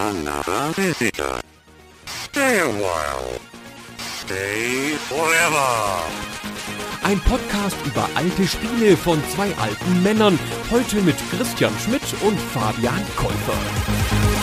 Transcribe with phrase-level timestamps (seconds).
[0.00, 1.42] Another visitor.
[2.06, 3.38] Stay a while.
[3.98, 6.06] Stay forever.
[7.02, 10.38] Ein Podcast über alte Spiele von zwei alten Männern.
[10.70, 14.39] Heute mit Christian Schmidt und Fabian Käufer.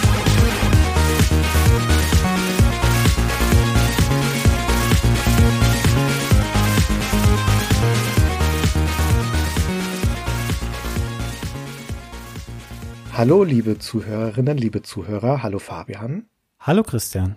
[13.17, 15.41] Hallo, liebe Zuhörerinnen, liebe Zuhörer.
[15.41, 16.29] Hallo, Fabian.
[16.59, 17.35] Hallo, Christian.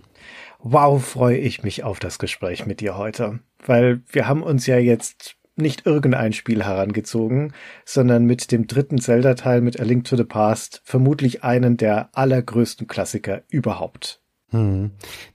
[0.58, 4.76] Wow, freue ich mich auf das Gespräch mit dir heute, weil wir haben uns ja
[4.76, 7.54] jetzt nicht irgendein Spiel herangezogen,
[7.86, 12.86] sondern mit dem dritten Zelda-Teil mit A Link to the Past vermutlich einen der allergrößten
[12.86, 14.19] Klassiker überhaupt.
[14.50, 14.90] Hm.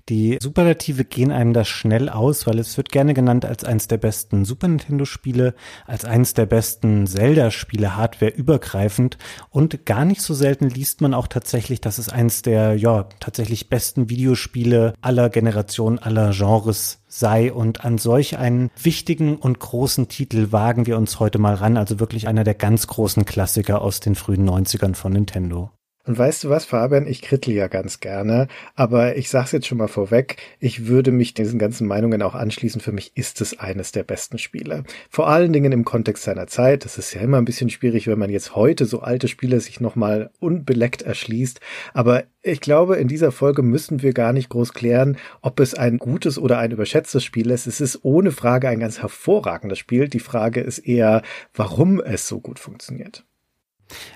[0.10, 3.98] Die Superlative gehen einem da schnell aus, weil es wird gerne genannt als eines der
[3.98, 5.56] besten Super Nintendo-Spiele,
[5.88, 9.18] als eines der besten Zelda-Spiele, hardwareübergreifend.
[9.50, 13.70] Und gar nicht so selten liest man auch tatsächlich, dass es eines der, ja, tatsächlich
[13.70, 17.54] besten Videospiele aller Generationen, aller Genres sei.
[17.54, 21.78] Und an solch einen wichtigen und großen Titel wagen wir uns heute mal ran.
[21.78, 25.72] Also wirklich einer der ganz großen Klassiker aus den frühen 90ern von Nintendo.
[26.06, 27.08] Und weißt du was, Fabian?
[27.08, 31.34] Ich krittel ja ganz gerne, aber ich sag's jetzt schon mal vorweg, ich würde mich
[31.34, 32.80] diesen ganzen Meinungen auch anschließen.
[32.80, 34.84] Für mich ist es eines der besten Spiele.
[35.10, 36.86] Vor allen Dingen im Kontext seiner Zeit.
[36.86, 39.82] Das ist ja immer ein bisschen schwierig, wenn man jetzt heute so alte Spiele sich
[39.82, 41.60] nochmal unbeleckt erschließt.
[41.94, 45.98] Aber ich glaube, in dieser Folge müssen wir gar nicht groß klären, ob es ein
[45.98, 47.66] gutes oder ein überschätztes Spiel ist.
[47.66, 50.08] Es ist ohne Frage ein ganz hervorragendes Spiel.
[50.08, 51.24] Die Frage ist eher,
[51.56, 53.26] warum es so gut funktioniert.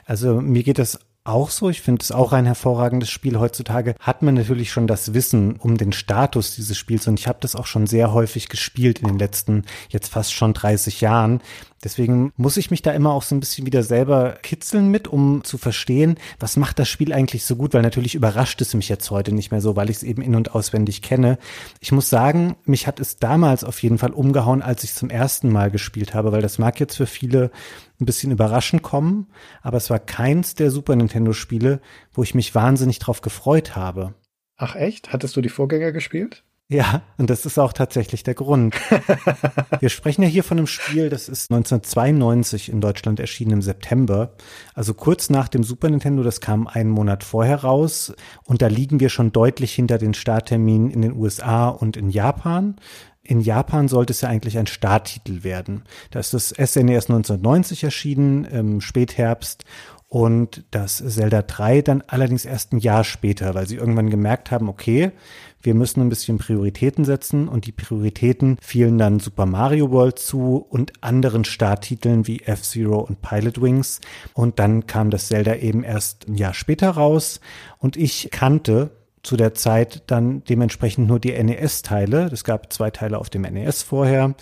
[0.06, 1.00] Also mir geht es
[1.30, 1.70] auch so.
[1.70, 3.40] Ich finde es auch ein hervorragendes Spiel.
[3.40, 7.40] Heutzutage hat man natürlich schon das Wissen um den Status dieses Spiels und ich habe
[7.42, 11.42] das auch schon sehr häufig gespielt in den letzten jetzt fast schon 30 Jahren.
[11.84, 15.44] Deswegen muss ich mich da immer auch so ein bisschen wieder selber kitzeln mit, um
[15.44, 19.10] zu verstehen, was macht das Spiel eigentlich so gut, weil natürlich überrascht es mich jetzt
[19.12, 21.38] heute nicht mehr so, weil ich es eben in- und auswendig kenne.
[21.80, 25.52] Ich muss sagen, mich hat es damals auf jeden Fall umgehauen, als ich zum ersten
[25.52, 27.52] Mal gespielt habe, weil das mag jetzt für viele
[28.00, 29.28] ein bisschen überraschend kommen,
[29.62, 31.82] aber es war keins der Super Nintendo Spiele,
[32.14, 34.16] wo ich mich wahnsinnig drauf gefreut habe.
[34.58, 35.14] Ach echt?
[35.14, 36.44] Hattest du die Vorgänger gespielt?
[36.72, 38.76] Ja, und das ist auch tatsächlich der Grund.
[39.80, 44.36] Wir sprechen ja hier von einem Spiel, das ist 1992 in Deutschland erschienen im September.
[44.76, 48.14] Also kurz nach dem Super Nintendo, das kam einen Monat vorher raus.
[48.46, 52.76] Und da liegen wir schon deutlich hinter den Startterminen in den USA und in Japan.
[53.24, 55.86] In Japan sollte es ja eigentlich ein Starttitel werden.
[56.12, 59.66] Da ist das SNES 1990 erschienen, im Spätherbst
[60.10, 64.68] und das Zelda 3 dann allerdings erst ein Jahr später, weil sie irgendwann gemerkt haben,
[64.68, 65.12] okay,
[65.62, 70.66] wir müssen ein bisschen Prioritäten setzen und die Prioritäten fielen dann Super Mario World zu
[70.70, 74.00] und anderen Starttiteln wie F-Zero und Pilot Wings.
[74.34, 77.40] Und dann kam das Zelda eben erst ein Jahr später raus.
[77.78, 78.92] Und ich kannte
[79.22, 82.30] zu der Zeit dann dementsprechend nur die NES-Teile.
[82.32, 84.34] Es gab zwei Teile auf dem NES vorher.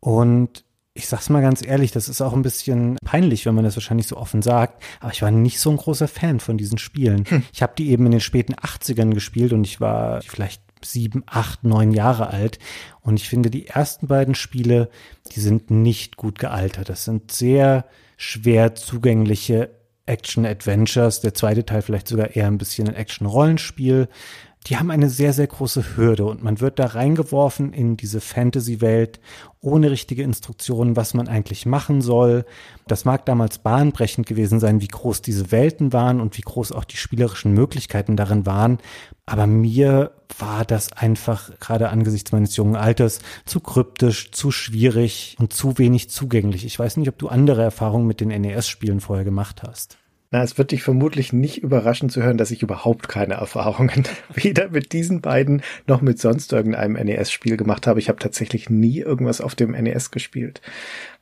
[0.00, 0.65] Und
[0.96, 4.06] ich sag's mal ganz ehrlich, das ist auch ein bisschen peinlich, wenn man das wahrscheinlich
[4.06, 7.24] so offen sagt, aber ich war nicht so ein großer Fan von diesen Spielen.
[7.28, 7.42] Hm.
[7.52, 11.64] Ich habe die eben in den späten 80ern gespielt und ich war vielleicht sieben, acht,
[11.64, 12.58] neun Jahre alt.
[13.00, 14.88] Und ich finde, die ersten beiden Spiele,
[15.34, 16.88] die sind nicht gut gealtert.
[16.88, 17.86] Das sind sehr
[18.16, 19.70] schwer zugängliche
[20.06, 21.20] Action-Adventures.
[21.20, 24.08] Der zweite Teil vielleicht sogar eher ein bisschen ein Action-Rollenspiel
[24.66, 29.20] die haben eine sehr, sehr große Hürde und man wird da reingeworfen in diese Fantasy-Welt
[29.60, 32.44] ohne richtige Instruktionen, was man eigentlich machen soll.
[32.88, 36.84] Das mag damals bahnbrechend gewesen sein, wie groß diese Welten waren und wie groß auch
[36.84, 38.78] die spielerischen Möglichkeiten darin waren.
[39.24, 45.52] Aber mir war das einfach, gerade angesichts meines jungen Alters, zu kryptisch, zu schwierig und
[45.52, 46.64] zu wenig zugänglich.
[46.64, 49.96] Ich weiß nicht, ob du andere Erfahrungen mit den NES-Spielen vorher gemacht hast.
[50.30, 54.04] Na, es wird dich vermutlich nicht überraschen zu hören, dass ich überhaupt keine Erfahrungen
[54.34, 58.00] weder mit diesen beiden noch mit sonst irgendeinem NES-Spiel gemacht habe.
[58.00, 60.60] Ich habe tatsächlich nie irgendwas auf dem NES gespielt.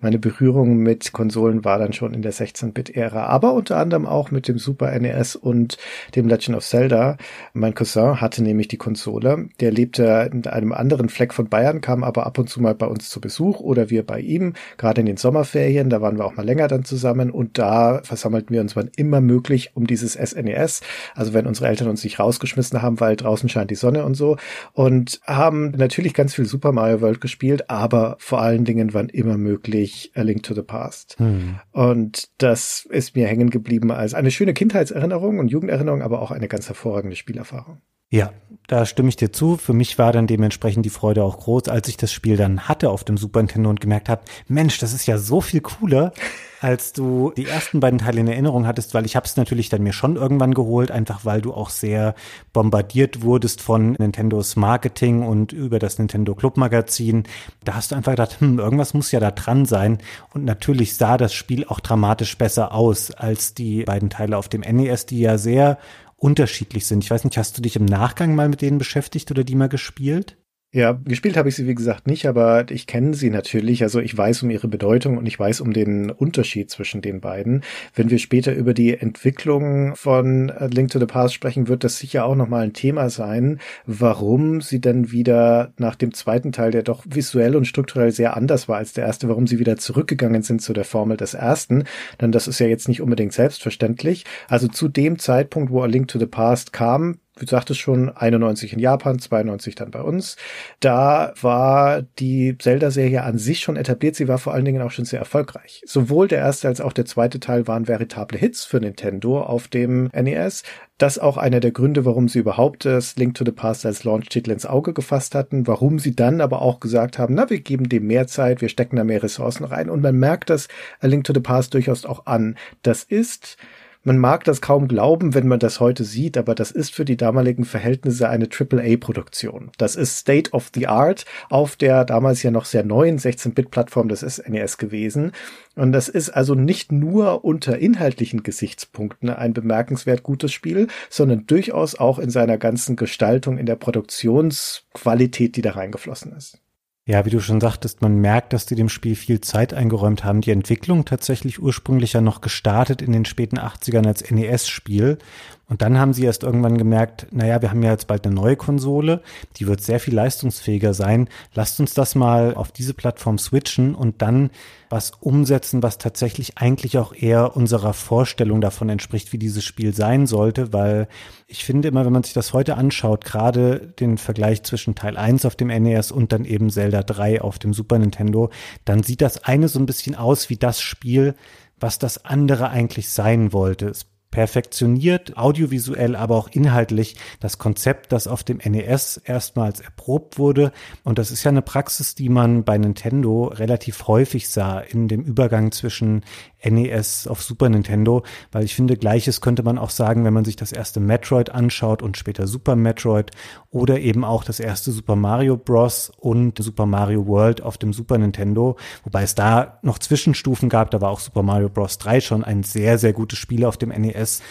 [0.05, 4.49] Meine Berührung mit Konsolen war dann schon in der 16-Bit-Ära, aber unter anderem auch mit
[4.49, 5.79] dem Super NES und
[6.15, 7.17] dem Legend of Zelda.
[7.55, 9.49] Mein Cousin hatte nämlich die Konsole.
[9.61, 12.85] Der lebte in einem anderen Fleck von Bayern, kam aber ab und zu mal bei
[12.85, 15.89] uns zu Besuch oder wir bei ihm, gerade in den Sommerferien.
[15.89, 19.23] Da waren wir auch mal länger dann zusammen und da versammelten wir uns, wann immer
[19.23, 20.83] möglich, um dieses SNES.
[21.15, 24.37] Also wenn unsere Eltern uns nicht rausgeschmissen haben, weil draußen scheint die Sonne und so
[24.75, 29.39] und haben natürlich ganz viel Super Mario World gespielt, aber vor allen Dingen wann immer
[29.39, 31.17] möglich ich A Link to the Past.
[31.19, 31.61] Hm.
[31.73, 36.49] Und das ist mir hängen geblieben als eine schöne Kindheitserinnerung und Jugenderinnerung, aber auch eine
[36.49, 37.81] ganz hervorragende Spielerfahrung.
[38.11, 38.33] Ja,
[38.67, 39.57] da stimme ich dir zu.
[39.57, 42.91] Für mich war dann dementsprechend die Freude auch groß, als ich das Spiel dann hatte
[42.91, 46.13] auf dem Super Nintendo und gemerkt habe, Mensch, das ist ja so viel cooler,
[46.61, 49.83] als du die ersten beiden Teile in Erinnerung hattest, weil ich habe es natürlich dann
[49.83, 52.15] mir schon irgendwann geholt, einfach weil du auch sehr
[52.55, 57.25] bombardiert wurdest von Nintendos Marketing und über das Nintendo Club Magazin.
[57.65, 59.99] Da hast du einfach gedacht, hm, irgendwas muss ja da dran sein.
[60.33, 64.63] Und natürlich sah das Spiel auch dramatisch besser aus als die beiden Teile auf dem
[64.63, 65.77] NES, die ja sehr
[66.25, 67.05] unterschiedlich sind.
[67.05, 69.69] Ich weiß nicht, hast du dich im Nachgang mal mit denen beschäftigt oder die mal
[69.69, 70.39] gespielt?
[70.75, 73.85] Ja, gespielt habe ich sie wie gesagt nicht, aber ich kenne sie natürlich.
[73.85, 77.63] Also ich weiß um ihre Bedeutung und ich weiß um den Unterschied zwischen den beiden.
[77.95, 82.25] Wenn wir später über die Entwicklung von Link to the Past sprechen, wird das sicher
[82.25, 87.05] auch nochmal ein Thema sein, warum sie dann wieder nach dem zweiten Teil, der doch
[87.09, 90.73] visuell und strukturell sehr anders war als der erste, warum sie wieder zurückgegangen sind zu
[90.73, 91.85] der Formel des ersten.
[92.21, 94.25] Denn das ist ja jetzt nicht unbedingt selbstverständlich.
[94.49, 98.73] Also zu dem Zeitpunkt, wo A Link to the Past kam, du sagtest schon, 91
[98.73, 100.37] in Japan, 92 dann bei uns.
[100.81, 104.17] Da war die Zelda-Serie an sich schon etabliert.
[104.17, 105.83] Sie war vor allen Dingen auch schon sehr erfolgreich.
[105.87, 110.11] Sowohl der erste als auch der zweite Teil waren veritable Hits für Nintendo auf dem
[110.15, 110.63] NES.
[110.97, 114.53] Das auch einer der Gründe, warum sie überhaupt das Link to the Past als Launch-Titel
[114.53, 118.07] ins Auge gefasst hatten, warum sie dann aber auch gesagt haben, na, wir geben dem
[118.07, 120.69] mehr Zeit, wir stecken da mehr Ressourcen rein und man merkt das
[121.01, 122.57] A Link to the Past durchaus auch an.
[122.83, 123.57] Das ist
[124.05, 127.17] man mag das kaum glauben, wenn man das heute sieht, aber das ist für die
[127.17, 129.71] damaligen Verhältnisse eine AAA-Produktion.
[129.79, 134.21] Das ist State of the Art auf der damals ja noch sehr neuen 16-Bit-Plattform des
[134.21, 135.33] SNES e gewesen.
[135.75, 141.95] Und das ist also nicht nur unter inhaltlichen Gesichtspunkten ein bemerkenswert gutes Spiel, sondern durchaus
[141.95, 146.64] auch in seiner ganzen Gestaltung, in der Produktionsqualität, die da reingeflossen ist.
[147.07, 150.41] Ja, wie du schon sagtest, man merkt, dass die dem Spiel viel Zeit eingeräumt haben.
[150.41, 155.19] Die Entwicklung tatsächlich ursprünglich ja noch gestartet in den späten 80ern als NES-Spiel
[155.67, 158.57] und dann haben sie erst irgendwann gemerkt, naja, wir haben ja jetzt bald eine neue
[158.57, 159.23] Konsole,
[159.57, 161.29] die wird sehr viel leistungsfähiger sein.
[161.55, 164.51] Lasst uns das mal auf diese Plattform switchen und dann
[164.91, 170.27] was umsetzen, was tatsächlich eigentlich auch eher unserer Vorstellung davon entspricht, wie dieses Spiel sein
[170.27, 171.09] sollte, weil
[171.47, 175.47] ich finde immer, wenn man sich das heute anschaut, gerade den Vergleich zwischen Teil 1
[175.47, 178.51] auf dem NES und dann eben Zelda 3 auf dem Super Nintendo,
[178.85, 181.35] dann sieht das eine so ein bisschen aus wie das Spiel,
[181.81, 183.89] was das andere eigentlich sein wollte.
[183.89, 190.73] Es perfektioniert, audiovisuell, aber auch inhaltlich das Konzept, das auf dem NES erstmals erprobt wurde.
[191.05, 195.23] Und das ist ja eine Praxis, die man bei Nintendo relativ häufig sah in dem
[195.23, 196.25] Übergang zwischen
[196.65, 198.23] NES auf Super Nintendo,
[198.53, 202.03] weil ich finde, gleiches könnte man auch sagen, wenn man sich das erste Metroid anschaut
[202.03, 203.31] und später Super Metroid
[203.71, 206.13] oder eben auch das erste Super Mario Bros.
[206.19, 211.01] und Super Mario World auf dem Super Nintendo, wobei es da noch Zwischenstufen gab, da
[211.01, 211.99] war auch Super Mario Bros.
[211.99, 214.43] 3 schon ein sehr, sehr gutes Spiel auf dem NES.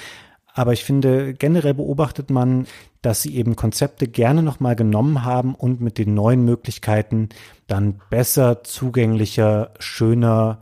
[0.55, 2.67] Aber ich finde, generell beobachtet man,
[3.01, 7.29] dass sie eben Konzepte gerne nochmal genommen haben und mit den neuen Möglichkeiten
[7.67, 10.59] dann besser, zugänglicher, schöner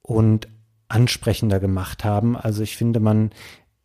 [0.00, 0.48] und
[0.92, 2.36] ansprechender gemacht haben.
[2.36, 3.30] Also ich finde, man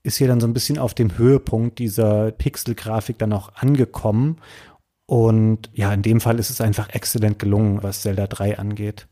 [0.04, 4.38] ist hier dann so ein bisschen auf dem Höhepunkt dieser Pixel-Grafik dann auch angekommen.
[5.06, 9.08] Und ja, in dem Fall ist es einfach exzellent gelungen, was Zelda 3 angeht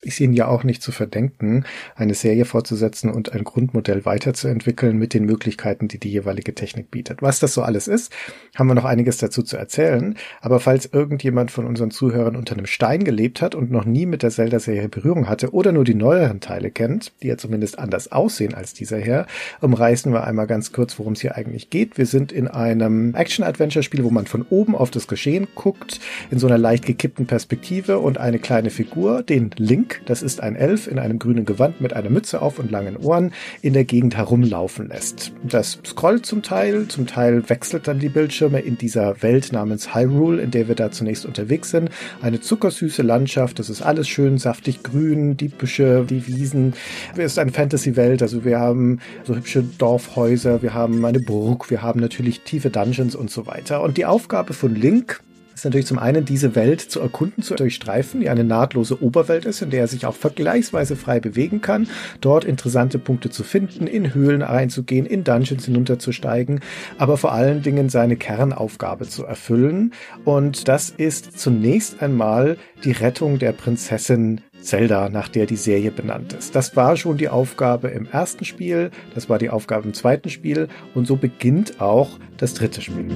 [0.00, 1.64] ist ihnen ja auch nicht zu verdenken,
[1.96, 7.20] eine Serie fortzusetzen und ein Grundmodell weiterzuentwickeln mit den Möglichkeiten, die die jeweilige Technik bietet.
[7.20, 8.12] Was das so alles ist,
[8.54, 10.16] haben wir noch einiges dazu zu erzählen.
[10.40, 14.22] Aber falls irgendjemand von unseren Zuhörern unter einem Stein gelebt hat und noch nie mit
[14.22, 18.54] der Zelda-Serie Berührung hatte oder nur die neueren Teile kennt, die ja zumindest anders aussehen
[18.54, 19.26] als dieser her,
[19.60, 21.98] umreißen wir einmal ganz kurz, worum es hier eigentlich geht.
[21.98, 25.98] Wir sind in einem Action-Adventure-Spiel, wo man von oben auf das Geschehen guckt,
[26.30, 30.42] in so einer leicht gekippten Perspektive und eine kleine Figur, den Link, Link, das ist
[30.42, 33.84] ein Elf in einem grünen Gewand mit einer Mütze auf und langen Ohren, in der
[33.84, 35.32] Gegend herumlaufen lässt.
[35.42, 40.42] Das scrollt zum Teil, zum Teil wechselt dann die Bildschirme in dieser Welt namens Hyrule,
[40.42, 41.90] in der wir da zunächst unterwegs sind.
[42.20, 46.74] Eine zuckersüße Landschaft, das ist alles schön saftig grün, die Büsche, die Wiesen.
[47.16, 51.80] Es ist eine Fantasy-Welt, also wir haben so hübsche Dorfhäuser, wir haben eine Burg, wir
[51.82, 53.82] haben natürlich tiefe Dungeons und so weiter.
[53.82, 55.20] Und die Aufgabe von Link
[55.58, 59.60] ist natürlich zum einen diese Welt zu erkunden, zu durchstreifen, die eine nahtlose Oberwelt ist,
[59.60, 61.88] in der er sich auch vergleichsweise frei bewegen kann,
[62.20, 66.60] dort interessante Punkte zu finden, in Höhlen reinzugehen, in Dungeons hinunterzusteigen,
[66.96, 69.92] aber vor allen Dingen seine Kernaufgabe zu erfüllen.
[70.24, 76.32] Und das ist zunächst einmal die Rettung der Prinzessin Zelda, nach der die Serie benannt
[76.32, 76.54] ist.
[76.54, 80.68] Das war schon die Aufgabe im ersten Spiel, das war die Aufgabe im zweiten Spiel
[80.94, 83.08] und so beginnt auch das dritte Spiel.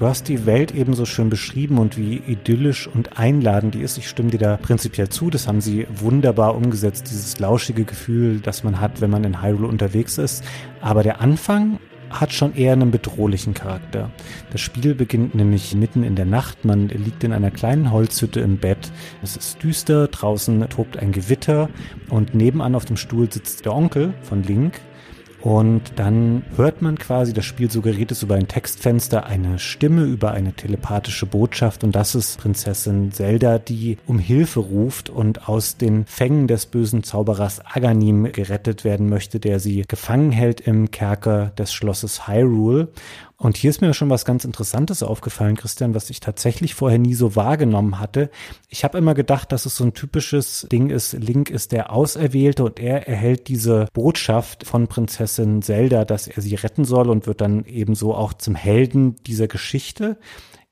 [0.00, 3.98] Du hast die Welt ebenso schön beschrieben und wie idyllisch und einladend die ist.
[3.98, 5.28] Ich stimme dir da prinzipiell zu.
[5.28, 9.68] Das haben sie wunderbar umgesetzt, dieses lauschige Gefühl, das man hat, wenn man in Hyrule
[9.68, 10.42] unterwegs ist.
[10.80, 14.10] Aber der Anfang hat schon eher einen bedrohlichen Charakter.
[14.50, 16.64] Das Spiel beginnt nämlich mitten in der Nacht.
[16.64, 18.90] Man liegt in einer kleinen Holzhütte im Bett.
[19.22, 21.68] Es ist düster, draußen tobt ein Gewitter
[22.08, 24.80] und nebenan auf dem Stuhl sitzt der Onkel von Link,
[25.42, 30.32] und dann hört man quasi, das Spiel suggeriert es über ein Textfenster, eine Stimme über
[30.32, 31.82] eine telepathische Botschaft.
[31.82, 37.02] Und das ist Prinzessin Zelda, die um Hilfe ruft und aus den Fängen des bösen
[37.02, 42.88] Zauberers Aganim gerettet werden möchte, der sie gefangen hält im Kerker des Schlosses Hyrule.
[43.40, 47.14] Und hier ist mir schon was ganz Interessantes aufgefallen, Christian, was ich tatsächlich vorher nie
[47.14, 48.28] so wahrgenommen hatte.
[48.68, 52.64] Ich habe immer gedacht, dass es so ein typisches Ding ist, Link ist der Auserwählte
[52.64, 57.40] und er erhält diese Botschaft von Prinzessin Zelda, dass er sie retten soll und wird
[57.40, 60.18] dann ebenso auch zum Helden dieser Geschichte.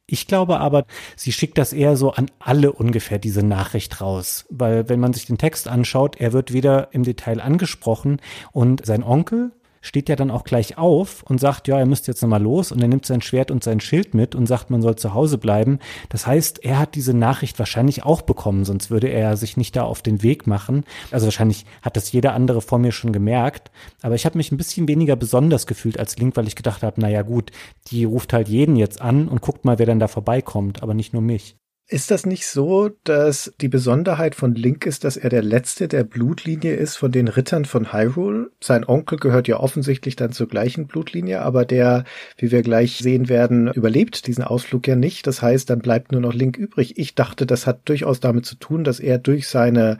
[0.06, 0.84] Ich glaube aber,
[1.16, 5.24] sie schickt das eher so an alle ungefähr diese Nachricht raus, weil wenn man sich
[5.24, 8.20] den Text anschaut, er wird weder im Detail angesprochen
[8.52, 12.22] und sein Onkel, steht ja dann auch gleich auf und sagt, ja, er müsste jetzt
[12.22, 14.96] nochmal los und er nimmt sein Schwert und sein Schild mit und sagt, man soll
[14.96, 15.78] zu Hause bleiben.
[16.08, 19.82] Das heißt, er hat diese Nachricht wahrscheinlich auch bekommen, sonst würde er sich nicht da
[19.82, 20.84] auf den Weg machen.
[21.10, 23.70] Also wahrscheinlich hat das jeder andere vor mir schon gemerkt.
[24.02, 27.00] Aber ich habe mich ein bisschen weniger besonders gefühlt als Link, weil ich gedacht habe,
[27.00, 27.50] naja gut,
[27.88, 31.12] die ruft halt jeden jetzt an und guckt mal, wer dann da vorbeikommt, aber nicht
[31.12, 31.56] nur mich.
[31.90, 36.04] Ist das nicht so, dass die Besonderheit von Link ist, dass er der letzte der
[36.04, 38.50] Blutlinie ist von den Rittern von Hyrule?
[38.60, 42.04] Sein Onkel gehört ja offensichtlich dann zur gleichen Blutlinie, aber der,
[42.36, 45.26] wie wir gleich sehen werden, überlebt diesen Ausflug ja nicht.
[45.26, 46.98] Das heißt, dann bleibt nur noch Link übrig.
[46.98, 49.96] Ich dachte, das hat durchaus damit zu tun, dass er durch seine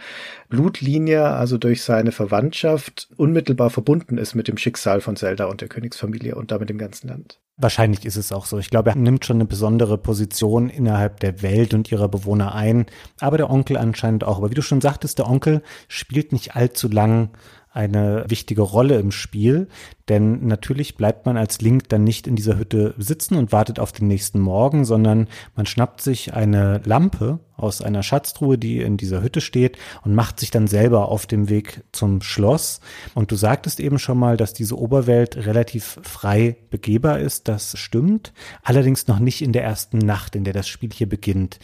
[0.51, 5.69] Blutlinie, also durch seine Verwandtschaft, unmittelbar verbunden ist mit dem Schicksal von Zelda und der
[5.69, 7.41] Königsfamilie und damit dem ganzen Land.
[7.61, 8.59] Wahrscheinlich ist es auch so.
[8.59, 12.87] Ich glaube, er nimmt schon eine besondere Position innerhalb der Welt und ihrer Bewohner ein.
[13.19, 14.37] Aber der Onkel anscheinend auch.
[14.37, 17.31] Aber wie du schon sagtest, der Onkel spielt nicht allzu lang
[17.79, 19.69] eine wichtige Rolle im Spiel,
[20.09, 23.93] denn natürlich bleibt man als Link dann nicht in dieser Hütte sitzen und wartet auf
[23.93, 29.23] den nächsten Morgen, sondern man schnappt sich eine Lampe aus einer Schatztruhe, die in dieser
[29.23, 32.81] Hütte steht und macht sich dann selber auf dem Weg zum Schloss.
[33.15, 37.47] Und du sagtest eben schon mal, dass diese Oberwelt relativ frei begehbar ist.
[37.47, 38.33] Das stimmt.
[38.65, 41.61] Allerdings noch nicht in der ersten Nacht, in der das Spiel hier beginnt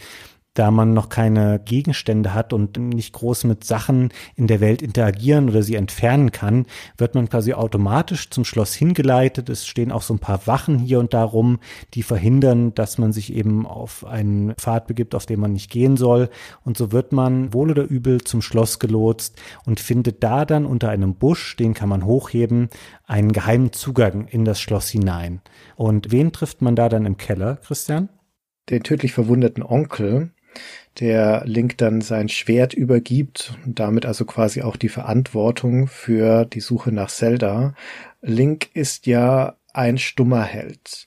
[0.54, 5.48] da man noch keine Gegenstände hat und nicht groß mit Sachen in der Welt interagieren
[5.48, 9.48] oder sie entfernen kann, wird man quasi automatisch zum Schloss hingeleitet.
[9.48, 11.58] Es stehen auch so ein paar Wachen hier und da rum,
[11.94, 15.96] die verhindern, dass man sich eben auf einen Pfad begibt, auf den man nicht gehen
[15.96, 16.30] soll.
[16.64, 20.88] Und so wird man wohl oder übel zum Schloss gelotst und findet da dann unter
[20.88, 22.68] einem Busch, den kann man hochheben,
[23.06, 25.40] einen geheimen Zugang in das Schloss hinein.
[25.74, 28.08] Und wen trifft man da dann im Keller, Christian?
[28.70, 30.30] Den tödlich verwundeten Onkel,
[31.00, 36.60] der Link dann sein Schwert übergibt und damit also quasi auch die Verantwortung für die
[36.60, 37.74] Suche nach Zelda.
[38.22, 41.06] Link ist ja ein stummer Held.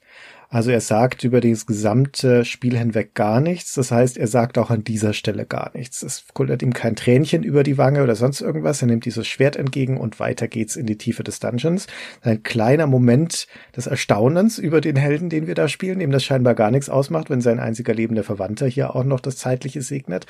[0.50, 3.74] Also er sagt über das gesamte Spiel hinweg gar nichts.
[3.74, 6.04] Das heißt, er sagt auch an dieser Stelle gar nichts.
[6.04, 8.82] Es kullert ihm kein Tränchen über die Wange oder sonst irgendwas.
[8.82, 11.88] Er nimmt dieses Schwert entgegen und weiter geht's in die Tiefe des Dungeons.
[12.22, 16.56] Ein kleiner Moment des Erstaunens über den Helden, den wir da spielen, dem das scheinbar
[16.56, 20.28] gar nichts ausmacht, wenn sein einziger lebender Verwandter hier auch noch das Zeitliche segnet.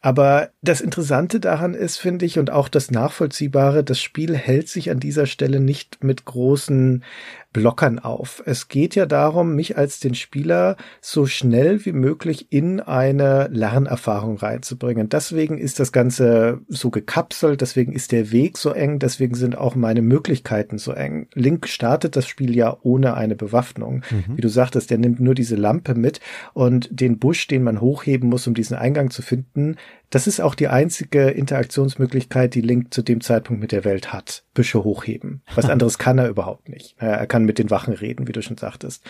[0.00, 4.90] Aber das Interessante daran ist, finde ich, und auch das Nachvollziehbare, das Spiel hält sich
[4.90, 7.04] an dieser Stelle nicht mit großen
[7.52, 8.42] Blockern auf.
[8.44, 14.36] Es geht ja darum, mich als den Spieler so schnell wie möglich in eine Lernerfahrung
[14.36, 15.08] reinzubringen.
[15.08, 19.74] Deswegen ist das Ganze so gekapselt, deswegen ist der Weg so eng, deswegen sind auch
[19.74, 21.28] meine Möglichkeiten so eng.
[21.32, 24.02] Link startet das Spiel ja ohne eine Bewaffnung.
[24.10, 24.36] Mhm.
[24.36, 26.20] Wie du sagtest, der nimmt nur diese Lampe mit
[26.52, 29.76] und den Busch, den man hochheben muss, um diesen Eingang zu finden,
[30.10, 34.44] das ist auch die einzige Interaktionsmöglichkeit, die Link zu dem Zeitpunkt mit der Welt hat.
[34.54, 35.42] Büsche hochheben.
[35.54, 36.94] Was anderes kann er überhaupt nicht.
[36.98, 39.04] Er kann mit den Wachen reden, wie du schon sagtest.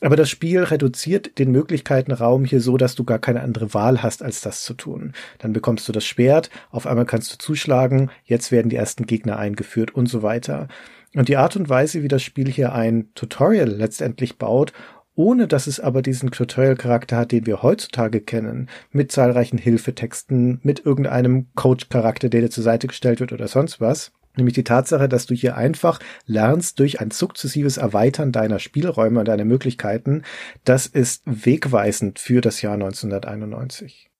[0.00, 4.22] Aber das Spiel reduziert den Möglichkeitenraum hier so, dass du gar keine andere Wahl hast,
[4.22, 5.12] als das zu tun.
[5.38, 9.38] Dann bekommst du das Schwert, auf einmal kannst du zuschlagen, jetzt werden die ersten Gegner
[9.38, 10.68] eingeführt und so weiter.
[11.14, 14.72] Und die Art und Weise, wie das Spiel hier ein Tutorial letztendlich baut
[15.14, 20.84] ohne dass es aber diesen Tutorial-Charakter hat, den wir heutzutage kennen, mit zahlreichen Hilfetexten, mit
[20.84, 24.12] irgendeinem Coach-Charakter, der dir zur Seite gestellt wird oder sonst was.
[24.36, 29.28] Nämlich die Tatsache, dass du hier einfach lernst durch ein sukzessives Erweitern deiner Spielräume und
[29.28, 30.22] deiner Möglichkeiten.
[30.64, 34.10] Das ist wegweisend für das Jahr 1991.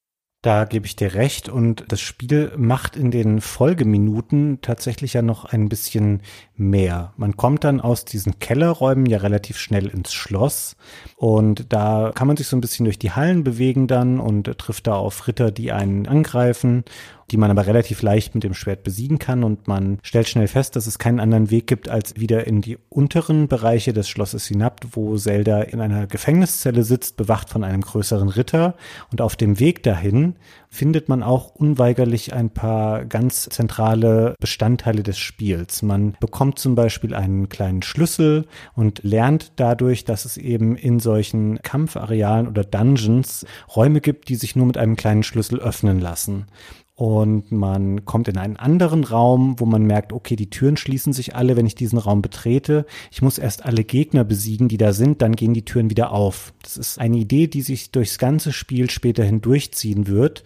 [0.45, 1.49] Da gebe ich dir recht.
[1.49, 6.21] Und das Spiel macht in den Folgeminuten tatsächlich ja noch ein bisschen
[6.55, 7.15] mehr.
[7.17, 10.77] Man kommt dann aus diesen Kellerräumen ja relativ schnell ins Schloss.
[11.17, 14.87] Und da kann man sich so ein bisschen durch die Hallen bewegen dann und trifft
[14.87, 16.85] da auf Ritter, die einen angreifen
[17.31, 20.77] die man aber relativ leicht mit dem Schwert besiegen kann und man stellt schnell fest,
[20.77, 24.81] dass es keinen anderen Weg gibt, als wieder in die unteren Bereiche des Schlosses hinab,
[24.93, 28.75] wo Zelda in einer Gefängniszelle sitzt, bewacht von einem größeren Ritter
[29.11, 30.37] und auf dem Weg dahin
[30.75, 35.83] findet man auch unweigerlich ein paar ganz zentrale Bestandteile des Spiels.
[35.83, 41.63] Man bekommt zum Beispiel einen kleinen Schlüssel und lernt dadurch, dass es eben in solchen
[41.63, 46.47] Kampfarealen oder Dungeons Räume gibt, die sich nur mit einem kleinen Schlüssel öffnen lassen
[46.97, 51.35] und man kommt in einen anderen Raum, wo man merkt, okay, die Türen schließen sich
[51.35, 52.87] alle, wenn ich diesen Raum betrete.
[53.11, 56.55] Ich muss erst alle Gegner besiegen, die da sind, dann gehen die Türen wieder auf.
[56.63, 60.45] Das ist eine Idee, die sich durchs ganze Spiel später hindurchziehen wird.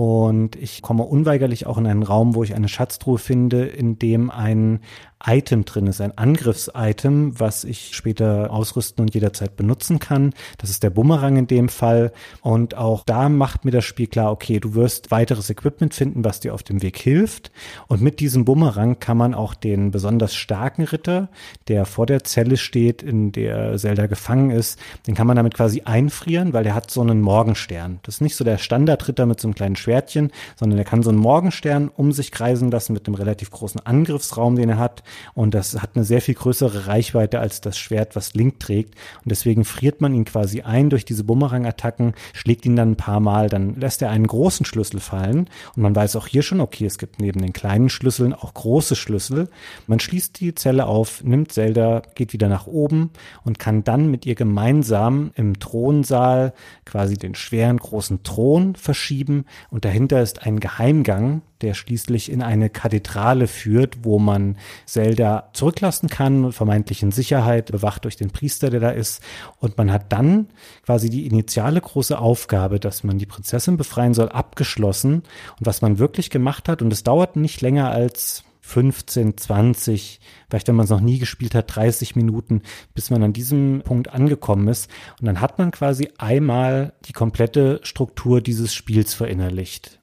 [0.00, 4.30] Und ich komme unweigerlich auch in einen Raum, wo ich eine Schatztruhe finde, in dem
[4.30, 4.80] ein
[5.24, 10.32] Item drin ist, ein Angriffsitem, was ich später ausrüsten und jederzeit benutzen kann.
[10.56, 12.12] Das ist der Bumerang in dem Fall.
[12.40, 16.40] Und auch da macht mir das Spiel klar, okay, du wirst weiteres Equipment finden, was
[16.40, 17.52] dir auf dem Weg hilft.
[17.86, 21.28] Und mit diesem Bumerang kann man auch den besonders starken Ritter,
[21.68, 25.82] der vor der Zelle steht, in der Zelda gefangen ist, den kann man damit quasi
[25.84, 28.00] einfrieren, weil der hat so einen Morgenstern.
[28.04, 31.10] Das ist nicht so der Standardritter mit so einem kleinen Schwertchen, sondern er kann so
[31.10, 35.02] einen Morgenstern um sich kreisen lassen mit einem relativ großen Angriffsraum, den er hat.
[35.34, 38.94] Und das hat eine sehr viel größere Reichweite als das Schwert, was Link trägt.
[39.24, 43.18] Und deswegen friert man ihn quasi ein durch diese Bumerang-Attacken, schlägt ihn dann ein paar
[43.18, 45.48] Mal, dann lässt er einen großen Schlüssel fallen.
[45.74, 48.94] Und man weiß auch hier schon, okay, es gibt neben den kleinen Schlüsseln auch große
[48.94, 49.48] Schlüssel.
[49.88, 53.10] Man schließt die Zelle auf, nimmt Zelda, geht wieder nach oben
[53.44, 56.52] und kann dann mit ihr gemeinsam im Thronsaal
[56.84, 62.70] quasi den schweren großen Thron verschieben und dahinter ist ein Geheimgang, der schließlich in eine
[62.70, 68.80] Kathedrale führt, wo man Zelda zurücklassen kann, vermeintlich in Sicherheit, bewacht durch den Priester, der
[68.80, 69.22] da ist.
[69.58, 70.48] Und man hat dann
[70.84, 75.22] quasi die initiale große Aufgabe, dass man die Prinzessin befreien soll, abgeschlossen.
[75.58, 80.68] Und was man wirklich gemacht hat, und es dauert nicht länger als 15, 20, vielleicht
[80.68, 82.62] wenn man es noch nie gespielt hat, 30 Minuten,
[82.94, 84.88] bis man an diesem Punkt angekommen ist.
[85.20, 89.98] Und dann hat man quasi einmal die komplette Struktur dieses Spiels verinnerlicht.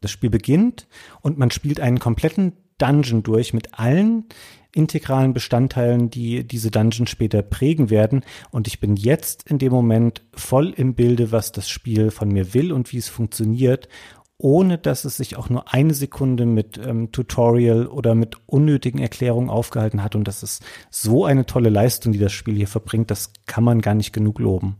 [0.00, 0.86] Das Spiel beginnt
[1.20, 4.24] und man spielt einen kompletten Dungeon durch mit allen
[4.72, 8.22] integralen Bestandteilen, die diese Dungeon später prägen werden.
[8.50, 12.54] Und ich bin jetzt in dem Moment voll im Bilde, was das Spiel von mir
[12.54, 13.88] will und wie es funktioniert
[14.38, 19.50] ohne dass es sich auch nur eine Sekunde mit ähm, Tutorial oder mit unnötigen Erklärungen
[19.50, 20.14] aufgehalten hat.
[20.14, 23.10] Und das ist so eine tolle Leistung, die das Spiel hier verbringt.
[23.10, 24.76] Das kann man gar nicht genug loben.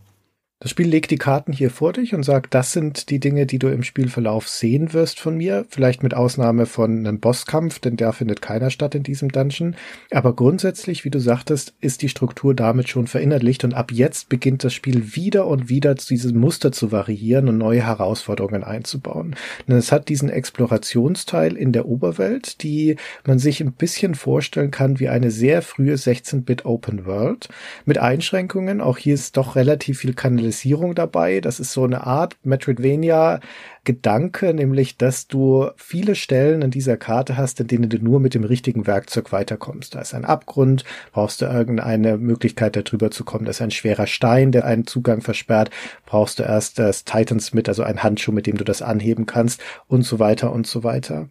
[0.61, 3.61] Das Spiel legt die Karten hier vor dich und sagt, das sind die Dinge, die
[3.61, 5.64] du im Spielverlauf sehen wirst von mir.
[5.68, 9.77] Vielleicht mit Ausnahme von einem Bosskampf, denn der findet keiner statt in diesem Dungeon.
[10.11, 14.64] Aber grundsätzlich, wie du sagtest, ist die Struktur damit schon verinnerlicht und ab jetzt beginnt
[14.64, 19.37] das Spiel wieder und wieder dieses Muster zu variieren und neue Herausforderungen einzubauen.
[19.68, 24.99] Denn es hat diesen Explorationsteil in der Oberwelt, die man sich ein bisschen vorstellen kann
[24.99, 27.49] wie eine sehr frühe 16-Bit Open World
[27.85, 28.81] mit Einschränkungen.
[28.81, 31.40] Auch hier ist doch relativ viel Kanalisierung Visualisierung dabei.
[31.40, 33.40] Das ist so eine Art Metroidvania
[33.88, 38.35] Gedanke, nämlich, dass du viele Stellen in dieser Karte hast, in denen du nur mit
[38.35, 39.94] dem richtigen Werkzeug weiterkommst.
[39.94, 43.46] Da ist ein Abgrund, brauchst du irgendeine Möglichkeit, darüber zu kommen.
[43.46, 45.70] Da ist ein schwerer Stein, der einen Zugang versperrt,
[46.05, 49.62] brauchst du erst das Titans mit, also ein Handschuh, mit dem du das anheben kannst
[49.87, 51.31] und so weiter und so weiter.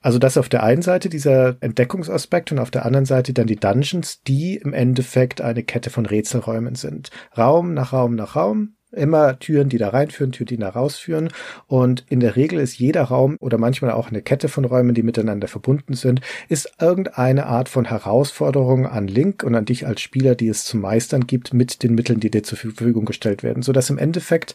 [0.00, 3.60] Also das auf der einen Seite dieser Entdeckungsaspekt und auf der anderen Seite dann die
[3.60, 7.12] Dungeons, die im Endeffekt eine Kette von Rätselräumen sind.
[7.38, 11.28] Raum nach Raum nach Raum, immer Türen, die da reinführen, Türen, die da rausführen.
[11.66, 15.02] Und in der Regel ist jeder Raum oder manchmal auch eine Kette von Räumen, die
[15.02, 20.34] miteinander verbunden sind, ist irgendeine Art von Herausforderung an Link und an dich als Spieler,
[20.34, 23.90] die es zu meistern gibt, mit den Mitteln, die dir zur Verfügung gestellt werden, sodass
[23.90, 24.54] im Endeffekt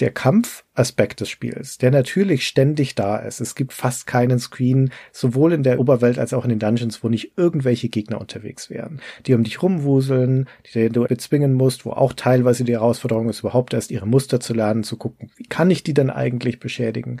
[0.00, 3.40] der Kampfaspekt des Spiels, der natürlich ständig da ist.
[3.40, 7.08] Es gibt fast keinen Screen, sowohl in der Oberwelt als auch in den Dungeons, wo
[7.08, 12.12] nicht irgendwelche Gegner unterwegs wären, die um dich rumwuseln, die du bezwingen musst, wo auch
[12.12, 15.82] teilweise die Herausforderung ist, überhaupt erst ihre Muster zu lernen, zu gucken, wie kann ich
[15.82, 17.20] die denn eigentlich beschädigen.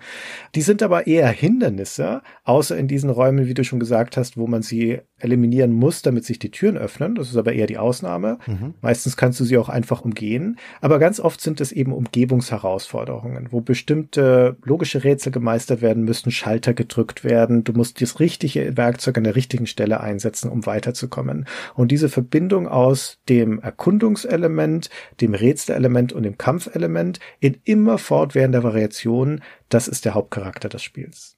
[0.54, 4.46] Die sind aber eher Hindernisse, außer in diesen Räumen, wie du schon gesagt hast, wo
[4.46, 7.14] man sie eliminieren musst, damit sich die Türen öffnen.
[7.14, 8.38] Das ist aber eher die Ausnahme.
[8.46, 8.74] Mhm.
[8.82, 10.58] Meistens kannst du sie auch einfach umgehen.
[10.80, 16.74] Aber ganz oft sind es eben Umgebungsherausforderungen, wo bestimmte logische Rätsel gemeistert werden müssen, Schalter
[16.74, 17.64] gedrückt werden.
[17.64, 21.46] Du musst das richtige Werkzeug an der richtigen Stelle einsetzen, um weiterzukommen.
[21.74, 29.40] Und diese Verbindung aus dem Erkundungselement, dem Rätselelement und dem Kampfelement in immer fortwährender Variation,
[29.70, 31.35] das ist der Hauptcharakter des Spiels.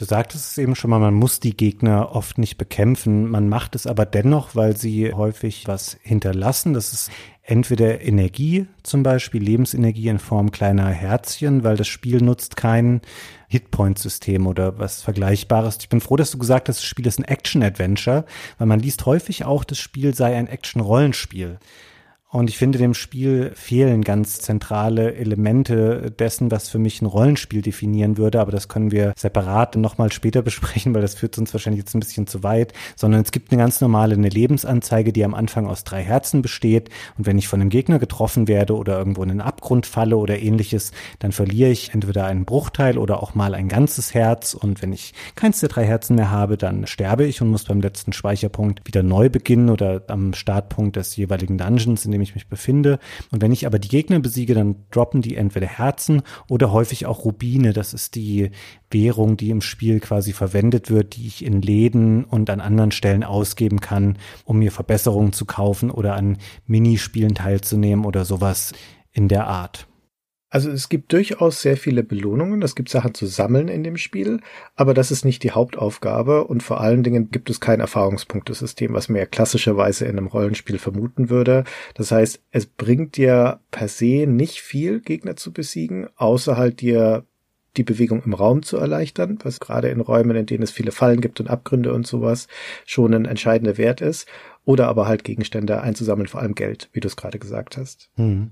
[0.00, 3.28] Du sagtest es eben schon mal, man muss die Gegner oft nicht bekämpfen.
[3.28, 6.72] Man macht es aber dennoch, weil sie häufig was hinterlassen.
[6.72, 7.10] Das ist
[7.42, 13.02] entweder Energie, zum Beispiel Lebensenergie in Form kleiner Herzchen, weil das Spiel nutzt kein
[13.48, 15.76] Hitpoint-System oder was Vergleichbares.
[15.80, 18.24] Ich bin froh, dass du gesagt hast, das Spiel ist ein Action-Adventure,
[18.56, 21.58] weil man liest häufig auch, das Spiel sei ein Action-Rollenspiel.
[22.32, 27.60] Und ich finde, dem Spiel fehlen ganz zentrale Elemente dessen, was für mich ein Rollenspiel
[27.60, 28.40] definieren würde.
[28.40, 32.00] Aber das können wir separat nochmal später besprechen, weil das führt uns wahrscheinlich jetzt ein
[32.00, 32.72] bisschen zu weit.
[32.94, 36.88] Sondern es gibt eine ganz normale, eine Lebensanzeige, die am Anfang aus drei Herzen besteht.
[37.18, 40.38] Und wenn ich von einem Gegner getroffen werde oder irgendwo in einen Abgrund falle oder
[40.38, 44.54] ähnliches, dann verliere ich entweder einen Bruchteil oder auch mal ein ganzes Herz.
[44.54, 47.80] Und wenn ich keins der drei Herzen mehr habe, dann sterbe ich und muss beim
[47.80, 52.34] letzten Speicherpunkt wieder neu beginnen oder am Startpunkt des jeweiligen Dungeons, in dem dem ich
[52.34, 52.98] mich befinde.
[53.30, 57.24] Und wenn ich aber die Gegner besiege, dann droppen die entweder Herzen oder häufig auch
[57.24, 57.72] Rubine.
[57.72, 58.50] Das ist die
[58.90, 63.24] Währung, die im Spiel quasi verwendet wird, die ich in Läden und an anderen Stellen
[63.24, 68.72] ausgeben kann, um mir Verbesserungen zu kaufen oder an Minispielen teilzunehmen oder sowas
[69.12, 69.89] in der Art.
[70.50, 74.40] Also es gibt durchaus sehr viele Belohnungen, es gibt Sachen zu sammeln in dem Spiel,
[74.74, 79.08] aber das ist nicht die Hauptaufgabe und vor allen Dingen gibt es kein Erfahrungspunktesystem, was
[79.08, 81.62] man ja klassischerweise in einem Rollenspiel vermuten würde.
[81.94, 87.24] Das heißt, es bringt dir per se nicht viel, Gegner zu besiegen, außer halt dir
[87.76, 91.20] die Bewegung im Raum zu erleichtern, was gerade in Räumen, in denen es viele Fallen
[91.20, 92.48] gibt und Abgründe und sowas,
[92.84, 94.26] schon ein entscheidender Wert ist.
[94.64, 98.10] Oder aber halt Gegenstände einzusammeln, vor allem Geld, wie du es gerade gesagt hast.
[98.16, 98.50] Mhm.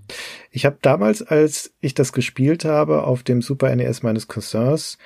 [0.50, 4.98] Ich habe damals, als ich das gespielt habe, auf dem Super NES meines Cousins,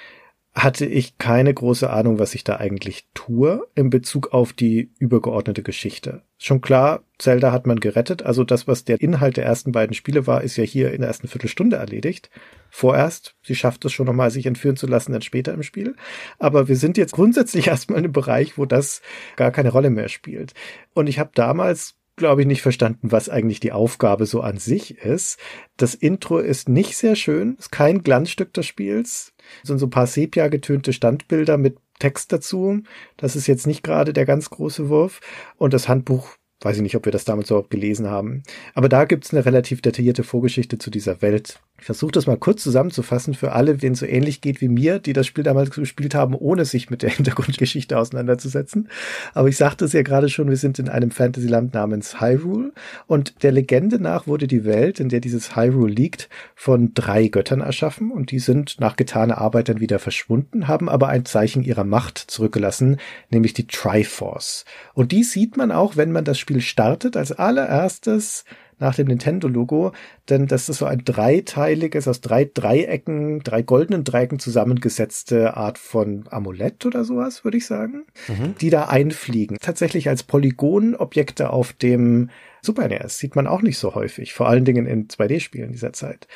[0.55, 5.63] hatte ich keine große Ahnung, was ich da eigentlich tue in Bezug auf die übergeordnete
[5.63, 6.23] Geschichte.
[6.37, 10.27] Schon klar, Zelda hat man gerettet, also das, was der Inhalt der ersten beiden Spiele
[10.27, 12.31] war, ist ja hier in der ersten Viertelstunde erledigt.
[12.69, 15.97] Vorerst, sie schafft es schon nochmal, sich entführen zu lassen, dann später im Spiel.
[16.39, 19.01] Aber wir sind jetzt grundsätzlich erstmal in einem Bereich, wo das
[19.37, 20.53] gar keine Rolle mehr spielt.
[20.93, 24.99] Und ich habe damals glaube ich, nicht verstanden, was eigentlich die Aufgabe so an sich
[24.99, 25.39] ist.
[25.77, 29.33] Das Intro ist nicht sehr schön, ist kein Glanzstück des Spiels.
[29.63, 32.81] Es sind so ein paar sepia getönte Standbilder mit Text dazu.
[33.17, 35.21] Das ist jetzt nicht gerade der ganz große Wurf.
[35.57, 38.45] Und das Handbuch weiß ich nicht, ob wir das damals überhaupt gelesen haben.
[38.75, 41.61] Aber da gibt's eine relativ detaillierte Vorgeschichte zu dieser Welt.
[41.83, 45.01] Ich versuche das mal kurz zusammenzufassen für alle, denen es so ähnlich geht wie mir,
[45.01, 48.89] die das Spiel damals gespielt haben, ohne sich mit der Hintergrundgeschichte auseinanderzusetzen.
[49.35, 52.71] Aber ich sagte es ja gerade schon, wir sind in einem Fantasyland namens Hyrule
[53.09, 57.63] und der Legende nach wurde die Welt, in der dieses Hyrule liegt, von drei Göttern
[57.63, 61.83] erschaffen und die sind nach getaner Arbeit dann wieder verschwunden, haben aber ein Zeichen ihrer
[61.83, 62.99] Macht zurückgelassen,
[63.31, 64.67] nämlich die Triforce.
[64.95, 68.45] Und die sieht man auch, wenn man das Spiel startet, als allererstes
[68.83, 69.93] nach dem Nintendo-Logo,
[70.29, 76.25] denn das ist so ein dreiteiliges, aus drei Dreiecken, drei goldenen Dreiecken zusammengesetzte Art von
[76.31, 78.55] Amulett oder sowas, würde ich sagen, mhm.
[78.61, 79.57] die da einfliegen.
[79.61, 82.29] Tatsächlich als Polygonobjekte auf dem
[82.65, 86.29] Super NES sieht man auch nicht so häufig, vor allen Dingen in 2D-Spielen dieser Zeit.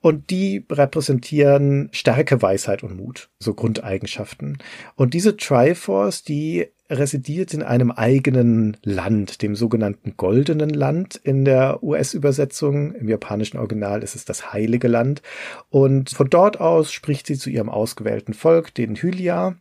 [0.00, 4.58] Und die repräsentieren Stärke, Weisheit und Mut, so Grundeigenschaften.
[4.96, 11.82] Und diese Triforce, die residiert in einem eigenen Land, dem sogenannten Goldenen Land in der
[11.82, 12.94] US-Übersetzung.
[12.94, 15.22] Im japanischen Original ist es das Heilige Land.
[15.68, 19.56] Und von dort aus spricht sie zu ihrem ausgewählten Volk, den Hylia,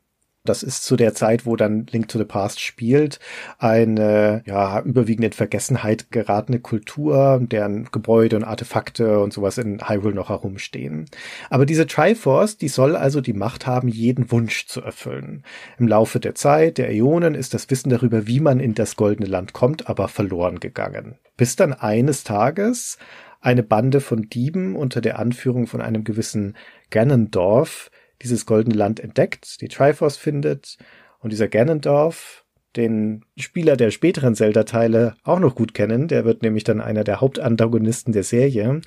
[0.49, 3.19] das ist zu der Zeit, wo dann Link to the Past spielt,
[3.59, 10.15] eine ja überwiegend in Vergessenheit geratene Kultur, deren Gebäude und Artefakte und sowas in Hyrule
[10.15, 11.05] noch herumstehen.
[11.49, 15.43] Aber diese Triforce, die soll also die Macht haben, jeden Wunsch zu erfüllen.
[15.77, 19.29] Im Laufe der Zeit, der Äonen, ist das Wissen darüber, wie man in das goldene
[19.29, 21.15] Land kommt, aber verloren gegangen.
[21.37, 22.97] Bis dann eines Tages
[23.41, 26.55] eine Bande von Dieben unter der Anführung von einem gewissen
[26.89, 30.77] Ganondorf dieses goldene Land entdeckt, die Triforce findet
[31.19, 36.63] und dieser Ganondorf, den Spieler der späteren Zelda-Teile auch noch gut kennen, der wird nämlich
[36.63, 38.81] dann einer der Hauptantagonisten der Serie.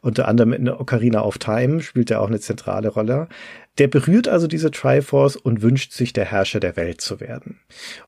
[0.00, 3.28] Unter anderem in Ocarina of Time spielt er auch eine zentrale Rolle.
[3.78, 7.60] Der berührt also diese Triforce und wünscht sich, der Herrscher der Welt zu werden.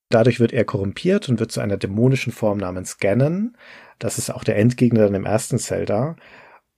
[0.08, 3.56] Dadurch wird er korrumpiert und wird zu einer dämonischen Form namens Ganon.
[4.00, 6.16] Das ist auch der Endgegner dann im ersten Zelda.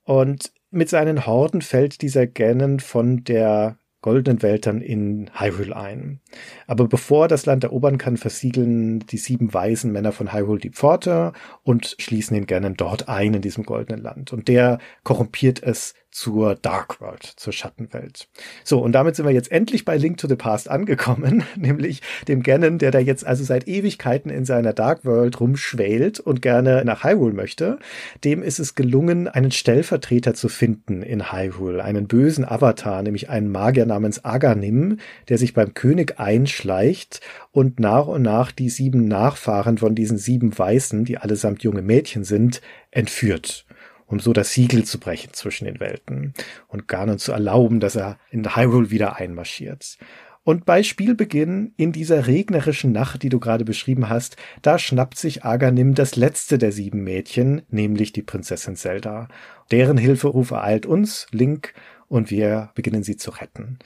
[0.03, 6.19] Und mit seinen Horden fällt dieser Ganon von der goldenen Wäldern in Hyrule ein.
[6.67, 11.33] Aber bevor das Land erobern kann, versiegeln die sieben weisen Männer von Hyrule die Pforte
[11.63, 14.33] und schließen ihn gerne dort ein in diesem goldenen Land.
[14.33, 18.27] Und der korrumpiert es zur Dark World, zur Schattenwelt.
[18.63, 22.43] So, und damit sind wir jetzt endlich bei Link to the Past angekommen, nämlich dem
[22.43, 27.03] Ganon, der da jetzt also seit Ewigkeiten in seiner Dark World rumschwält und gerne nach
[27.03, 27.79] Hyrule möchte.
[28.23, 33.51] Dem ist es gelungen, einen Stellvertreter zu finden in Hyrule, einen bösen Avatar, nämlich einen
[33.51, 39.77] Magier namens Aganim, der sich beim König einschleicht und nach und nach die sieben Nachfahren
[39.77, 43.65] von diesen sieben Weißen, die allesamt junge Mädchen sind, entführt
[44.05, 46.33] um so das Siegel zu brechen zwischen den Welten
[46.67, 49.97] und Ganon zu erlauben, dass er in Hyrule wieder einmarschiert.
[50.43, 55.45] Und bei Spielbeginn in dieser regnerischen Nacht, die du gerade beschrieben hast, da schnappt sich
[55.45, 59.29] Aganim das letzte der sieben Mädchen, nämlich die Prinzessin Zelda.
[59.71, 61.73] Deren Hilferuf ereilt uns, Link,
[62.09, 63.79] und wir beginnen sie zu retten.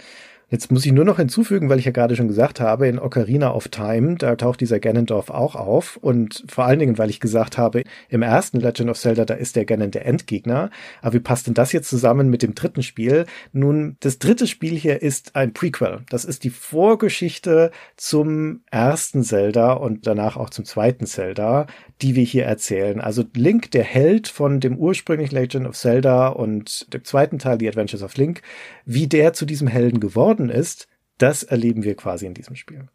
[0.50, 3.54] Jetzt muss ich nur noch hinzufügen, weil ich ja gerade schon gesagt habe, in Ocarina
[3.54, 7.58] of Time, da taucht dieser Ganondorf auch auf und vor allen Dingen, weil ich gesagt
[7.58, 10.70] habe, im ersten Legend of Zelda, da ist der Ganon der Endgegner.
[11.02, 13.26] Aber wie passt denn das jetzt zusammen mit dem dritten Spiel?
[13.52, 16.00] Nun, das dritte Spiel hier ist ein Prequel.
[16.10, 21.68] Das ist die Vorgeschichte zum ersten Zelda und danach auch zum zweiten Zelda,
[22.02, 23.02] die wir hier erzählen.
[23.02, 27.68] Also Link, der Held von dem ursprünglichen Legend of Zelda und dem zweiten Teil, The
[27.68, 28.42] Adventures of Link,
[28.86, 32.88] wie der zu diesem Helden geworden ist, das erleben wir quasi in diesem Spiel.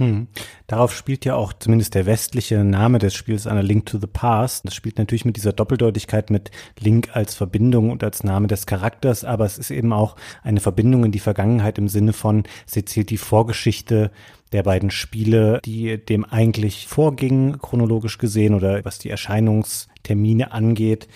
[0.00, 0.28] Hm.
[0.66, 4.64] Darauf spielt ja auch zumindest der westliche Name des Spiels an, Link to the Past.
[4.64, 9.24] Das spielt natürlich mit dieser Doppeldeutigkeit mit Link als Verbindung und als Name des Charakters,
[9.24, 13.10] aber es ist eben auch eine Verbindung in die Vergangenheit im Sinne von, sie erzählt
[13.10, 14.10] die Vorgeschichte
[14.52, 21.08] der beiden Spiele, die dem eigentlich vorgingen, chronologisch gesehen oder was die Erscheinungstermine angeht.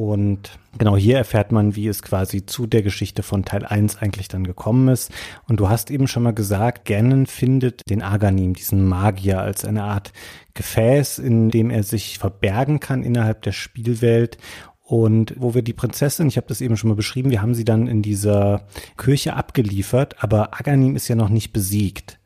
[0.00, 4.28] Und genau hier erfährt man, wie es quasi zu der Geschichte von Teil 1 eigentlich
[4.28, 5.12] dann gekommen ist.
[5.46, 9.82] Und du hast eben schon mal gesagt, Ganon findet den Aganim, diesen Magier, als eine
[9.84, 10.14] Art
[10.54, 14.38] Gefäß, in dem er sich verbergen kann innerhalb der Spielwelt
[14.82, 17.66] und wo wir die Prinzessin, ich habe das eben schon mal beschrieben, wir haben sie
[17.66, 18.62] dann in dieser
[18.96, 22.19] Kirche abgeliefert, aber Aganim ist ja noch nicht besiegt.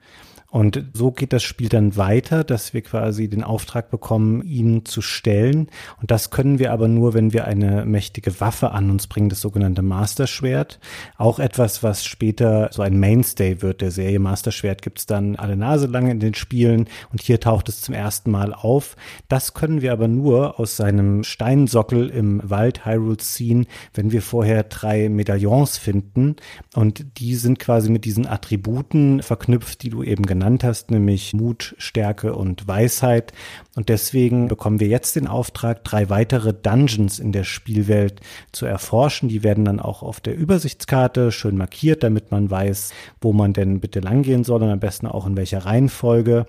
[0.55, 5.03] Und so geht das Spiel dann weiter, dass wir quasi den Auftrag bekommen, ihn zu
[5.03, 5.67] stellen.
[6.01, 9.41] Und das können wir aber nur, wenn wir eine mächtige Waffe an uns bringen, das
[9.41, 10.79] sogenannte Master Schwert.
[11.19, 14.21] Auch etwas, was später so ein Mainstay wird der Serie.
[14.21, 17.93] Master Schwert gibt's dann alle Nase lang in den Spielen und hier taucht es zum
[17.93, 18.95] ersten Mal auf.
[19.27, 24.63] Das können wir aber nur aus seinem Steinsockel im Wald Hyrule ziehen, wenn wir vorher
[24.63, 26.37] drei Medaillons finden.
[26.77, 31.33] Und die sind quasi mit diesen Attributen verknüpft, die du eben genannt genannt hast, nämlich
[31.33, 33.33] Mut, Stärke und Weisheit.
[33.77, 38.21] Und deswegen bekommen wir jetzt den Auftrag, drei weitere Dungeons in der Spielwelt
[38.53, 39.31] zu erforschen.
[39.31, 43.81] Die werden dann auch auf der Übersichtskarte schön markiert, damit man weiß, wo man denn
[43.81, 46.45] bitte langgehen soll und am besten auch in welcher Reihenfolge.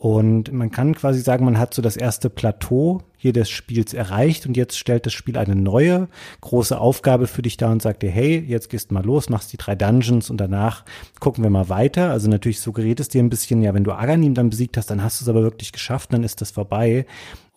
[0.00, 4.46] Und man kann quasi sagen, man hat so das erste Plateau hier des Spiels erreicht
[4.46, 6.08] und jetzt stellt das Spiel eine neue
[6.40, 9.58] große Aufgabe für dich da und sagt dir, hey, jetzt gehst mal los, machst die
[9.58, 10.86] drei Dungeons und danach
[11.20, 12.12] gucken wir mal weiter.
[12.12, 15.02] Also natürlich suggeriert es dir ein bisschen, ja, wenn du Aganim dann besiegt hast, dann
[15.02, 17.04] hast du es aber wirklich geschafft, dann ist das vorbei.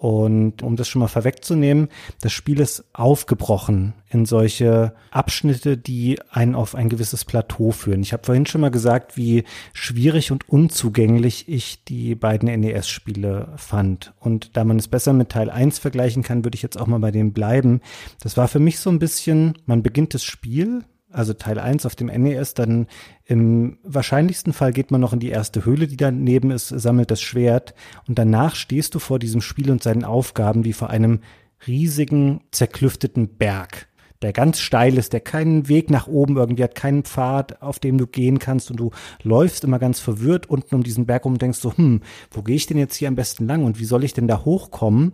[0.03, 1.87] Und um das schon mal vorwegzunehmen,
[2.19, 8.01] das Spiel ist aufgebrochen in solche Abschnitte, die einen auf ein gewisses Plateau führen.
[8.01, 14.11] Ich habe vorhin schon mal gesagt, wie schwierig und unzugänglich ich die beiden NES-Spiele fand.
[14.19, 16.99] Und da man es besser mit Teil 1 vergleichen kann, würde ich jetzt auch mal
[16.99, 17.79] bei dem bleiben.
[18.19, 20.83] Das war für mich so ein bisschen, man beginnt das Spiel
[21.13, 22.87] also Teil 1 auf dem NES, dann
[23.25, 27.21] im wahrscheinlichsten Fall geht man noch in die erste Höhle, die daneben ist, sammelt das
[27.21, 27.73] Schwert
[28.07, 31.19] und danach stehst du vor diesem Spiel und seinen Aufgaben wie vor einem
[31.67, 33.87] riesigen, zerklüfteten Berg,
[34.21, 37.97] der ganz steil ist, der keinen Weg nach oben irgendwie hat, keinen Pfad, auf dem
[37.97, 41.41] du gehen kannst und du läufst immer ganz verwirrt unten um diesen Berg rum und
[41.41, 44.03] denkst so, hm, wo gehe ich denn jetzt hier am besten lang und wie soll
[44.03, 45.13] ich denn da hochkommen?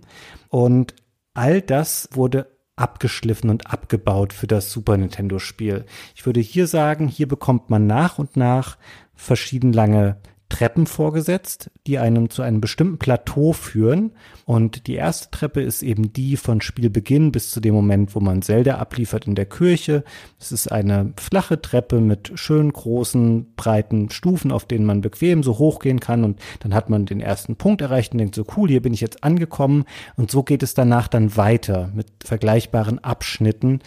[0.50, 0.96] Und
[1.34, 2.48] all das wurde
[2.80, 5.86] abgeschliffen und abgebaut für das Super Nintendo Spiel.
[6.16, 8.78] Ich würde hier sagen, hier bekommt man nach und nach
[9.16, 10.18] verschieden lange
[10.50, 14.12] Treppen vorgesetzt, die einem zu einem bestimmten Plateau führen.
[14.46, 18.42] Und die erste Treppe ist eben die von Spielbeginn bis zu dem Moment, wo man
[18.42, 20.04] Zelda abliefert in der Kirche.
[20.40, 25.60] Es ist eine flache Treppe mit schön großen, breiten Stufen, auf denen man bequem so
[25.60, 26.24] hochgehen kann.
[26.24, 29.02] Und dann hat man den ersten Punkt erreicht und denkt so, cool, hier bin ich
[29.02, 29.86] jetzt angekommen.
[30.18, 33.82] Und so geht es danach dann weiter mit vergleichbaren Abschnitten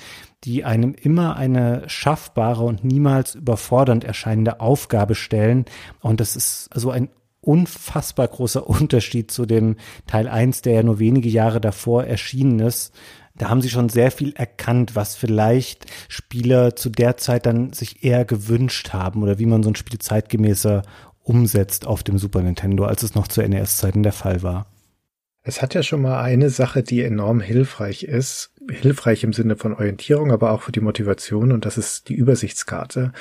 [0.44, 5.64] die einem immer eine schaffbare und niemals überfordernd erscheinende Aufgabe stellen.
[6.00, 7.08] Und das ist so ein
[7.40, 9.76] unfassbar großer Unterschied zu dem
[10.06, 12.92] Teil 1, der ja nur wenige Jahre davor erschienen ist.
[13.34, 18.04] Da haben sie schon sehr viel erkannt, was vielleicht Spieler zu der Zeit dann sich
[18.04, 20.82] eher gewünscht haben oder wie man so ein Spiel zeitgemäßer
[21.22, 24.66] umsetzt auf dem Super Nintendo, als es noch zu NES-Zeiten der Fall war.
[25.44, 28.51] Es hat ja schon mal eine Sache, die enorm hilfreich ist.
[28.70, 31.52] Hilfreich im Sinne von Orientierung, aber auch für die Motivation.
[31.52, 33.12] Und das ist die Übersichtskarte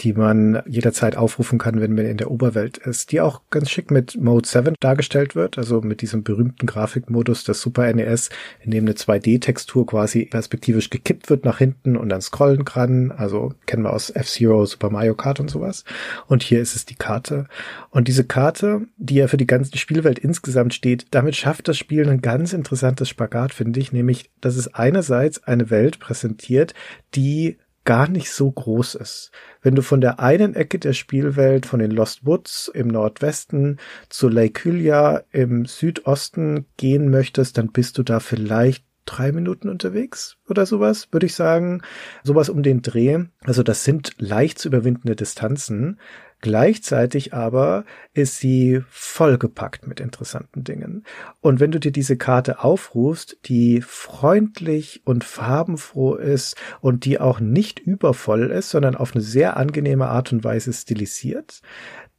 [0.00, 3.90] die man jederzeit aufrufen kann, wenn man in der Oberwelt ist, die auch ganz schick
[3.90, 8.30] mit Mode 7 dargestellt wird, also mit diesem berühmten Grafikmodus des Super NES,
[8.60, 13.54] in dem eine 2D-Textur quasi perspektivisch gekippt wird nach hinten und dann scrollen kann, also
[13.66, 15.84] kennen wir aus F-Zero, Super Mario Kart und sowas.
[16.26, 17.46] Und hier ist es die Karte.
[17.90, 22.08] Und diese Karte, die ja für die ganze Spielwelt insgesamt steht, damit schafft das Spiel
[22.08, 26.74] ein ganz interessantes Spagat, finde ich, nämlich, dass es einerseits eine Welt präsentiert,
[27.14, 27.58] die
[27.88, 29.30] gar nicht so groß ist.
[29.62, 33.78] Wenn du von der einen Ecke der Spielwelt, von den Lost Woods im Nordwesten
[34.10, 40.36] zu Lake Hylia im Südosten gehen möchtest, dann bist du da vielleicht drei Minuten unterwegs
[40.50, 41.80] oder sowas, würde ich sagen.
[42.22, 43.24] Sowas um den Dreh.
[43.44, 45.98] Also das sind leicht zu überwindende Distanzen.
[46.40, 51.04] Gleichzeitig aber ist sie vollgepackt mit interessanten Dingen.
[51.40, 57.40] Und wenn du dir diese Karte aufrufst, die freundlich und farbenfroh ist und die auch
[57.40, 61.60] nicht übervoll ist, sondern auf eine sehr angenehme Art und Weise stilisiert,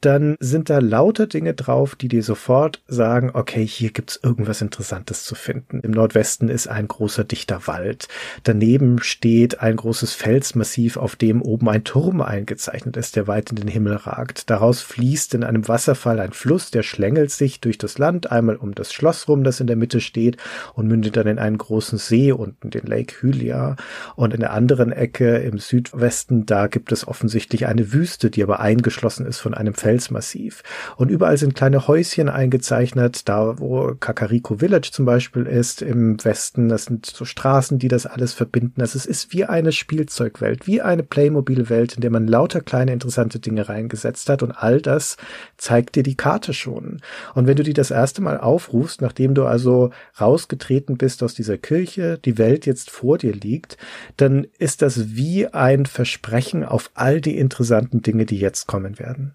[0.01, 5.25] dann sind da lauter Dinge drauf, die dir sofort sagen, okay, hier gibt's irgendwas Interessantes
[5.25, 5.81] zu finden.
[5.81, 8.07] Im Nordwesten ist ein großer dichter Wald.
[8.43, 13.57] Daneben steht ein großes Felsmassiv, auf dem oben ein Turm eingezeichnet ist, der weit in
[13.57, 14.49] den Himmel ragt.
[14.49, 18.73] Daraus fließt in einem Wasserfall ein Fluss, der schlängelt sich durch das Land, einmal um
[18.73, 20.37] das Schloss rum, das in der Mitte steht,
[20.75, 23.75] und mündet dann in einen großen See unten, den Lake Hylia.
[24.15, 28.61] Und in der anderen Ecke im Südwesten, da gibt es offensichtlich eine Wüste, die aber
[28.61, 30.61] eingeschlossen ist von einem Fels Felsmassiv.
[30.97, 36.69] Und überall sind kleine Häuschen eingezeichnet, da wo Kakariko Village zum Beispiel ist im Westen.
[36.69, 38.81] Das sind so Straßen, die das alles verbinden.
[38.81, 43.39] Also es ist wie eine Spielzeugwelt, wie eine Playmobil-Welt, in der man lauter kleine interessante
[43.39, 44.43] Dinge reingesetzt hat.
[44.43, 45.17] Und all das
[45.57, 47.01] zeigt dir die Karte schon.
[47.33, 49.89] Und wenn du die das erste Mal aufrufst, nachdem du also
[50.21, 53.77] rausgetreten bist aus dieser Kirche, die Welt jetzt vor dir liegt,
[54.17, 59.33] dann ist das wie ein Versprechen auf all die interessanten Dinge, die jetzt kommen werden.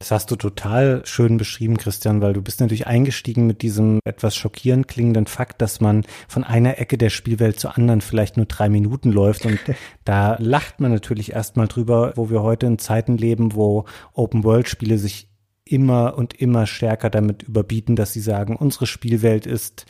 [0.00, 4.34] Das hast du total schön beschrieben, Christian, weil du bist natürlich eingestiegen mit diesem etwas
[4.34, 8.70] schockierend klingenden Fakt, dass man von einer Ecke der Spielwelt zur anderen vielleicht nur drei
[8.70, 9.44] Minuten läuft.
[9.44, 9.60] Und
[10.04, 13.84] da lacht man natürlich erstmal drüber, wo wir heute in Zeiten leben, wo
[14.14, 15.28] Open-World-Spiele sich
[15.66, 19.84] immer und immer stärker damit überbieten, dass sie sagen, unsere Spielwelt ist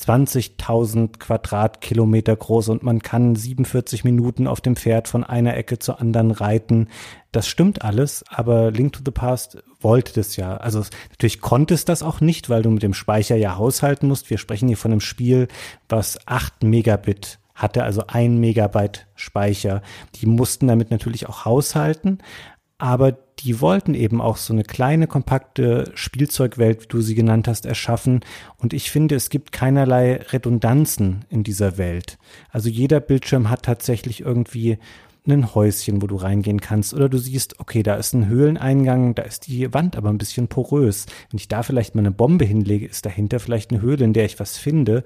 [0.00, 6.00] 20.000 Quadratkilometer groß und man kann 47 Minuten auf dem Pferd von einer Ecke zur
[6.00, 6.88] anderen reiten.
[7.32, 10.56] Das stimmt alles, aber Link to the Past wollte das ja.
[10.56, 14.30] Also natürlich konnte es das auch nicht, weil du mit dem Speicher ja haushalten musst.
[14.30, 15.48] Wir sprechen hier von einem Spiel,
[15.88, 19.82] was 8 Megabit hatte, also ein Megabyte Speicher.
[20.14, 22.18] Die mussten damit natürlich auch haushalten,
[22.78, 27.66] aber die wollten eben auch so eine kleine, kompakte Spielzeugwelt, wie du sie genannt hast,
[27.66, 28.20] erschaffen.
[28.56, 32.18] Und ich finde, es gibt keinerlei Redundanzen in dieser Welt.
[32.50, 34.78] Also jeder Bildschirm hat tatsächlich irgendwie
[35.26, 36.94] ein Häuschen, wo du reingehen kannst.
[36.94, 40.48] Oder du siehst, okay, da ist ein Höhleneingang, da ist die Wand aber ein bisschen
[40.48, 41.06] porös.
[41.30, 44.24] Wenn ich da vielleicht mal eine Bombe hinlege, ist dahinter vielleicht eine Höhle, in der
[44.24, 45.04] ich was finde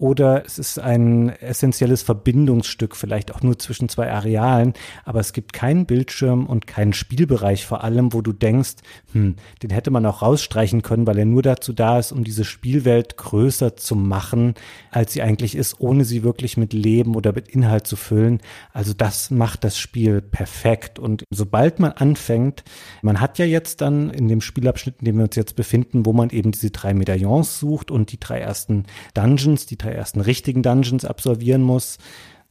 [0.00, 4.72] oder es ist ein essentielles Verbindungsstück, vielleicht auch nur zwischen zwei Arealen,
[5.04, 8.76] aber es gibt keinen Bildschirm und keinen Spielbereich vor allem, wo du denkst,
[9.12, 12.44] hm, den hätte man auch rausstreichen können, weil er nur dazu da ist, um diese
[12.44, 14.54] Spielwelt größer zu machen,
[14.90, 18.40] als sie eigentlich ist, ohne sie wirklich mit Leben oder mit Inhalt zu füllen.
[18.72, 22.64] Also das macht das Spiel perfekt und sobald man anfängt,
[23.02, 26.14] man hat ja jetzt dann in dem Spielabschnitt, in dem wir uns jetzt befinden, wo
[26.14, 30.62] man eben diese drei Medaillons sucht und die drei ersten Dungeons, die drei ersten richtigen
[30.62, 31.98] Dungeons absolvieren muss,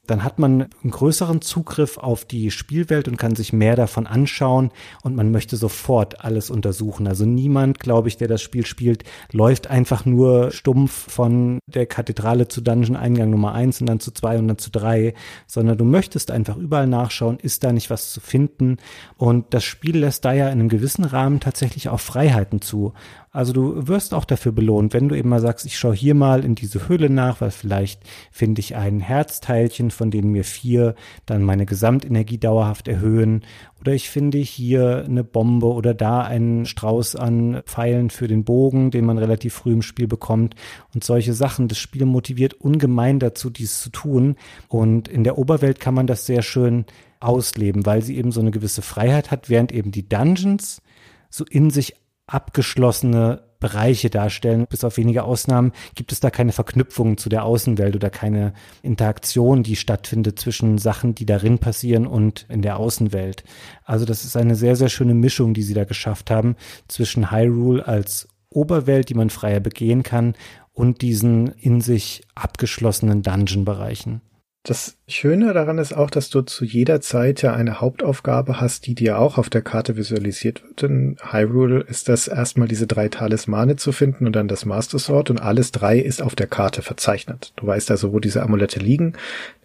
[0.10, 4.71] dann hat man einen größeren Zugriff auf die Spielwelt und kann sich mehr davon anschauen
[5.04, 7.08] und man möchte sofort alles untersuchen.
[7.08, 12.47] Also niemand, glaube ich, der das Spiel spielt, läuft einfach nur stumpf von der Kathedrale
[12.47, 15.13] zu Dungeon Eingang Nummer eins und dann zu zwei und dann zu drei,
[15.45, 18.78] sondern du möchtest einfach überall nachschauen, ist da nicht was zu finden
[19.15, 22.93] und das Spiel lässt da ja in einem gewissen Rahmen tatsächlich auch Freiheiten zu.
[23.31, 26.43] Also du wirst auch dafür belohnt, wenn du eben mal sagst, ich schaue hier mal
[26.43, 30.95] in diese Höhle nach, weil vielleicht finde ich ein Herzteilchen, von denen mir vier
[31.27, 33.45] dann meine Gesamtenergie dauerhaft erhöhen.
[33.81, 38.89] Oder ich finde hier eine Bombe oder da einen Strauß an Pfeilen für den Bogen,
[38.89, 40.55] den man relativ früh im Spiel bekommt.
[40.95, 41.67] Und solche Sachen.
[41.67, 44.37] Das Spiel motiviert ungemein dazu, dies zu tun.
[44.69, 46.85] Und in der Oberwelt kann man das sehr schön
[47.19, 50.81] ausleben, weil sie eben so eine gewisse Freiheit hat, während eben die Dungeons
[51.29, 51.93] so in sich
[52.29, 54.67] abgeschlossene Bereiche darstellen.
[54.69, 59.63] Bis auf wenige Ausnahmen gibt es da keine Verknüpfungen zu der Außenwelt oder keine Interaktion,
[59.63, 63.43] die stattfindet zwischen Sachen, die darin passieren und in der Außenwelt.
[63.83, 66.56] Also das ist eine sehr, sehr schöne Mischung, die sie da geschafft haben
[66.87, 70.35] zwischen Hyrule als Oberwelt, die man freier begehen kann,
[70.71, 74.21] und diesen in sich abgeschlossenen Dungeon-Bereichen.
[74.63, 78.93] Das Schöne daran ist auch, dass du zu jeder Zeit ja eine Hauptaufgabe hast, die
[78.93, 80.83] dir auch auf der Karte visualisiert wird.
[80.83, 85.31] In Hyrule ist das erstmal diese drei Talismane zu finden und dann das Master Sword
[85.31, 87.53] und alles drei ist auf der Karte verzeichnet.
[87.55, 89.13] Du weißt also, wo diese Amulette liegen,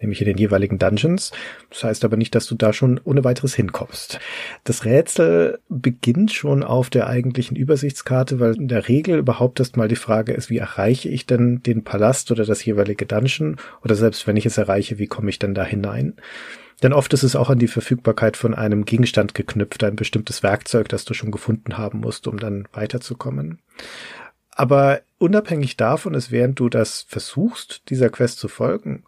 [0.01, 1.31] nämlich in den jeweiligen Dungeons.
[1.69, 4.19] Das heißt aber nicht, dass du da schon ohne weiteres hinkommst.
[4.63, 9.87] Das Rätsel beginnt schon auf der eigentlichen Übersichtskarte, weil in der Regel überhaupt erst mal
[9.87, 14.25] die Frage ist, wie erreiche ich denn den Palast oder das jeweilige Dungeon oder selbst
[14.25, 16.15] wenn ich es erreiche, wie komme ich denn da hinein?
[16.83, 20.89] Denn oft ist es auch an die Verfügbarkeit von einem Gegenstand geknüpft, ein bestimmtes Werkzeug,
[20.89, 23.59] das du schon gefunden haben musst, um dann weiterzukommen.
[24.51, 29.03] Aber unabhängig davon ist, während du das versuchst, dieser Quest zu folgen,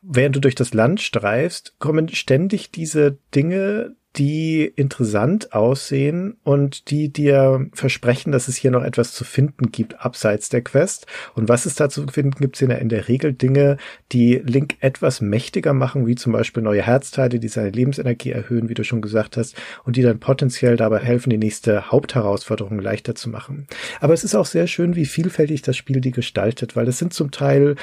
[0.00, 7.10] während du durch das Land streifst, kommen ständig diese Dinge, die interessant aussehen und die
[7.10, 11.06] dir versprechen, dass es hier noch etwas zu finden gibt abseits der Quest.
[11.34, 13.78] Und was es da zu finden gibt, sind ja in der Regel Dinge,
[14.12, 18.74] die Link etwas mächtiger machen, wie zum Beispiel neue Herzteile, die seine Lebensenergie erhöhen, wie
[18.74, 23.30] du schon gesagt hast, und die dann potenziell dabei helfen, die nächste Hauptherausforderung leichter zu
[23.30, 23.66] machen.
[24.00, 27.14] Aber es ist auch sehr schön, wie vielfältig das Spiel die gestaltet, weil es sind
[27.14, 27.76] zum Teil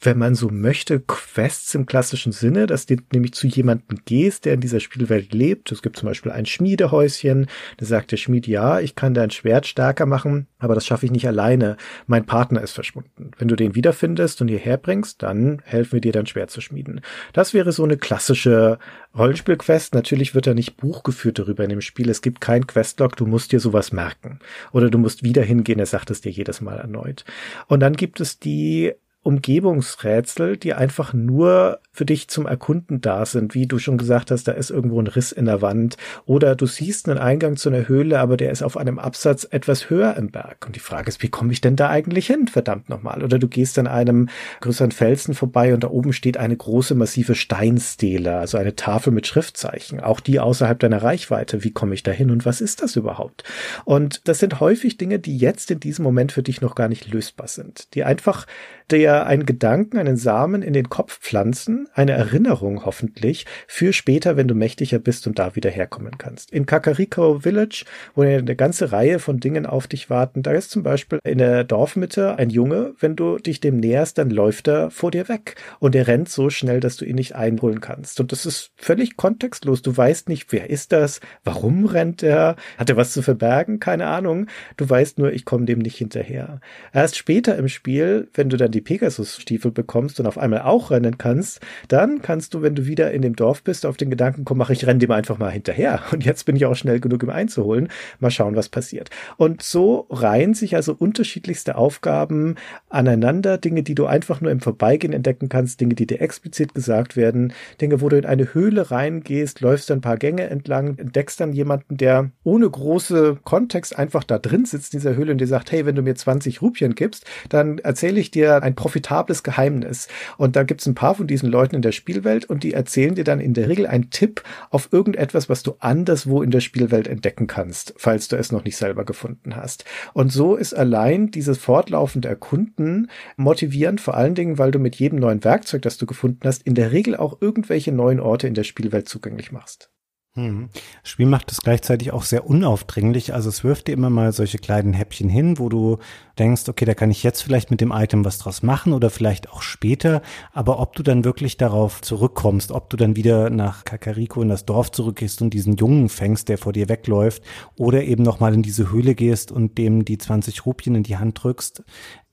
[0.00, 4.54] wenn man so möchte, Quests im klassischen Sinne, dass du nämlich zu jemandem gehst, der
[4.54, 5.72] in dieser Spielwelt lebt.
[5.72, 7.46] Es gibt zum Beispiel ein Schmiedehäuschen,
[7.78, 11.12] da sagt der Schmied, ja, ich kann dein Schwert stärker machen, aber das schaffe ich
[11.12, 11.76] nicht alleine.
[12.06, 13.30] Mein Partner ist verschwunden.
[13.38, 17.00] Wenn du den wiederfindest und hierher bringst, dann helfen wir dir dein Schwert zu schmieden.
[17.32, 18.78] Das wäre so eine klassische
[19.16, 19.94] Rollenspielquest.
[19.94, 22.10] Natürlich wird da nicht Buch geführt darüber in dem Spiel.
[22.10, 24.40] Es gibt kein Questlog, du musst dir sowas merken.
[24.72, 27.24] Oder du musst wieder hingehen, er sagt es dir jedes Mal erneut.
[27.68, 28.92] Und dann gibt es die
[29.24, 33.54] Umgebungsrätsel, die einfach nur für dich zum Erkunden da sind.
[33.54, 35.96] Wie du schon gesagt hast, da ist irgendwo ein Riss in der Wand
[36.26, 39.88] oder du siehst einen Eingang zu einer Höhle, aber der ist auf einem Absatz etwas
[39.88, 40.66] höher im Berg.
[40.66, 42.48] Und die Frage ist, wie komme ich denn da eigentlich hin?
[42.48, 43.22] Verdammt nochmal.
[43.22, 44.28] Oder du gehst an einem
[44.60, 49.26] größeren Felsen vorbei und da oben steht eine große massive Steinstele, also eine Tafel mit
[49.26, 50.00] Schriftzeichen.
[50.00, 51.64] Auch die außerhalb deiner Reichweite.
[51.64, 53.44] Wie komme ich da hin und was ist das überhaupt?
[53.86, 57.10] Und das sind häufig Dinge, die jetzt in diesem Moment für dich noch gar nicht
[57.10, 58.46] lösbar sind, die einfach
[58.90, 64.48] der einen Gedanken, einen Samen in den Kopf pflanzen, eine Erinnerung hoffentlich, für später, wenn
[64.48, 66.50] du mächtiger bist und da wieder herkommen kannst.
[66.52, 67.84] In Kakariko Village,
[68.14, 71.64] wo eine ganze Reihe von Dingen auf dich warten, da ist zum Beispiel in der
[71.64, 75.94] Dorfmitte ein Junge, wenn du dich dem näherst, dann läuft er vor dir weg und
[75.94, 78.20] er rennt so schnell, dass du ihn nicht einholen kannst.
[78.20, 79.82] Und das ist völlig kontextlos.
[79.82, 84.06] Du weißt nicht, wer ist das, warum rennt er, hat er was zu verbergen, keine
[84.06, 84.46] Ahnung.
[84.76, 86.60] Du weißt nur, ich komme dem nicht hinterher.
[86.92, 91.18] Erst später im Spiel, wenn du dann die Pegasus-Stiefel bekommst und auf einmal auch rennen
[91.18, 94.58] kannst, dann kannst du, wenn du wieder in dem Dorf bist, auf den Gedanken kommen,
[94.58, 96.00] mach ich renne dem einfach mal hinterher.
[96.12, 97.88] Und jetzt bin ich auch schnell genug, um einzuholen.
[98.18, 99.10] Mal schauen, was passiert.
[99.36, 102.54] Und so reihen sich also unterschiedlichste Aufgaben
[102.88, 107.16] aneinander, Dinge, die du einfach nur im Vorbeigehen entdecken kannst, Dinge, die dir explizit gesagt
[107.16, 111.52] werden, Dinge, wo du in eine Höhle reingehst, läufst ein paar Gänge entlang, entdeckst dann
[111.52, 115.72] jemanden, der ohne große Kontext einfach da drin sitzt in dieser Höhle und dir sagt,
[115.72, 120.06] hey, wenn du mir 20 Rupien gibst, dann erzähle ich dir ein profitables Geheimnis.
[120.36, 123.16] Und da gibt es ein paar von diesen Leuten in der Spielwelt und die erzählen
[123.16, 127.08] dir dann in der Regel einen Tipp auf irgendetwas, was du anderswo in der Spielwelt
[127.08, 129.84] entdecken kannst, falls du es noch nicht selber gefunden hast.
[130.12, 135.18] Und so ist allein dieses fortlaufende Erkunden motivierend, vor allen Dingen, weil du mit jedem
[135.18, 138.64] neuen Werkzeug, das du gefunden hast, in der Regel auch irgendwelche neuen Orte in der
[138.64, 139.90] Spielwelt zugänglich machst.
[140.36, 140.68] Hm.
[141.02, 143.32] Das Spiel macht es gleichzeitig auch sehr unaufdringlich.
[143.32, 145.98] Also es wirft dir immer mal solche kleinen Häppchen hin, wo du
[146.40, 149.48] denkst, okay, da kann ich jetzt vielleicht mit dem Item was draus machen oder vielleicht
[149.50, 150.22] auch später.
[150.52, 154.66] Aber ob du dann wirklich darauf zurückkommst, ob du dann wieder nach Kakariko in das
[154.66, 157.44] Dorf zurückgehst und diesen Jungen fängst, der vor dir wegläuft,
[157.78, 161.44] oder eben nochmal in diese Höhle gehst und dem die 20 Rupien in die Hand
[161.44, 161.84] drückst,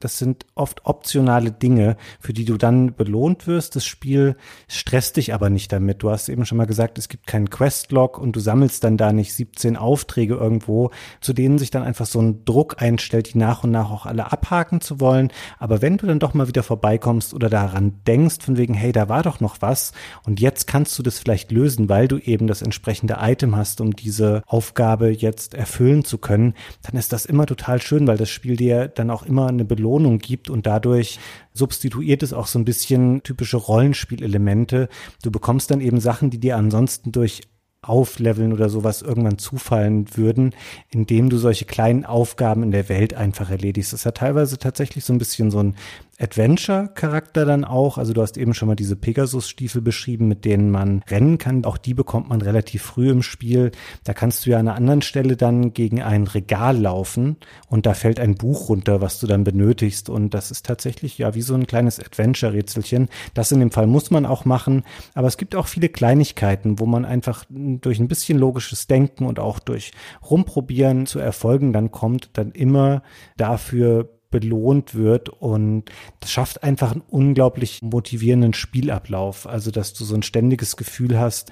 [0.03, 3.75] das sind oft optionale Dinge, für die du dann belohnt wirst.
[3.75, 4.35] Das Spiel
[4.67, 6.03] stresst dich aber nicht damit.
[6.03, 9.13] Du hast eben schon mal gesagt, es gibt keinen Questlog und du sammelst dann da
[9.13, 10.91] nicht 17 Aufträge irgendwo,
[11.21, 14.31] zu denen sich dann einfach so ein Druck einstellt, die nach und nach auch alle
[14.31, 15.31] abhaken zu wollen.
[15.59, 19.09] Aber wenn du dann doch mal wieder vorbeikommst oder daran denkst, von wegen, hey, da
[19.09, 19.93] war doch noch was
[20.23, 23.95] und jetzt kannst du das vielleicht lösen, weil du eben das entsprechende Item hast, um
[23.95, 28.55] diese Aufgabe jetzt erfüllen zu können, dann ist das immer total schön, weil das Spiel
[28.55, 31.19] dir dann auch immer eine Belohnung Belohnung gibt und dadurch
[31.53, 34.87] substituiert es auch so ein bisschen typische Rollenspielelemente.
[35.21, 37.41] Du bekommst dann eben Sachen, die dir ansonsten durch
[37.83, 40.53] Aufleveln oder sowas irgendwann zufallen würden,
[40.91, 43.91] indem du solche kleinen Aufgaben in der Welt einfach erledigst.
[43.91, 45.75] Das hat teilweise tatsächlich so ein bisschen so ein
[46.21, 47.97] Adventure-Charakter dann auch.
[47.97, 51.65] Also du hast eben schon mal diese Pegasus-Stiefel beschrieben, mit denen man rennen kann.
[51.65, 53.71] Auch die bekommt man relativ früh im Spiel.
[54.03, 57.93] Da kannst du ja an einer anderen Stelle dann gegen ein Regal laufen und da
[57.93, 60.09] fällt ein Buch runter, was du dann benötigst.
[60.09, 63.09] Und das ist tatsächlich ja wie so ein kleines Adventure-Rätselchen.
[63.33, 64.83] Das in dem Fall muss man auch machen.
[65.15, 69.39] Aber es gibt auch viele Kleinigkeiten, wo man einfach durch ein bisschen logisches Denken und
[69.39, 69.91] auch durch
[70.29, 73.01] Rumprobieren zu Erfolgen dann kommt, dann immer
[73.37, 75.85] dafür belohnt wird und
[76.19, 79.47] das schafft einfach einen unglaublich motivierenden Spielablauf.
[79.47, 81.51] Also, dass du so ein ständiges Gefühl hast,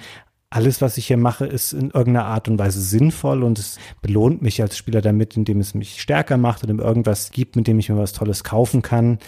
[0.51, 4.41] alles, was ich hier mache, ist in irgendeiner Art und Weise sinnvoll und es belohnt
[4.41, 7.89] mich als Spieler damit, indem es mich stärker macht und irgendwas gibt, mit dem ich
[7.89, 9.19] mir was Tolles kaufen kann.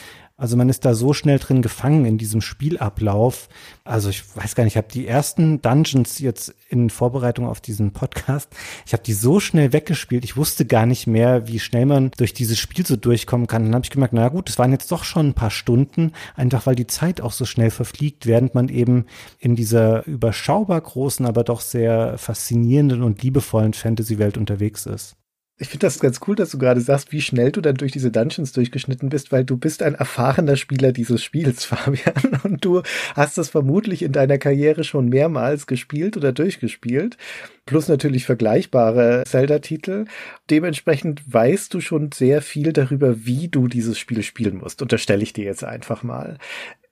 [0.42, 3.48] Also man ist da so schnell drin gefangen in diesem Spielablauf.
[3.84, 7.94] Also ich weiß gar nicht, ich habe die ersten Dungeons jetzt in Vorbereitung auf diesen
[7.94, 8.50] Podcast,
[8.88, 12.34] ich habe die so schnell weggespielt, ich wusste gar nicht mehr, wie schnell man durch
[12.34, 13.66] dieses Spiel so durchkommen kann.
[13.66, 16.66] Dann habe ich gemerkt, na gut, es waren jetzt doch schon ein paar Stunden, einfach
[16.66, 19.06] weil die Zeit auch so schnell verfliegt, während man eben
[19.38, 25.18] in dieser überschaubar großen, aber doch sehr faszinierenden und liebevollen Fantasy-Welt unterwegs ist.
[25.62, 28.10] Ich finde das ganz cool, dass du gerade sagst, wie schnell du dann durch diese
[28.10, 32.40] Dungeons durchgeschnitten bist, weil du bist ein erfahrener Spieler dieses Spiels, Fabian.
[32.42, 32.82] Und du
[33.14, 37.16] hast das vermutlich in deiner Karriere schon mehrmals gespielt oder durchgespielt.
[37.68, 40.06] Plus natürlich vergleichbare Zelda-Titel.
[40.50, 44.82] Dementsprechend weißt du schon sehr viel darüber, wie du dieses Spiel spielen musst.
[44.82, 46.40] Unterstelle ich dir jetzt einfach mal.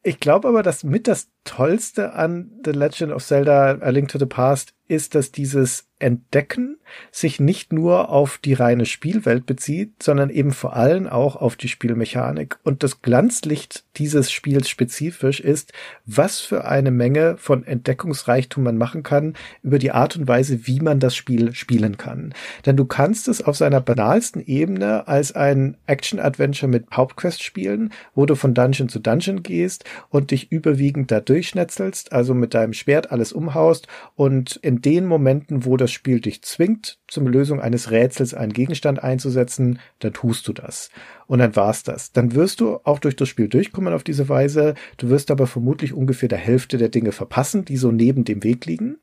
[0.04, 4.20] Ich glaube aber, dass mit das Tollste an The Legend of Zelda A Link to
[4.20, 6.78] the Past ist, dass dieses Entdecken
[7.12, 11.68] sich nicht nur auf die reine Spielwelt bezieht, sondern eben vor allem auch auf die
[11.68, 12.58] Spielmechanik.
[12.64, 15.74] Und das Glanzlicht dieses Spiels spezifisch ist,
[16.06, 20.80] was für eine Menge von Entdeckungsreichtum man machen kann über die Art und Weise, wie
[20.80, 22.34] man das Spiel spielen kann.
[22.66, 28.26] Denn du kannst es auf seiner banalsten Ebene als ein Action-Adventure mit Hauptquest spielen, wo
[28.26, 33.12] du von Dungeon zu Dungeon gehst und dich überwiegend da durchschnetzelst, also mit deinem Schwert
[33.12, 38.34] alles umhaust und in den Momenten, wo das Spiel dich zwingt, zum Lösung eines Rätsels
[38.34, 40.90] einen Gegenstand einzusetzen, dann tust du das.
[41.28, 42.12] Und dann war's das.
[42.12, 44.74] Dann wirst du auch durch das Spiel durchkommen auf diese Weise.
[44.98, 48.66] Du wirst aber vermutlich ungefähr der Hälfte der Dinge verpassen, die so neben dem Weg
[48.66, 48.98] liegen.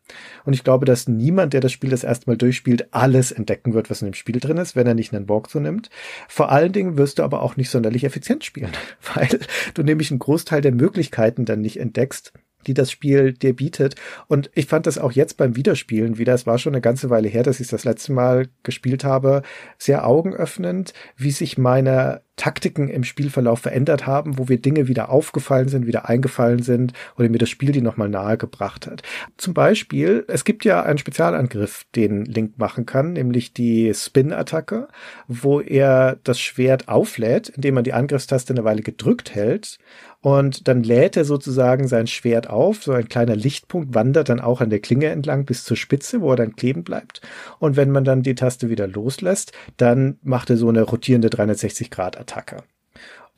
[0.45, 3.91] Und ich glaube, dass niemand, der das Spiel das erste Mal durchspielt, alles entdecken wird,
[3.91, 5.91] was in dem Spiel drin ist, wenn er nicht einen so nimmt.
[6.29, 8.72] Vor allen Dingen wirst du aber auch nicht sonderlich effizient spielen,
[9.14, 9.29] weil
[9.74, 12.33] du nämlich einen Großteil der Möglichkeiten dann nicht entdeckst,
[12.66, 13.94] die das Spiel dir bietet.
[14.28, 17.28] Und ich fand das auch jetzt beim Wiederspielen wieder, es war schon eine ganze Weile
[17.28, 19.42] her, dass ich das letzte Mal gespielt habe,
[19.78, 25.68] sehr augenöffnend, wie sich meine Taktiken im Spielverlauf verändert haben, wo wir Dinge wieder aufgefallen
[25.68, 29.02] sind, wieder eingefallen sind oder mir das Spiel die nochmal nahegebracht hat.
[29.38, 34.88] Zum Beispiel, es gibt ja einen Spezialangriff, den Link machen kann, nämlich die Spin-Attacke,
[35.26, 39.78] wo er das Schwert auflädt, indem man die Angriffstaste eine Weile gedrückt hält
[40.27, 42.83] und dann lädt er sozusagen sein Schwert auf.
[42.83, 46.31] So ein kleiner Lichtpunkt wandert dann auch an der Klinge entlang bis zur Spitze, wo
[46.31, 47.20] er dann kleben bleibt.
[47.61, 52.64] Und wenn man dann die Taste wieder loslässt, dann macht er so eine rotierende 360-Grad-Attacke.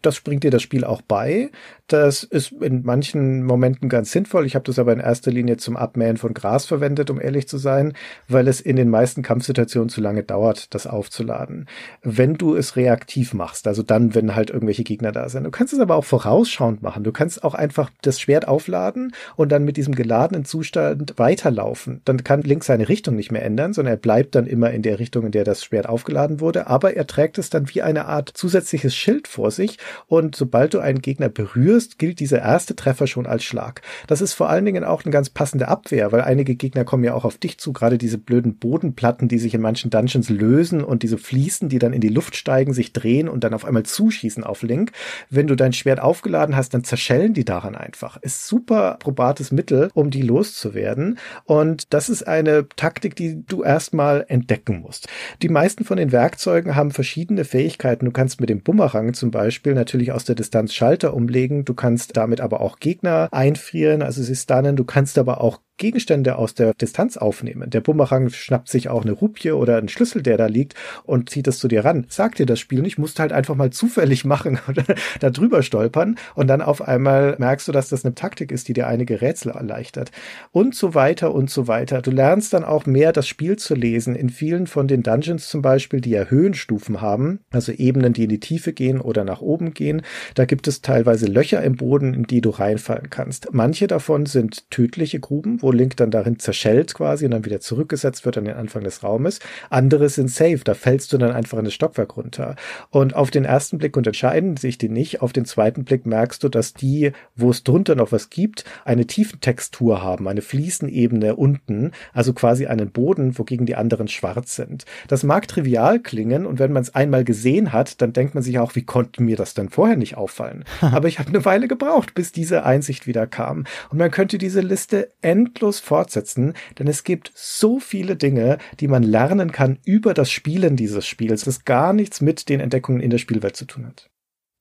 [0.02, 1.50] Das bringt dir das Spiel auch bei.
[1.88, 4.46] Das ist in manchen Momenten ganz sinnvoll.
[4.46, 7.58] Ich habe das aber in erster Linie zum Abmähen von Gras verwendet, um ehrlich zu
[7.58, 7.94] sein,
[8.28, 11.66] weil es in den meisten Kampfsituationen zu lange dauert, das aufzuladen.
[12.02, 15.44] Wenn du es reaktiv machst, also dann, wenn halt irgendwelche Gegner da sind.
[15.44, 17.04] Du kannst es aber auch vorausschauend machen.
[17.04, 22.02] Du kannst auch einfach das Schwert aufladen und dann mit diesem geladenen Zustand weiterlaufen.
[22.04, 24.98] Dann kann Link seine Richtung nicht mehr ändern, sondern er bleibt dann immer in der
[24.98, 26.66] Richtung, in der das Schwert aufgeladen wurde.
[26.66, 30.80] Aber er trägt es dann wie eine Art zusätzliches Schild vor sich und sobald du
[30.80, 33.82] einen Gegner berührst, gilt dieser erste Treffer schon als Schlag.
[34.06, 37.14] Das ist vor allen Dingen auch eine ganz passende Abwehr, weil einige Gegner kommen ja
[37.14, 41.02] auch auf dich zu, gerade diese blöden Bodenplatten, die sich in manchen Dungeons lösen und
[41.02, 44.44] diese Fliesen, die dann in die Luft steigen, sich drehen und dann auf einmal zuschießen
[44.44, 44.92] auf Link.
[45.30, 48.16] Wenn du dein Schwert aufgeladen hast, dann zerschellen die daran einfach.
[48.18, 51.18] Ist super probates Mittel, um die loszuwerden.
[51.44, 55.08] Und das ist eine Taktik, die du erstmal entdecken musst.
[55.42, 58.06] Die meisten von den Werkzeugen haben verschiedene Fähigkeiten.
[58.06, 61.64] Du kannst mit dem Bumerang zum Beispiel natürlich aus der Distanz Schalter umlegen.
[61.64, 64.76] Du kannst damit aber auch Gegner einfrieren, also sie stunnen.
[64.76, 67.70] Du kannst aber auch Gegenstände aus der Distanz aufnehmen.
[67.70, 70.74] Der Bumerang schnappt sich auch eine Rupie oder einen Schlüssel, der da liegt
[71.04, 72.06] und zieht es zu dir ran.
[72.08, 74.84] Sagt dir das Spiel nicht, musst halt einfach mal zufällig machen oder
[75.20, 78.72] da drüber stolpern und dann auf einmal merkst du, dass das eine Taktik ist, die
[78.72, 80.10] dir einige Rätsel erleichtert.
[80.52, 82.02] Und so weiter und so weiter.
[82.02, 84.14] Du lernst dann auch mehr das Spiel zu lesen.
[84.14, 88.30] In vielen von den Dungeons zum Beispiel, die ja Höhenstufen haben, also Ebenen, die in
[88.30, 90.02] die Tiefe gehen oder nach oben gehen,
[90.34, 93.52] da gibt es teilweise Löcher im Boden, in die du reinfallen kannst.
[93.52, 97.60] Manche davon sind tödliche Gruben, wo wo Link dann darin zerschellt quasi und dann wieder
[97.60, 99.38] zurückgesetzt wird an den Anfang des Raumes.
[99.68, 102.56] Andere sind safe, da fällst du dann einfach in das Stockwerk runter.
[102.88, 105.20] Und auf den ersten Blick unterscheiden sich die nicht.
[105.20, 109.06] Auf den zweiten Blick merkst du, dass die, wo es drunter noch was gibt, eine
[109.06, 114.86] Tiefentextur haben, eine Fliesenebene unten, also quasi einen Boden, wogegen die anderen schwarz sind.
[115.06, 118.58] Das mag trivial klingen und wenn man es einmal gesehen hat, dann denkt man sich
[118.58, 120.64] auch, wie konnte mir das denn vorher nicht auffallen?
[120.80, 123.64] Aber ich habe eine Weile gebraucht, bis diese Einsicht wieder kam.
[123.90, 125.10] Und man könnte diese Liste
[125.58, 130.76] endlos fortsetzen, denn es gibt so viele Dinge, die man lernen kann über das Spielen
[130.76, 134.08] dieses Spiels, das gar nichts mit den Entdeckungen in der Spielwelt zu tun hat.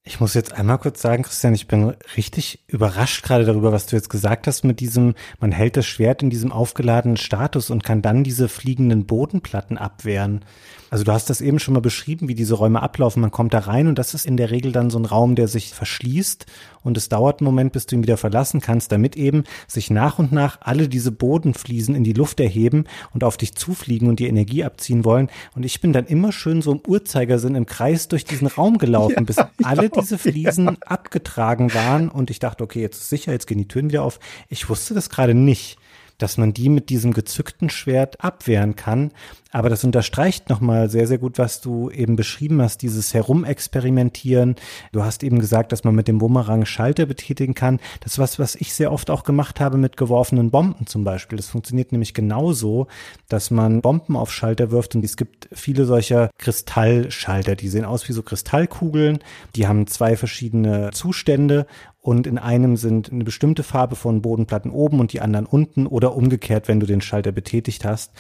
[0.04, 3.98] Ich muss jetzt einmal kurz sagen, Christian, ich bin richtig überrascht gerade darüber, was du
[3.98, 8.02] jetzt gesagt hast mit diesem, man hält das Schwert in diesem aufgeladenen Status und kann
[8.02, 10.46] dann diese fliegenden Bodenplatten abwehren.
[10.90, 13.22] Also du hast das eben schon mal beschrieben, wie diese Räume ablaufen.
[13.22, 15.48] Man kommt da rein und das ist in der Regel dann so ein Raum, der
[15.48, 16.46] sich verschließt
[16.84, 20.20] und es dauert einen Moment, bis du ihn wieder verlassen kannst, damit eben sich nach
[20.20, 24.28] und nach alle diese Bodenfliesen in die Luft erheben und auf dich zufliegen und die
[24.28, 25.30] Energie abziehen wollen.
[25.54, 29.16] Und ich bin dann immer schön so im Uhrzeigersinn im Kreis durch diesen Raum gelaufen,
[29.18, 30.76] ja, bis alle diese Fliesen ja.
[30.86, 34.20] abgetragen waren und ich dachte, okay, jetzt ist sicher, jetzt gehen die Türen wieder auf.
[34.48, 35.78] Ich wusste das gerade nicht
[36.18, 39.12] dass man die mit diesem gezückten Schwert abwehren kann.
[39.52, 44.56] Aber das unterstreicht nochmal sehr, sehr gut, was du eben beschrieben hast, dieses Herumexperimentieren.
[44.92, 47.80] Du hast eben gesagt, dass man mit dem Bumerang Schalter betätigen kann.
[48.02, 51.38] Das ist was, was ich sehr oft auch gemacht habe mit geworfenen Bomben zum Beispiel.
[51.38, 52.88] Das funktioniert nämlich genauso,
[53.30, 57.56] dass man Bomben auf Schalter wirft und es gibt viele solcher Kristallschalter.
[57.56, 59.20] Die sehen aus wie so Kristallkugeln.
[59.56, 61.68] Die haben zwei verschiedene Zustände
[62.08, 66.16] und in einem sind eine bestimmte Farbe von Bodenplatten oben und die anderen unten oder
[66.16, 68.14] umgekehrt, wenn du den Schalter betätigt hast.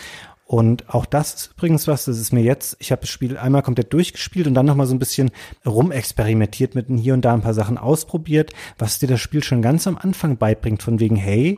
[0.45, 3.61] Und auch das ist übrigens was, das ist mir jetzt, ich habe das Spiel einmal
[3.61, 5.31] komplett durchgespielt und dann nochmal so ein bisschen
[5.65, 9.87] rumexperimentiert mit hier und da ein paar Sachen ausprobiert, was dir das Spiel schon ganz
[9.87, 11.57] am Anfang beibringt, von wegen, hey,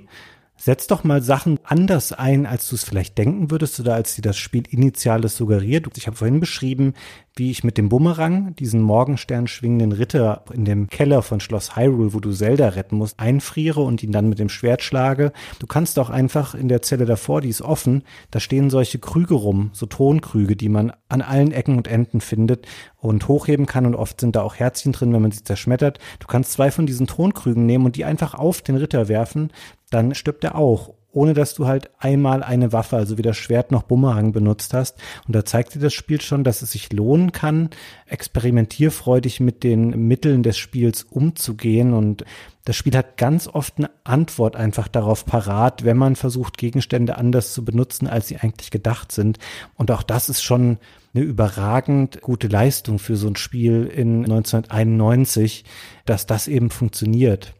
[0.55, 4.21] setz doch mal Sachen anders ein, als du es vielleicht denken würdest oder als dir
[4.21, 5.87] das Spiel initiales suggeriert.
[5.97, 6.93] Ich habe vorhin beschrieben,
[7.39, 12.13] wie ich mit dem Bumerang diesen Morgenstern schwingenden Ritter in dem Keller von Schloss Hyrule,
[12.13, 15.31] wo du Zelda retten musst, einfriere und ihn dann mit dem Schwert schlage.
[15.57, 19.33] Du kannst auch einfach in der Zelle davor, die ist offen, da stehen solche Krüge
[19.33, 22.67] rum, so Tonkrüge, die man an allen Ecken und Enden findet
[22.97, 25.97] und hochheben kann und oft sind da auch Herzchen drin, wenn man sie zerschmettert.
[26.19, 29.51] Du kannst zwei von diesen Tonkrügen nehmen und die einfach auf den Ritter werfen,
[29.89, 33.83] dann stirbt er auch ohne dass du halt einmal eine Waffe, also weder Schwert noch
[33.83, 34.97] Bumerang benutzt hast.
[35.27, 37.69] Und da zeigt dir das Spiel schon, dass es sich lohnen kann,
[38.05, 41.93] experimentierfreudig mit den Mitteln des Spiels umzugehen.
[41.93, 42.25] Und
[42.65, 47.53] das Spiel hat ganz oft eine Antwort einfach darauf parat, wenn man versucht, Gegenstände anders
[47.53, 49.39] zu benutzen, als sie eigentlich gedacht sind.
[49.75, 50.77] Und auch das ist schon
[51.15, 55.65] eine überragend gute Leistung für so ein Spiel in 1991,
[56.05, 57.55] dass das eben funktioniert.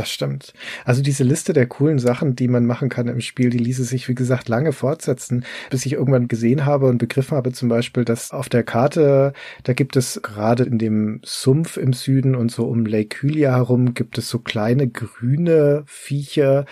[0.00, 0.54] Das stimmt.
[0.86, 4.08] Also diese Liste der coolen Sachen, die man machen kann im Spiel, die ließe sich,
[4.08, 8.30] wie gesagt, lange fortsetzen, bis ich irgendwann gesehen habe und begriffen habe zum Beispiel, dass
[8.30, 9.34] auf der Karte,
[9.64, 13.92] da gibt es gerade in dem Sumpf im Süden und so um Lake Hylia herum,
[13.92, 16.64] gibt es so kleine grüne Viecher,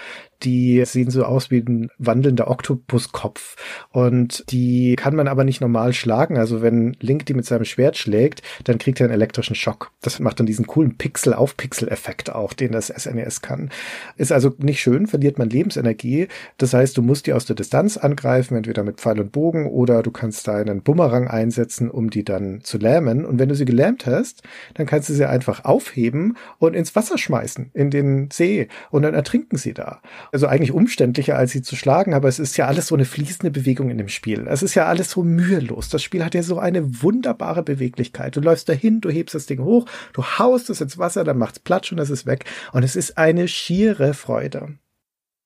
[0.43, 3.57] die sehen so aus wie ein wandelnder Oktopuskopf.
[3.91, 6.39] Und die kann man aber nicht normal schlagen.
[6.39, 9.91] Also wenn Link die mit seinem Schwert schlägt, dann kriegt er einen elektrischen Schock.
[10.01, 13.71] Das macht dann diesen coolen Pixel-auf-Pixel-Effekt auch, den das SNES e kann.
[14.17, 16.29] Ist also nicht schön, verliert man Lebensenergie.
[16.57, 20.03] Das heißt, du musst die aus der Distanz angreifen, entweder mit Pfeil und Bogen oder
[20.03, 23.25] du kannst da einen Bumerang einsetzen, um die dann zu lähmen.
[23.25, 24.43] Und wenn du sie gelähmt hast,
[24.75, 28.69] dann kannst du sie einfach aufheben und ins Wasser schmeißen, in den See.
[28.91, 30.01] Und dann ertrinken sie da
[30.33, 33.51] also eigentlich umständlicher, als sie zu schlagen, aber es ist ja alles so eine fließende
[33.51, 34.47] Bewegung in dem Spiel.
[34.49, 35.89] Es ist ja alles so mühelos.
[35.89, 38.37] Das Spiel hat ja so eine wunderbare Beweglichkeit.
[38.37, 41.59] Du läufst dahin, du hebst das Ding hoch, du haust es ins Wasser, dann macht's
[41.59, 42.45] Platsch und es ist weg.
[42.73, 44.79] Und es ist eine schiere Freude.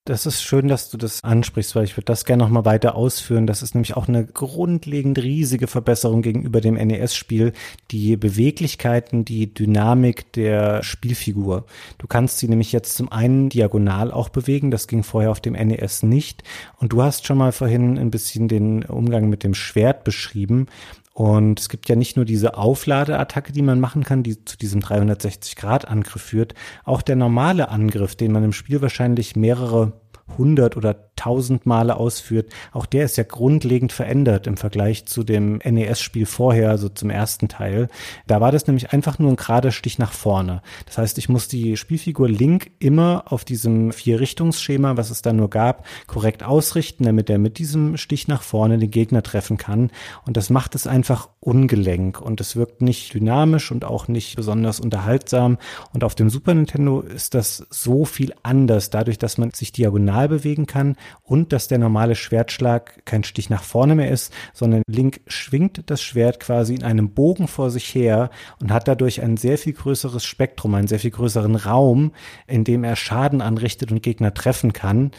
[0.04, 2.96] Das ist schön, dass du das ansprichst, weil ich würde das gerne noch mal weiter
[2.96, 3.46] ausführen.
[3.46, 7.52] Das ist nämlich auch eine grundlegend riesige Verbesserung gegenüber dem NES-Spiel.
[7.92, 11.66] Die Beweglichkeiten, die Dynamik der Spielfigur.
[11.98, 14.72] Du kannst sie nämlich jetzt zum einen diagonal auch bewegen.
[14.72, 16.42] Das ging vorher auf dem NES nicht.
[16.78, 20.66] Und du hast schon mal vorhin ein bisschen den Umgang mit dem Schwert beschrieben.
[21.14, 24.80] Und es gibt ja nicht nur diese Aufladeattacke, die man machen kann, die zu diesem
[24.80, 26.54] 360-Grad-Angriff führt,
[26.84, 30.00] auch der normale Angriff, den man im Spiel wahrscheinlich mehrere
[30.38, 35.60] hundert oder tausend Male ausführt, auch der ist ja grundlegend verändert im Vergleich zu dem
[35.64, 37.88] NES-Spiel vorher, also zum ersten Teil.
[38.26, 40.62] Da war das nämlich einfach nur ein gerader Stich nach vorne.
[40.86, 45.48] Das heißt, ich muss die Spielfigur Link immer auf diesem Vier-Richtungsschema, was es da nur
[45.48, 49.90] gab, korrekt ausrichten, damit er mit diesem Stich nach vorne den Gegner treffen kann.
[50.26, 54.80] Und das macht es einfach ungelenk und es wirkt nicht dynamisch und auch nicht besonders
[54.80, 55.58] unterhaltsam.
[55.94, 60.28] Und auf dem Super Nintendo ist das so viel anders, dadurch, dass man sich diagonal
[60.28, 65.20] bewegen kann und dass der normale Schwertschlag kein Stich nach vorne mehr ist, sondern Link
[65.26, 69.58] schwingt das Schwert quasi in einem Bogen vor sich her und hat dadurch ein sehr
[69.58, 72.12] viel größeres Spektrum, einen sehr viel größeren Raum,
[72.46, 75.10] in dem er Schaden anrichtet und Gegner treffen kann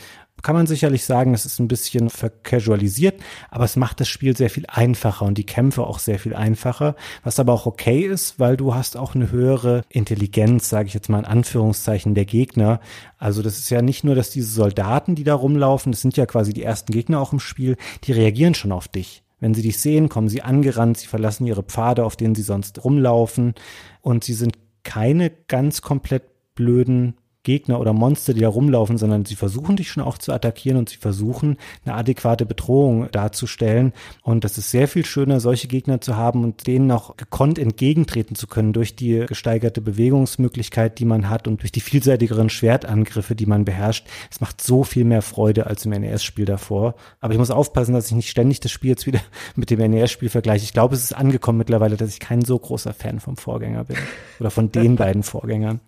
[0.43, 4.49] kann man sicherlich sagen, es ist ein bisschen vercasualisiert, aber es macht das Spiel sehr
[4.49, 8.57] viel einfacher und die Kämpfe auch sehr viel einfacher, was aber auch okay ist, weil
[8.57, 12.81] du hast auch eine höhere Intelligenz, sage ich jetzt mal in Anführungszeichen, der Gegner.
[13.17, 16.25] Also das ist ja nicht nur, dass diese Soldaten, die da rumlaufen, das sind ja
[16.25, 19.23] quasi die ersten Gegner auch im Spiel, die reagieren schon auf dich.
[19.39, 22.83] Wenn sie dich sehen, kommen sie angerannt, sie verlassen ihre Pfade, auf denen sie sonst
[22.83, 23.55] rumlaufen
[24.01, 26.23] und sie sind keine ganz komplett
[26.55, 30.77] blöden Gegner oder Monster, die da rumlaufen, sondern sie versuchen dich schon auch zu attackieren
[30.77, 33.91] und sie versuchen eine adäquate Bedrohung darzustellen.
[34.21, 38.35] Und das ist sehr viel schöner, solche Gegner zu haben und denen auch gekonnt entgegentreten
[38.35, 43.45] zu können durch die gesteigerte Bewegungsmöglichkeit, die man hat und durch die vielseitigeren Schwertangriffe, die
[43.45, 44.07] man beherrscht.
[44.31, 46.95] Es macht so viel mehr Freude als im NES-Spiel davor.
[47.19, 49.19] Aber ich muss aufpassen, dass ich nicht ständig das Spiel jetzt wieder
[49.57, 50.63] mit dem NES-Spiel vergleiche.
[50.63, 53.97] Ich glaube, es ist angekommen mittlerweile, dass ich kein so großer Fan vom Vorgänger bin
[54.39, 55.81] oder von den beiden Vorgängern.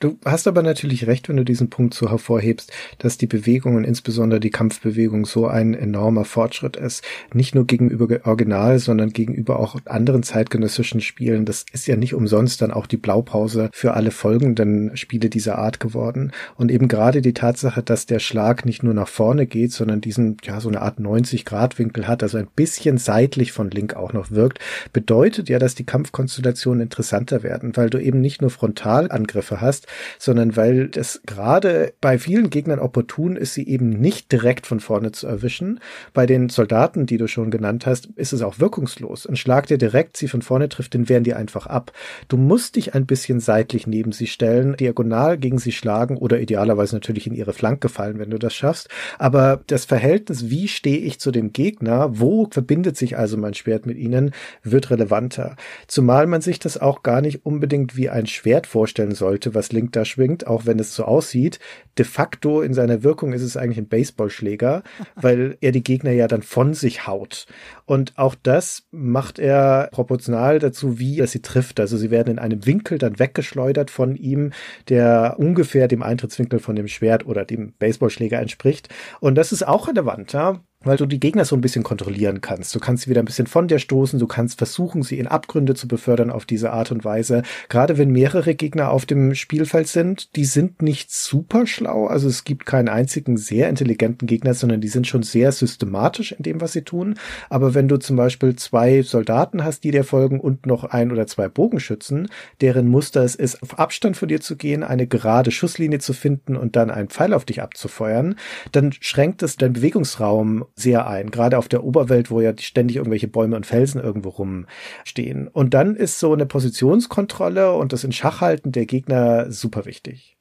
[0.00, 3.84] Du hast aber natürlich recht, wenn du diesen Punkt so hervorhebst, dass die Bewegung und
[3.84, 7.04] insbesondere die Kampfbewegung so ein enormer Fortschritt ist.
[7.34, 11.44] Nicht nur gegenüber Original, sondern gegenüber auch anderen zeitgenössischen Spielen.
[11.44, 15.80] Das ist ja nicht umsonst dann auch die Blaupause für alle folgenden Spiele dieser Art
[15.80, 16.32] geworden.
[16.56, 20.38] Und eben gerade die Tatsache, dass der Schlag nicht nur nach vorne geht, sondern diesen,
[20.44, 24.60] ja, so eine Art 90-Grad-Winkel hat, also ein bisschen seitlich von Link auch noch wirkt,
[24.92, 29.86] bedeutet ja, dass die Kampfkonstellationen interessanter werden, weil du eben nicht nur Frontalangriffe Angriffe hast,
[30.18, 35.12] sondern weil das gerade bei vielen Gegnern opportun ist, sie eben nicht direkt von vorne
[35.12, 35.80] zu erwischen.
[36.12, 39.26] Bei den Soldaten, die du schon genannt hast, ist es auch wirkungslos.
[39.26, 41.92] Ein Schlag, der direkt sie von vorne trifft, den wehren die einfach ab.
[42.28, 46.94] Du musst dich ein bisschen seitlich neben sie stellen, diagonal gegen sie schlagen oder idealerweise
[46.94, 48.88] natürlich in ihre Flanke fallen, wenn du das schaffst.
[49.18, 53.86] Aber das Verhältnis, wie stehe ich zu dem Gegner, wo verbindet sich also mein Schwert
[53.86, 54.32] mit ihnen,
[54.62, 55.56] wird relevanter.
[55.86, 59.70] Zumal man sich das auch gar nicht unbedingt wie ein Schwert vorstellen soll sollte, was
[59.70, 61.60] Link da schwingt, auch wenn es so aussieht.
[61.96, 64.82] De facto in seiner Wirkung ist es eigentlich ein Baseballschläger,
[65.14, 67.46] weil er die Gegner ja dann von sich haut.
[67.86, 71.78] Und auch das macht er proportional dazu, wie er sie trifft.
[71.78, 74.50] Also sie werden in einem Winkel dann weggeschleudert von ihm,
[74.88, 78.88] der ungefähr dem Eintrittswinkel von dem Schwert oder dem Baseballschläger entspricht.
[79.20, 82.74] Und das ist auch relevant, ja weil du die Gegner so ein bisschen kontrollieren kannst.
[82.74, 85.74] Du kannst sie wieder ein bisschen von dir stoßen, du kannst versuchen, sie in Abgründe
[85.74, 87.42] zu befördern auf diese Art und Weise.
[87.68, 92.44] Gerade wenn mehrere Gegner auf dem Spielfeld sind, die sind nicht super schlau, also es
[92.44, 96.72] gibt keinen einzigen sehr intelligenten Gegner, sondern die sind schon sehr systematisch in dem, was
[96.72, 97.14] sie tun.
[97.50, 101.26] Aber wenn du zum Beispiel zwei Soldaten hast, die dir folgen und noch ein oder
[101.26, 102.28] zwei Bogenschützen,
[102.62, 106.56] deren Muster es ist, auf Abstand von dir zu gehen, eine gerade Schusslinie zu finden
[106.56, 108.36] und dann einen Pfeil auf dich abzufeuern,
[108.72, 113.28] dann schränkt es deinen Bewegungsraum sehr ein, gerade auf der Oberwelt, wo ja ständig irgendwelche
[113.28, 115.48] Bäume und Felsen irgendwo rumstehen.
[115.48, 120.36] Und dann ist so eine Positionskontrolle und das in Schachhalten der Gegner super wichtig.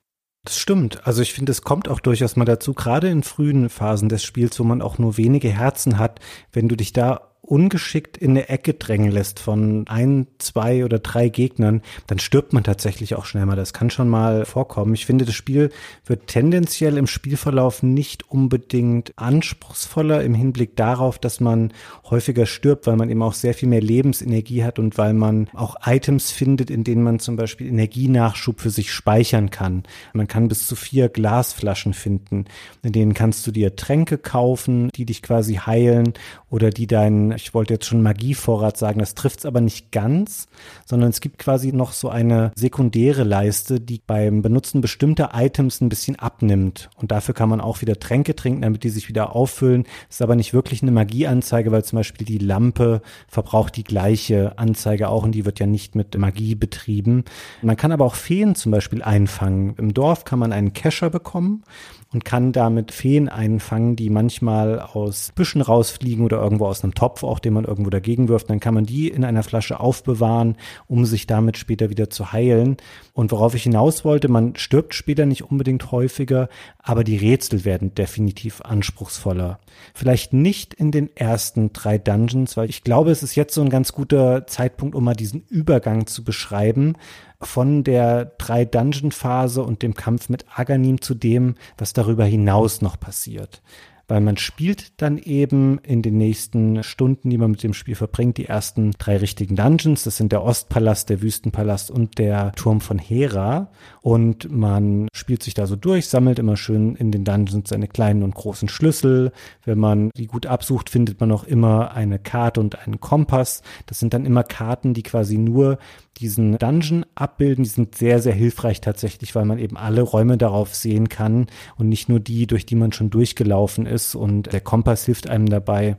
[0.45, 1.05] Das stimmt.
[1.05, 4.59] Also ich finde, es kommt auch durchaus mal dazu, gerade in frühen Phasen des Spiels,
[4.59, 6.19] wo man auch nur wenige Herzen hat,
[6.51, 11.29] wenn du dich da ungeschickt in eine Ecke drängen lässt von ein, zwei oder drei
[11.29, 13.55] Gegnern, dann stirbt man tatsächlich auch schnell mal.
[13.55, 14.93] Das kann schon mal vorkommen.
[14.93, 15.71] Ich finde, das Spiel
[16.05, 21.73] wird tendenziell im Spielverlauf nicht unbedingt anspruchsvoller im Hinblick darauf, dass man
[22.09, 25.75] häufiger stirbt, weil man eben auch sehr viel mehr Lebensenergie hat und weil man auch
[25.85, 29.83] Items findet, in denen man zum Beispiel Energienachschub für sich speichern kann.
[30.13, 32.45] Man kann bis zu vier Glasflaschen finden.
[32.83, 36.13] In denen kannst du dir Tränke kaufen, die dich quasi heilen
[36.49, 40.47] oder die deinen ich wollte jetzt schon Magievorrat sagen, das trifft es aber nicht ganz,
[40.85, 45.89] sondern es gibt quasi noch so eine sekundäre Leiste, die beim Benutzen bestimmter Items ein
[45.89, 46.89] bisschen abnimmt.
[46.95, 49.85] Und dafür kann man auch wieder Tränke trinken, damit die sich wieder auffüllen.
[50.09, 55.09] Ist aber nicht wirklich eine Magieanzeige, weil zum Beispiel die Lampe verbraucht die gleiche Anzeige
[55.09, 57.25] auch und die wird ja nicht mit Magie betrieben.
[57.61, 59.75] Man kann aber auch Feen zum Beispiel einfangen.
[59.77, 61.63] Im Dorf kann man einen Kescher bekommen
[62.11, 67.23] und kann damit Feen einfangen, die manchmal aus Büschen rausfliegen oder irgendwo aus einem Topf
[67.23, 68.49] auch, den man irgendwo dagegen wirft.
[68.49, 70.55] Dann kann man die in einer Flasche aufbewahren,
[70.87, 72.77] um sich damit später wieder zu heilen.
[73.13, 76.49] Und worauf ich hinaus wollte, man stirbt später nicht unbedingt häufiger,
[76.79, 79.59] aber die Rätsel werden definitiv anspruchsvoller.
[79.93, 83.69] Vielleicht nicht in den ersten drei Dungeons, weil ich glaube, es ist jetzt so ein
[83.69, 86.95] ganz guter Zeitpunkt, um mal diesen Übergang zu beschreiben
[87.41, 92.81] von der drei Dungeon Phase und dem Kampf mit Aganim zu dem, was darüber hinaus
[92.81, 93.61] noch passiert
[94.09, 98.37] weil man spielt dann eben in den nächsten Stunden, die man mit dem Spiel verbringt,
[98.37, 100.03] die ersten drei richtigen Dungeons.
[100.03, 103.71] Das sind der Ostpalast, der Wüstenpalast und der Turm von Hera.
[104.01, 108.23] Und man spielt sich da so durch, sammelt immer schön in den Dungeons seine kleinen
[108.23, 109.31] und großen Schlüssel.
[109.63, 113.61] Wenn man die gut absucht, findet man auch immer eine Karte und einen Kompass.
[113.85, 115.77] Das sind dann immer Karten, die quasi nur
[116.19, 117.63] diesen Dungeon abbilden.
[117.63, 121.47] Die sind sehr, sehr hilfreich tatsächlich, weil man eben alle Räume darauf sehen kann
[121.77, 123.98] und nicht nur die, durch die man schon durchgelaufen ist.
[124.15, 125.97] Und der Kompass hilft einem dabei,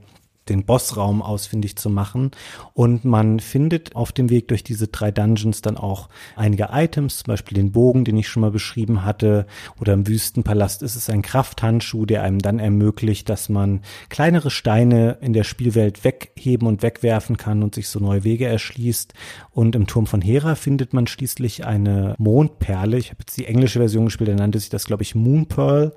[0.51, 2.33] den Bossraum ausfindig zu machen.
[2.75, 7.29] Und man findet auf dem Weg durch diese drei Dungeons dann auch einige Items, zum
[7.29, 9.47] Beispiel den Bogen, den ich schon mal beschrieben hatte.
[9.81, 15.19] Oder im Wüstenpalast ist es ein Krafthandschuh, der einem dann ermöglicht, dass man kleinere Steine
[15.21, 19.15] in der Spielwelt wegheben und wegwerfen kann und sich so neue Wege erschließt.
[19.53, 22.99] Und im Turm von Hera findet man schließlich eine Mondperle.
[22.99, 25.93] Ich habe jetzt die englische Version gespielt, da nannte sich das, glaube ich, Moon Pearl.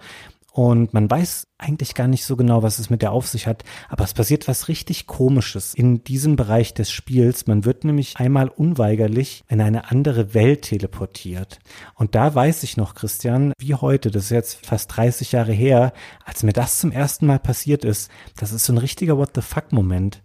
[0.55, 3.63] Und man weiß eigentlich gar nicht so genau, was es mit der auf sich hat,
[3.89, 7.47] aber es passiert was richtig Komisches in diesem Bereich des Spiels.
[7.47, 11.57] Man wird nämlich einmal unweigerlich in eine andere Welt teleportiert.
[11.95, 15.91] Und da weiß ich noch, Christian, wie heute, das ist jetzt fast 30 Jahre her,
[16.23, 19.41] als mir das zum ersten Mal passiert ist, das ist so ein richtiger What the
[19.41, 20.21] fuck Moment.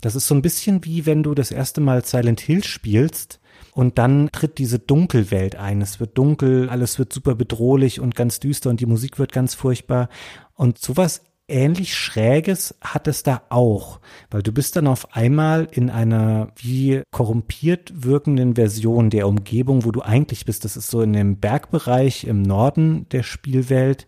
[0.00, 3.40] Das ist so ein bisschen wie wenn du das erste Mal Silent Hill spielst
[3.72, 5.80] und dann tritt diese Dunkelwelt ein.
[5.80, 9.54] Es wird dunkel, alles wird super bedrohlich und ganz düster und die Musik wird ganz
[9.54, 10.08] furchtbar.
[10.54, 14.00] Und sowas ähnlich Schräges hat es da auch,
[14.30, 19.90] weil du bist dann auf einmal in einer wie korrumpiert wirkenden Version der Umgebung, wo
[19.90, 20.64] du eigentlich bist.
[20.64, 24.06] Das ist so in dem Bergbereich im Norden der Spielwelt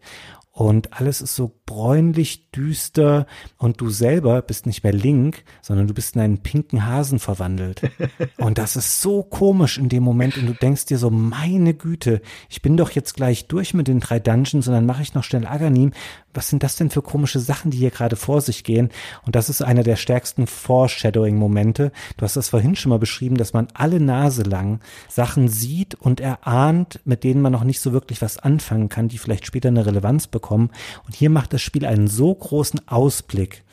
[0.51, 3.27] und alles ist so bräunlich düster
[3.59, 7.83] und du selber bist nicht mehr Link, sondern du bist in einen pinken Hasen verwandelt.
[8.39, 12.23] und das ist so komisch in dem Moment und du denkst dir so, meine Güte,
[12.49, 15.25] ich bin doch jetzt gleich durch mit den drei Dungeons und dann mache ich noch
[15.25, 15.93] schnell Aganim.
[16.33, 18.91] Was sind das denn für komische Sachen, die hier gerade vor sich gehen?
[19.25, 21.93] Und das ist einer der stärksten Foreshadowing-Momente.
[22.17, 26.21] Du hast das vorhin schon mal beschrieben, dass man alle Nase lang Sachen sieht und
[26.21, 29.87] erahnt, mit denen man noch nicht so wirklich was anfangen kann, die vielleicht später eine
[29.87, 30.71] Relevanz bekommen bekommen.
[31.07, 33.65] Und hier macht das Spiel einen so großen Ausblick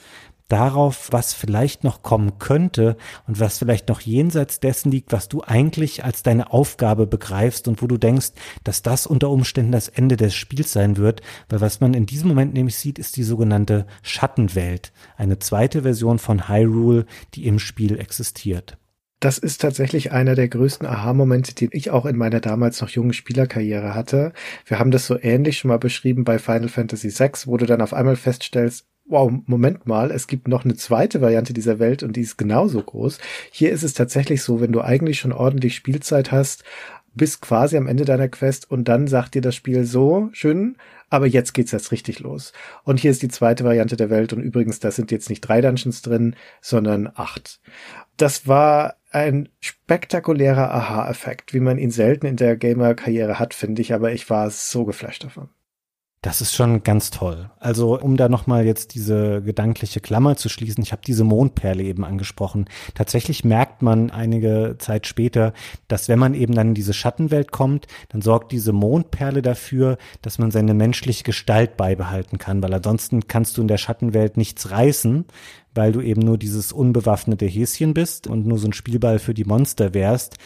[0.52, 5.42] darauf, was vielleicht noch kommen könnte und was vielleicht noch jenseits dessen liegt, was du
[5.42, 8.32] eigentlich als deine Aufgabe begreifst und wo du denkst,
[8.64, 12.28] dass das unter Umständen das Ende des Spiels sein wird, weil was man in diesem
[12.28, 17.98] Moment nämlich sieht, ist die sogenannte Schattenwelt, eine zweite Version von Hyrule, die im Spiel
[17.98, 18.78] existiert.
[19.22, 23.14] Das ist tatsächlich einer der größten Aha-Momente, die ich auch in meiner damals noch jungen
[23.14, 24.34] Spielerkarriere hatte.
[24.66, 27.82] Wir haben das so ähnlich schon mal beschrieben bei Final Fantasy VI, wo du dann
[27.82, 32.16] auf einmal feststellst, wow, Moment mal, es gibt noch eine zweite Variante dieser Welt und
[32.16, 33.20] die ist genauso groß.
[33.52, 36.64] Hier ist es tatsächlich so, wenn du eigentlich schon ordentlich Spielzeit hast,
[37.14, 40.78] bist quasi am Ende deiner Quest und dann sagt dir das Spiel so, schön,
[41.12, 42.54] aber jetzt geht's jetzt richtig los.
[42.86, 45.62] Und hier ist die zweite Variante der Welt und übrigens, da sind jetzt nicht drei
[45.62, 47.60] Dungeons drin, sondern acht.
[48.18, 53.94] Das war ein spektakulärer Aha-Effekt, wie man ihn selten in der Gamer-Karriere hat, finde ich,
[53.94, 55.50] aber ich war so geflasht davon.
[56.24, 57.50] Das ist schon ganz toll.
[57.60, 62.06] Also um da nochmal jetzt diese gedankliche Klammer zu schließen, ich habe diese Mondperle eben
[62.06, 62.66] angesprochen.
[62.94, 65.52] Tatsächlich merkt man einige Zeit später,
[65.88, 70.38] dass wenn man eben dann in diese Schattenwelt kommt, dann sorgt diese Mondperle dafür, dass
[70.38, 75.26] man seine menschliche Gestalt beibehalten kann, weil ansonsten kannst du in der Schattenwelt nichts reißen,
[75.74, 79.46] weil du eben nur dieses unbewaffnete Häschen bist und nur so ein Spielball für die
[79.46, 80.38] Monster wärst.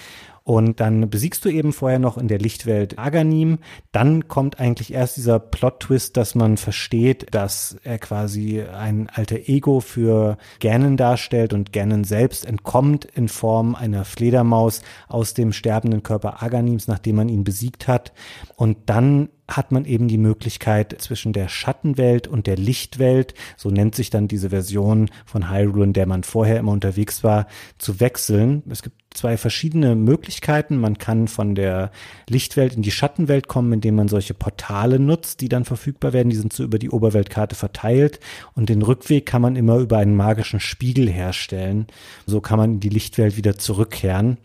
[0.45, 3.57] Und dann besiegst du eben vorher noch in der Lichtwelt Aganim.
[3.91, 9.79] Dann kommt eigentlich erst dieser Plot-Twist, dass man versteht, dass er quasi ein alter Ego
[9.79, 16.43] für Ganon darstellt und Ganon selbst entkommt in Form einer Fledermaus aus dem sterbenden Körper
[16.43, 18.13] Aganims, nachdem man ihn besiegt hat.
[18.55, 23.95] Und dann hat man eben die Möglichkeit zwischen der Schattenwelt und der Lichtwelt, so nennt
[23.95, 28.63] sich dann diese Version von Hyrule, in der man vorher immer unterwegs war, zu wechseln.
[28.69, 30.77] Es gibt zwei verschiedene Möglichkeiten.
[30.77, 31.91] Man kann von der
[32.27, 36.29] Lichtwelt in die Schattenwelt kommen, indem man solche Portale nutzt, die dann verfügbar werden.
[36.29, 38.19] Die sind so über die Oberweltkarte verteilt.
[38.53, 41.87] Und den Rückweg kann man immer über einen magischen Spiegel herstellen.
[42.25, 44.37] So kann man in die Lichtwelt wieder zurückkehren.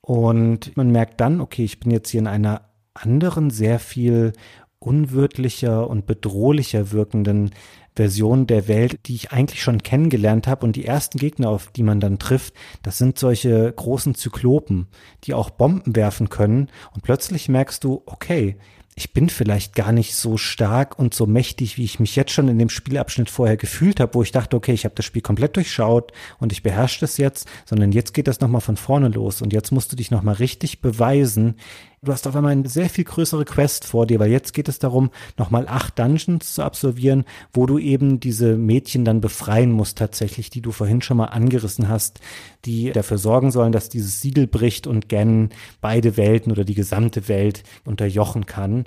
[0.00, 2.62] Und man merkt dann, okay, ich bin jetzt hier in einer
[2.96, 4.32] anderen, sehr viel
[4.78, 7.50] unwirtlicher und bedrohlicher wirkenden
[7.96, 10.66] Version der Welt, die ich eigentlich schon kennengelernt habe.
[10.66, 14.86] Und die ersten Gegner, auf die man dann trifft, das sind solche großen Zyklopen,
[15.24, 16.68] die auch Bomben werfen können.
[16.94, 18.56] Und plötzlich merkst du, okay,
[18.98, 22.48] ich bin vielleicht gar nicht so stark und so mächtig, wie ich mich jetzt schon
[22.48, 25.54] in dem Spielabschnitt vorher gefühlt habe, wo ich dachte, okay, ich habe das Spiel komplett
[25.56, 29.52] durchschaut und ich beherrsche das jetzt, sondern jetzt geht das nochmal von vorne los und
[29.52, 31.56] jetzt musst du dich nochmal richtig beweisen,
[32.02, 34.78] du hast auf einmal eine sehr viel größere Quest vor dir, weil jetzt geht es
[34.78, 40.50] darum, nochmal acht Dungeons zu absolvieren, wo du eben diese Mädchen dann befreien musst tatsächlich,
[40.50, 42.20] die du vorhin schon mal angerissen hast,
[42.64, 47.28] die dafür sorgen sollen, dass dieses Siegel bricht und Gen beide Welten oder die gesamte
[47.28, 48.84] Welt unterjochen kann.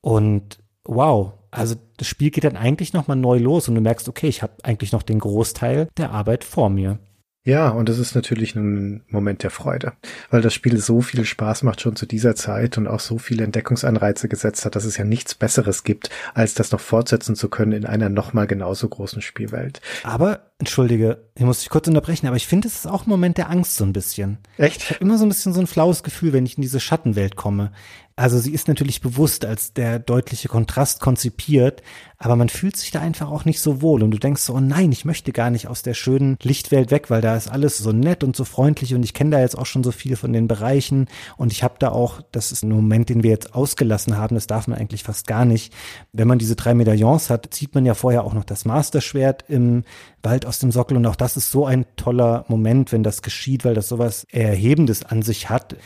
[0.00, 4.28] Und wow, also das Spiel geht dann eigentlich nochmal neu los und du merkst, okay,
[4.28, 6.98] ich habe eigentlich noch den Großteil der Arbeit vor mir.
[7.42, 9.94] Ja, und das ist natürlich ein Moment der Freude,
[10.30, 13.44] weil das Spiel so viel Spaß macht schon zu dieser Zeit und auch so viele
[13.44, 17.72] Entdeckungsanreize gesetzt hat, dass es ja nichts Besseres gibt, als das noch fortsetzen zu können
[17.72, 19.80] in einer nochmal genauso großen Spielwelt.
[20.02, 23.38] Aber, entschuldige, ich muss dich kurz unterbrechen, aber ich finde, es ist auch ein Moment
[23.38, 24.36] der Angst so ein bisschen.
[24.58, 24.82] Echt?
[24.82, 27.36] Ich habe immer so ein bisschen so ein flaues Gefühl, wenn ich in diese Schattenwelt
[27.36, 27.72] komme.
[28.20, 31.82] Also sie ist natürlich bewusst als der deutliche Kontrast konzipiert,
[32.18, 34.60] aber man fühlt sich da einfach auch nicht so wohl und du denkst so, oh
[34.60, 37.92] nein, ich möchte gar nicht aus der schönen Lichtwelt weg, weil da ist alles so
[37.92, 40.48] nett und so freundlich und ich kenne da jetzt auch schon so viel von den
[40.48, 41.08] Bereichen
[41.38, 44.46] und ich habe da auch, das ist ein Moment, den wir jetzt ausgelassen haben, das
[44.46, 45.72] darf man eigentlich fast gar nicht.
[46.12, 49.84] Wenn man diese drei Medaillons hat, zieht man ja vorher auch noch das Masterschwert im
[50.22, 53.64] Wald aus dem Sockel und auch das ist so ein toller Moment, wenn das geschieht,
[53.64, 55.76] weil das sowas Erhebendes an sich hat.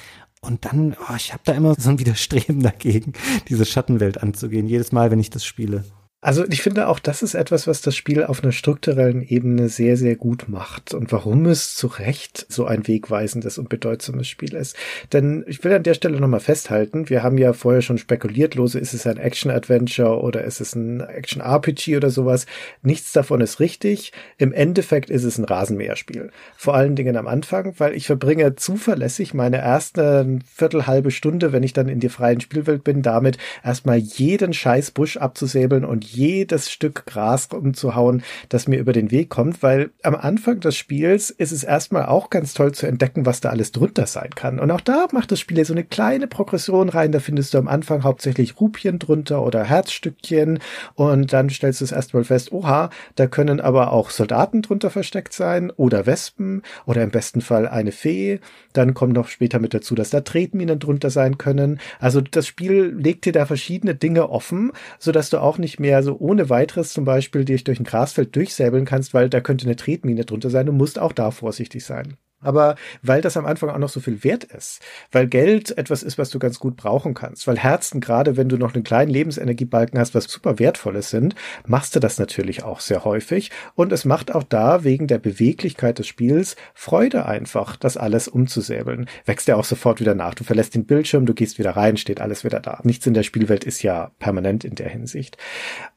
[0.44, 3.14] Und dann, oh, ich habe da immer so ein Widerstreben dagegen,
[3.48, 5.84] diese Schattenwelt anzugehen, jedes Mal, wenn ich das spiele.
[6.24, 9.98] Also ich finde auch, das ist etwas, was das Spiel auf einer strukturellen Ebene sehr,
[9.98, 14.74] sehr gut macht und warum es zu Recht so ein wegweisendes und bedeutsames Spiel ist.
[15.12, 18.78] Denn ich will an der Stelle nochmal festhalten, wir haben ja vorher schon spekuliert, lose,
[18.78, 22.46] ist es ein Action-Adventure oder ist es ein Action-RPG oder sowas.
[22.80, 24.12] Nichts davon ist richtig.
[24.38, 26.30] Im Endeffekt ist es ein Rasenmäherspiel.
[26.56, 31.74] Vor allen Dingen am Anfang, weil ich verbringe zuverlässig meine erste Viertelhalbe Stunde, wenn ich
[31.74, 37.06] dann in die freien Spielwelt bin, damit erstmal jeden scheiß Busch abzusäbeln und jedes Stück
[37.06, 41.64] Gras umzuhauen, das mir über den Weg kommt, weil am Anfang des Spiels ist es
[41.64, 44.58] erstmal auch ganz toll zu entdecken, was da alles drunter sein kann.
[44.60, 47.12] Und auch da macht das Spiel so eine kleine Progression rein.
[47.12, 50.60] Da findest du am Anfang hauptsächlich Rupien drunter oder Herzstückchen
[50.94, 55.32] und dann stellst du es erstmal fest, oha, da können aber auch Soldaten drunter versteckt
[55.32, 58.40] sein oder Wespen oder im besten Fall eine Fee.
[58.72, 61.80] Dann kommt noch später mit dazu, dass da Tretminen drunter sein können.
[61.98, 66.16] Also das Spiel legt dir da verschiedene Dinge offen, so du auch nicht mehr so
[66.18, 70.24] ohne weiteres zum Beispiel dich durch ein Grasfeld durchsäbeln kannst, weil da könnte eine Tretmine
[70.24, 70.66] drunter sein.
[70.66, 72.16] Du musst auch da vorsichtig sein.
[72.44, 74.80] Aber weil das am Anfang auch noch so viel wert ist,
[75.10, 78.58] weil Geld etwas ist, was du ganz gut brauchen kannst, weil Herzen, gerade wenn du
[78.58, 81.34] noch einen kleinen Lebensenergiebalken hast, was super wertvolles sind,
[81.66, 83.50] machst du das natürlich auch sehr häufig.
[83.74, 89.08] Und es macht auch da wegen der Beweglichkeit des Spiels Freude einfach, das alles umzusäbeln.
[89.24, 90.34] Wächst ja auch sofort wieder nach.
[90.34, 92.80] Du verlässt den Bildschirm, du gehst wieder rein, steht alles wieder da.
[92.84, 95.38] Nichts in der Spielwelt ist ja permanent in der Hinsicht.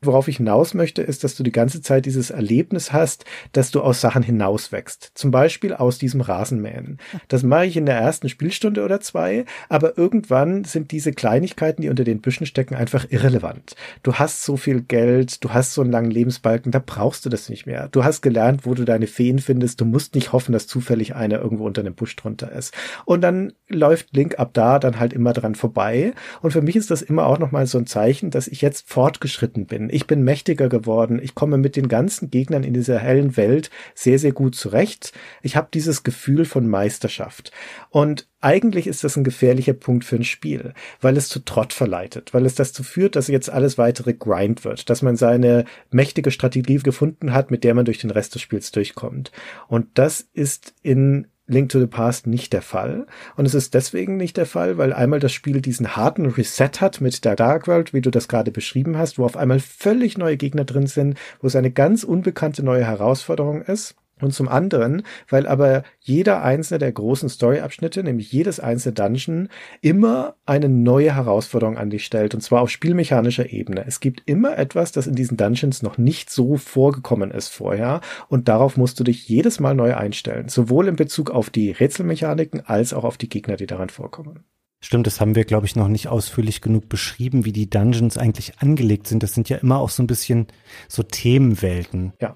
[0.02, 3.82] Worauf ich hinaus möchte, ist, dass du die ganze Zeit dieses Erlebnis hast, dass du
[3.82, 5.12] aus Sachen hinauswächst.
[5.14, 6.98] Zum Beispiel aus diesem Rahmen Rasenmähen.
[7.28, 11.90] Das mache ich in der ersten Spielstunde oder zwei, aber irgendwann sind diese Kleinigkeiten, die
[11.90, 13.76] unter den Büschen stecken, einfach irrelevant.
[14.04, 17.50] Du hast so viel Geld, du hast so einen langen Lebensbalken, da brauchst du das
[17.50, 17.90] nicht mehr.
[17.92, 21.40] Du hast gelernt, wo du deine Feen findest, du musst nicht hoffen, dass zufällig einer
[21.40, 22.74] irgendwo unter einem Busch drunter ist.
[23.06, 26.14] Und dann läuft Link ab da dann halt immer dran vorbei.
[26.42, 29.66] Und für mich ist das immer auch nochmal so ein Zeichen, dass ich jetzt fortgeschritten
[29.66, 29.90] bin.
[29.92, 31.20] Ich bin mächtiger geworden.
[31.22, 35.14] Ich komme mit den ganzen Gegnern in dieser hellen Welt sehr, sehr gut zurecht.
[35.42, 37.54] Ich habe dieses Gefühl, Gefühl von Meisterschaft.
[37.90, 42.34] Und eigentlich ist das ein gefährlicher Punkt für ein Spiel, weil es zu Trott verleitet,
[42.34, 46.80] weil es dazu führt, dass jetzt alles weitere Grind wird, dass man seine mächtige Strategie
[46.80, 49.32] gefunden hat, mit der man durch den Rest des Spiels durchkommt.
[49.70, 53.08] Und das ist in Link to the Past nicht der Fall.
[53.38, 57.00] Und es ist deswegen nicht der Fall, weil einmal das Spiel diesen harten Reset hat
[57.00, 60.36] mit der Dark World, wie du das gerade beschrieben hast, wo auf einmal völlig neue
[60.36, 63.96] Gegner drin sind, wo es eine ganz unbekannte neue Herausforderung ist.
[64.20, 69.50] Und zum anderen, weil aber jeder einzelne der großen Story-Abschnitte, nämlich jedes einzelne Dungeon,
[69.82, 73.86] immer eine neue Herausforderung an dich stellt, und zwar auf spielmechanischer Ebene.
[73.86, 78.48] Es gibt immer etwas, das in diesen Dungeons noch nicht so vorgekommen ist vorher, und
[78.48, 82.94] darauf musst du dich jedes Mal neu einstellen, sowohl in Bezug auf die Rätselmechaniken als
[82.94, 84.44] auch auf die Gegner, die daran vorkommen.
[84.80, 88.60] Stimmt, das haben wir, glaube ich, noch nicht ausführlich genug beschrieben, wie die Dungeons eigentlich
[88.60, 89.24] angelegt sind.
[89.24, 90.46] Das sind ja immer auch so ein bisschen
[90.88, 92.14] so Themenwelten.
[92.22, 92.36] Ja,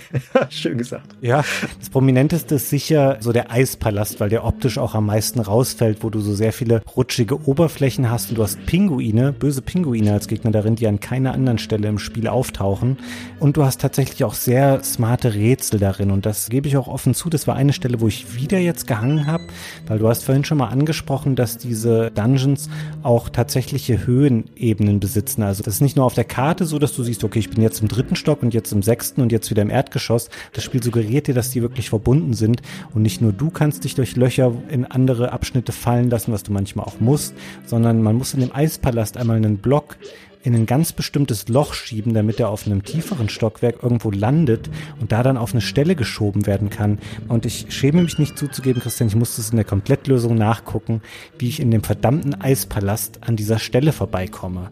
[0.48, 1.14] schön gesagt.
[1.20, 1.44] Ja,
[1.78, 6.08] das Prominenteste ist sicher so der Eispalast, weil der optisch auch am meisten rausfällt, wo
[6.08, 10.50] du so sehr viele rutschige Oberflächen hast und du hast Pinguine, böse Pinguine als Gegner
[10.50, 12.96] darin, die an keiner anderen Stelle im Spiel auftauchen.
[13.38, 17.12] Und du hast tatsächlich auch sehr smarte Rätsel darin und das gebe ich auch offen
[17.12, 17.28] zu.
[17.28, 19.44] Das war eine Stelle, wo ich wieder jetzt gehangen habe,
[19.86, 22.70] weil du hast vorhin schon mal angesprochen, dass diese diese Dungeons
[23.02, 25.42] auch tatsächliche Höhenebenen besitzen.
[25.42, 27.60] Also das ist nicht nur auf der Karte so, dass du siehst, okay, ich bin
[27.60, 30.30] jetzt im dritten Stock und jetzt im sechsten und jetzt wieder im Erdgeschoss.
[30.52, 32.62] Das Spiel suggeriert dir, dass die wirklich verbunden sind
[32.94, 36.52] und nicht nur du kannst dich durch Löcher in andere Abschnitte fallen lassen, was du
[36.52, 37.34] manchmal auch musst,
[37.66, 39.96] sondern man muss in dem Eispalast einmal einen Block
[40.42, 44.68] in ein ganz bestimmtes Loch schieben, damit er auf einem tieferen Stockwerk irgendwo landet
[45.00, 46.98] und da dann auf eine Stelle geschoben werden kann.
[47.28, 51.02] Und ich schäme mich nicht zuzugeben, Christian, ich musste es in der Komplettlösung nachgucken,
[51.38, 54.70] wie ich in dem verdammten Eispalast an dieser Stelle vorbeikomme.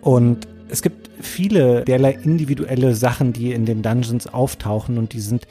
[0.00, 5.46] Und es gibt viele derlei individuelle Sachen, die in den Dungeons auftauchen und die sind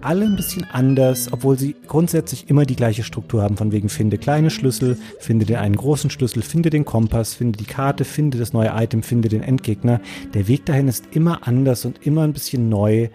[0.00, 4.18] alle ein bisschen anders, obwohl sie grundsätzlich immer die gleiche Struktur haben, von wegen finde
[4.18, 8.52] kleine Schlüssel, finde den einen großen Schlüssel, finde den Kompass, finde die Karte, finde das
[8.52, 10.00] neue Item, finde den Endgegner.
[10.34, 13.08] Der Weg dahin ist immer anders und immer ein bisschen neu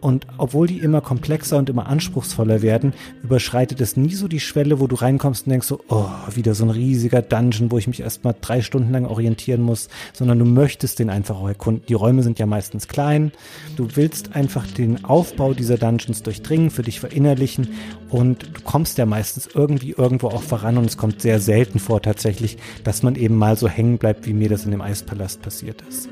[0.00, 2.92] und obwohl die immer komplexer und immer anspruchsvoller werden,
[3.22, 6.64] überschreitet es nie so die Schwelle, wo du reinkommst und denkst so, oh, wieder so
[6.64, 10.98] ein riesiger Dungeon, wo ich mich erstmal drei Stunden lang orientieren muss, sondern du möchtest
[10.98, 11.84] den einfach auch erkunden.
[11.88, 13.32] Die Räume sind ja meistens klein.
[13.76, 17.68] Du willst einfach den Aufbau dieser Dungeons durchdringen, für dich verinnerlichen
[18.10, 22.02] und du kommst ja meistens irgendwie irgendwo auch voran und es kommt sehr selten vor
[22.02, 25.82] tatsächlich, dass man eben mal so hängen bleibt, wie mir das in dem Eispalast passiert
[25.88, 26.08] ist.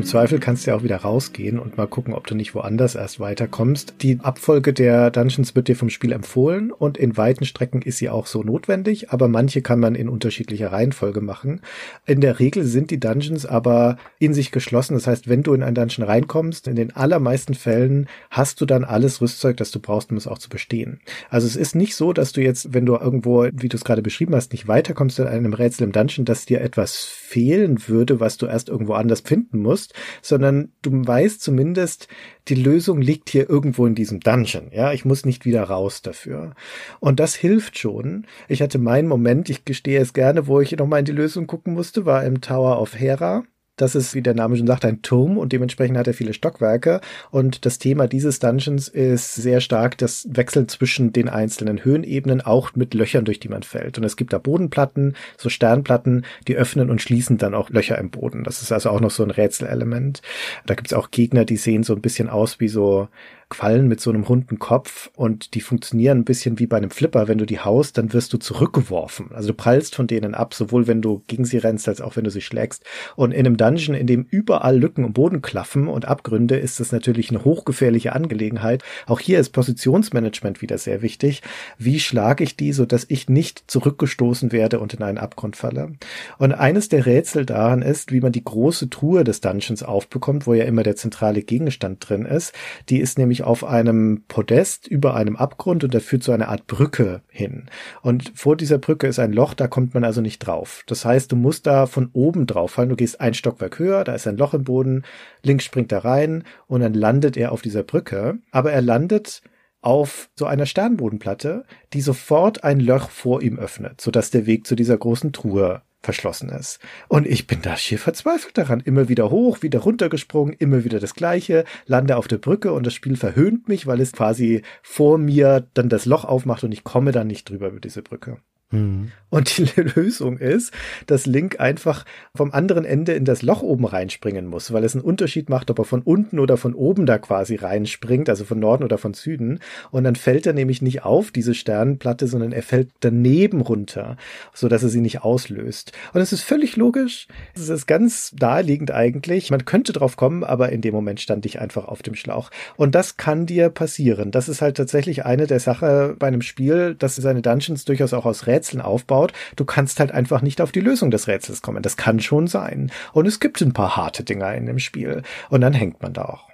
[0.00, 2.94] Im Zweifel kannst du ja auch wieder rausgehen und mal gucken, ob du nicht woanders
[2.94, 3.96] erst weiterkommst.
[4.00, 8.08] Die Abfolge der Dungeons wird dir vom Spiel empfohlen und in weiten Strecken ist sie
[8.08, 11.60] auch so notwendig, aber manche kann man in unterschiedlicher Reihenfolge machen.
[12.06, 14.94] In der Regel sind die Dungeons aber in sich geschlossen.
[14.94, 18.84] Das heißt, wenn du in ein Dungeon reinkommst, in den allermeisten Fällen hast du dann
[18.84, 21.00] alles Rüstzeug, das du brauchst, um es auch zu bestehen.
[21.28, 24.00] Also es ist nicht so, dass du jetzt, wenn du irgendwo, wie du es gerade
[24.00, 28.38] beschrieben hast, nicht weiterkommst in einem Rätsel im Dungeon, dass dir etwas fehlen würde, was
[28.38, 32.08] du erst irgendwo anders finden musst musst, sondern du weißt zumindest,
[32.48, 34.70] die Lösung liegt hier irgendwo in diesem Dungeon.
[34.72, 36.54] Ja, ich muss nicht wieder raus dafür.
[37.00, 38.26] Und das hilft schon.
[38.48, 41.74] Ich hatte meinen Moment, ich gestehe es gerne, wo ich nochmal in die Lösung gucken
[41.74, 43.44] musste, war im Tower of Hera.
[43.80, 47.00] Das ist, wie der Name schon sagt, ein Turm und dementsprechend hat er viele Stockwerke.
[47.30, 52.74] Und das Thema dieses Dungeons ist sehr stark das Wechseln zwischen den einzelnen Höhenebenen, auch
[52.74, 53.96] mit Löchern, durch die man fällt.
[53.96, 58.10] Und es gibt da Bodenplatten, so Sternplatten, die öffnen und schließen dann auch Löcher im
[58.10, 58.44] Boden.
[58.44, 60.20] Das ist also auch noch so ein Rätselelement.
[60.66, 63.08] Da gibt es auch Gegner, die sehen so ein bisschen aus wie so
[63.50, 67.28] Quallen mit so einem runden Kopf und die funktionieren ein bisschen wie bei einem Flipper.
[67.28, 69.32] Wenn du die haust, dann wirst du zurückgeworfen.
[69.34, 72.24] Also du prallst von denen ab, sowohl wenn du gegen sie rennst, als auch wenn
[72.24, 72.84] du sie schlägst.
[73.16, 76.92] Und in einem Dungeon, in dem überall Lücken im Boden klaffen und Abgründe, ist das
[76.92, 78.84] natürlich eine hochgefährliche Angelegenheit.
[79.06, 81.42] Auch hier ist Positionsmanagement wieder sehr wichtig.
[81.76, 85.92] Wie schlage ich die, so dass ich nicht zurückgestoßen werde und in einen Abgrund falle?
[86.38, 90.54] Und eines der Rätsel daran ist, wie man die große Truhe des Dungeons aufbekommt, wo
[90.54, 92.54] ja immer der zentrale Gegenstand drin ist.
[92.88, 96.48] Die ist nämlich nämlich auf einem Podest über einem Abgrund und der führt zu einer
[96.48, 97.66] Art Brücke hin.
[98.02, 100.82] Und vor dieser Brücke ist ein Loch, da kommt man also nicht drauf.
[100.86, 102.90] Das heißt, du musst da von oben drauf fallen.
[102.90, 105.04] Du gehst ein Stockwerk höher, da ist ein Loch im Boden,
[105.42, 108.38] links springt er rein und dann landet er auf dieser Brücke.
[108.50, 109.42] Aber er landet
[109.82, 111.64] auf so einer Sternbodenplatte,
[111.94, 116.48] die sofort ein Loch vor ihm öffnet, sodass der Weg zu dieser großen Truhe verschlossen
[116.48, 116.78] ist.
[117.08, 118.80] Und ich bin da schier verzweifelt daran.
[118.80, 122.94] Immer wieder hoch, wieder runtergesprungen, immer wieder das Gleiche, lande auf der Brücke und das
[122.94, 127.12] Spiel verhöhnt mich, weil es quasi vor mir dann das Loch aufmacht und ich komme
[127.12, 128.38] dann nicht drüber über diese Brücke.
[128.70, 129.10] Mhm.
[129.30, 130.72] Und die Lösung ist,
[131.06, 132.04] dass Link einfach
[132.34, 135.78] vom anderen Ende in das Loch oben reinspringen muss, weil es einen Unterschied macht, ob
[135.78, 139.60] er von unten oder von oben da quasi reinspringt, also von Norden oder von Süden.
[139.90, 144.16] Und dann fällt er nämlich nicht auf diese Sternenplatte, sondern er fällt daneben runter,
[144.52, 145.92] so dass er sie nicht auslöst.
[146.12, 147.28] Und es ist völlig logisch.
[147.54, 149.50] Es ist ganz naheliegend eigentlich.
[149.50, 152.50] Man könnte drauf kommen, aber in dem Moment stand ich einfach auf dem Schlauch.
[152.76, 154.32] Und das kann dir passieren.
[154.32, 158.26] Das ist halt tatsächlich eine der Sachen bei einem Spiel, dass seine Dungeons durchaus auch
[158.26, 159.32] aus Rätseln Rätseln aufbaut.
[159.56, 161.82] Du kannst halt einfach nicht auf die Lösung des Rätsels kommen.
[161.82, 162.92] Das kann schon sein.
[163.12, 165.22] Und es gibt ein paar harte Dinger in dem Spiel.
[165.48, 166.50] Und dann hängt man da auch.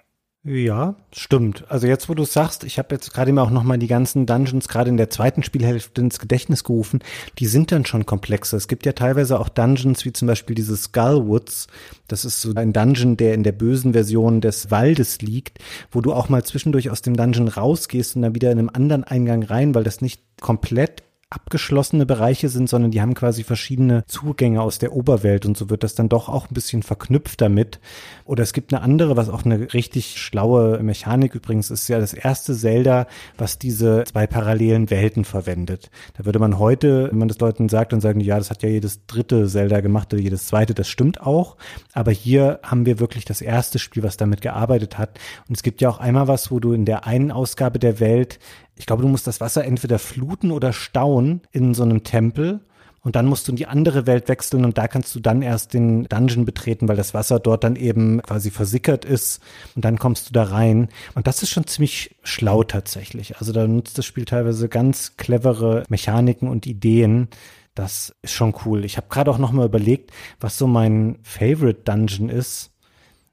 [0.48, 1.64] Ja, stimmt.
[1.68, 4.68] Also jetzt, wo du sagst, ich habe jetzt gerade mir auch nochmal die ganzen Dungeons
[4.68, 7.00] gerade in der zweiten Spielhälfte ins Gedächtnis gerufen,
[7.40, 8.57] die sind dann schon komplexer.
[8.57, 11.66] Es gibt ja teilweise auch Dungeons, wie zum Beispiel dieses Skullwoods.
[12.07, 15.59] Das ist so ein Dungeon, der in der bösen Version des Waldes liegt,
[15.90, 19.02] wo du auch mal zwischendurch aus dem Dungeon rausgehst und dann wieder in einem anderen
[19.02, 24.62] Eingang rein, weil das nicht komplett abgeschlossene Bereiche sind, sondern die haben quasi verschiedene Zugänge
[24.62, 27.81] aus der Oberwelt und so wird das dann doch auch ein bisschen verknüpft damit.
[28.24, 32.14] Oder es gibt eine andere, was auch eine richtig schlaue Mechanik übrigens ist, ja das
[32.14, 35.90] erste Zelda, was diese zwei parallelen Welten verwendet.
[36.16, 38.69] Da würde man heute, wenn man das Leuten sagt, dann sagen ja, das hat ja
[38.69, 41.57] jedes dritte Zelda gemacht oder jedes zweite, das stimmt auch.
[41.93, 45.19] Aber hier haben wir wirklich das erste Spiel, was damit gearbeitet hat.
[45.48, 48.39] Und es gibt ja auch einmal was, wo du in der einen Ausgabe der Welt
[48.77, 52.61] ich glaube, du musst das Wasser entweder fluten oder stauen in so einem Tempel.
[53.01, 55.74] Und dann musst du in die andere Welt wechseln und da kannst du dann erst
[55.74, 59.40] den Dungeon betreten, weil das Wasser dort dann eben quasi versickert ist
[59.77, 60.89] und dann kommst du da rein.
[61.15, 63.36] Und das ist schon ziemlich schlau tatsächlich.
[63.36, 67.28] Also da nutzt das Spiel teilweise ganz clevere Mechaniken und Ideen.
[67.77, 68.85] Das ist schon cool.
[68.85, 72.73] Ich habe gerade auch noch mal überlegt, was so mein Favorite Dungeon ist.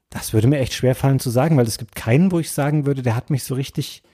[0.08, 2.86] Das würde mir echt schwer fallen zu sagen, weil es gibt keinen, wo ich sagen
[2.86, 4.04] würde, der hat mich so richtig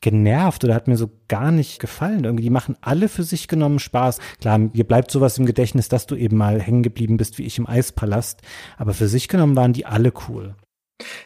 [0.00, 2.24] genervt oder hat mir so gar nicht gefallen.
[2.24, 4.18] Irgendwie die machen alle für sich genommen Spaß.
[4.40, 7.58] Klar, mir bleibt sowas im Gedächtnis, dass du eben mal hängen geblieben bist wie ich
[7.58, 8.42] im Eispalast.
[8.78, 10.54] Aber für sich genommen waren die alle cool.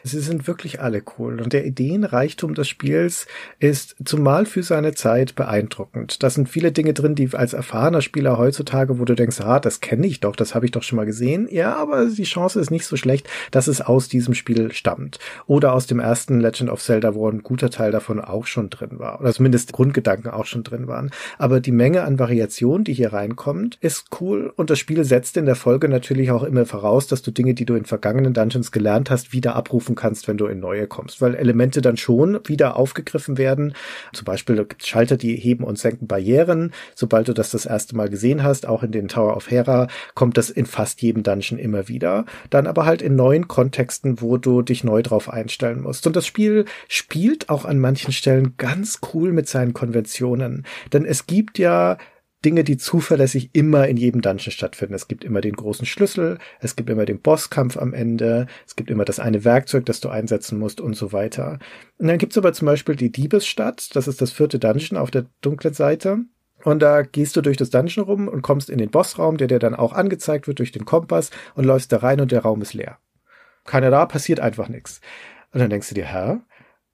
[0.03, 3.27] Sie sind wirklich alle cool und der Ideenreichtum des Spiels
[3.59, 6.23] ist zumal für seine Zeit beeindruckend.
[6.23, 9.81] Da sind viele Dinge drin, die als erfahrener Spieler heutzutage, wo du denkst, ah, das
[9.81, 11.47] kenne ich doch, das habe ich doch schon mal gesehen.
[11.49, 15.19] Ja, aber die Chance ist nicht so schlecht, dass es aus diesem Spiel stammt.
[15.47, 18.99] Oder aus dem ersten Legend of Zelda, wo ein guter Teil davon auch schon drin
[18.99, 19.19] war.
[19.19, 21.11] Oder zumindest Grundgedanken auch schon drin waren.
[21.37, 25.45] Aber die Menge an Variation, die hier reinkommt, ist cool und das Spiel setzt in
[25.45, 29.09] der Folge natürlich auch immer voraus, dass du Dinge, die du in vergangenen Dungeons gelernt
[29.09, 33.37] hast, wieder abrufen kannst, wenn du in neue kommst, weil Elemente dann schon wieder aufgegriffen
[33.37, 33.73] werden.
[34.13, 36.71] Zum Beispiel gibt es Schalter, die heben und senken Barrieren.
[36.93, 40.37] Sobald du das das erste Mal gesehen hast, auch in den Tower of Hera, kommt
[40.37, 42.25] das in fast jedem Dungeon immer wieder.
[42.51, 46.05] Dann aber halt in neuen Kontexten, wo du dich neu drauf einstellen musst.
[46.05, 50.65] Und das Spiel spielt auch an manchen Stellen ganz cool mit seinen Konventionen.
[50.93, 51.97] Denn es gibt ja
[52.45, 54.93] Dinge, die zuverlässig immer in jedem Dungeon stattfinden.
[54.93, 58.91] Es gibt immer den großen Schlüssel, es gibt immer den Bosskampf am Ende, es gibt
[58.91, 61.57] immer das eine Werkzeug, das du einsetzen musst und so weiter.
[61.97, 65.25] Und dann gibt's aber zum Beispiel die Diebesstadt, das ist das vierte Dungeon auf der
[65.41, 66.19] dunklen Seite.
[66.63, 69.59] Und da gehst du durch das Dungeon rum und kommst in den Bossraum, der dir
[69.59, 72.73] dann auch angezeigt wird durch den Kompass und läufst da rein und der Raum ist
[72.73, 72.97] leer.
[73.65, 75.01] Keiner da, passiert einfach nichts.
[75.51, 76.37] Und dann denkst du dir, hä?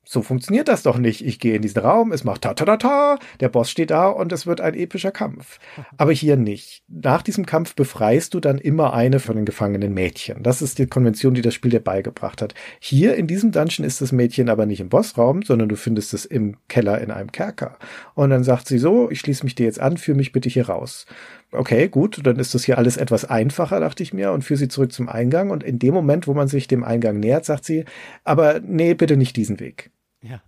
[0.03, 1.26] So funktioniert das doch nicht.
[1.26, 4.07] Ich gehe in diesen Raum, es macht ta ta ta ta, der Boss steht da
[4.07, 5.60] und es wird ein epischer Kampf.
[5.98, 6.84] Aber hier nicht.
[6.88, 10.44] Nach diesem Kampf befreist du dann immer eine von den gefangenen Mädchen.
[10.44, 12.56] Das ist die Konvention, die das Spiel dir beigebracht hat.
[12.80, 16.26] Hier in diesem Dungeon ist das Mädchen aber nicht im Bossraum, sondern du findest es
[16.26, 17.78] im Keller in einem Kerker.
[18.15, 20.68] Und dann sagt sie so, ich schließe mich dir jetzt an, führ mich bitte hier
[20.68, 21.06] raus
[21.52, 24.68] okay, gut, dann ist das hier alles etwas einfacher, dachte ich mir, und führe sie
[24.68, 25.49] zurück zum Eingang.
[25.49, 27.86] Und in dem Moment, wo man sich dem Eingang nähert, sagt sie,
[28.23, 29.91] aber nee, bitte nicht diesen Weg.
[30.22, 30.41] Ja.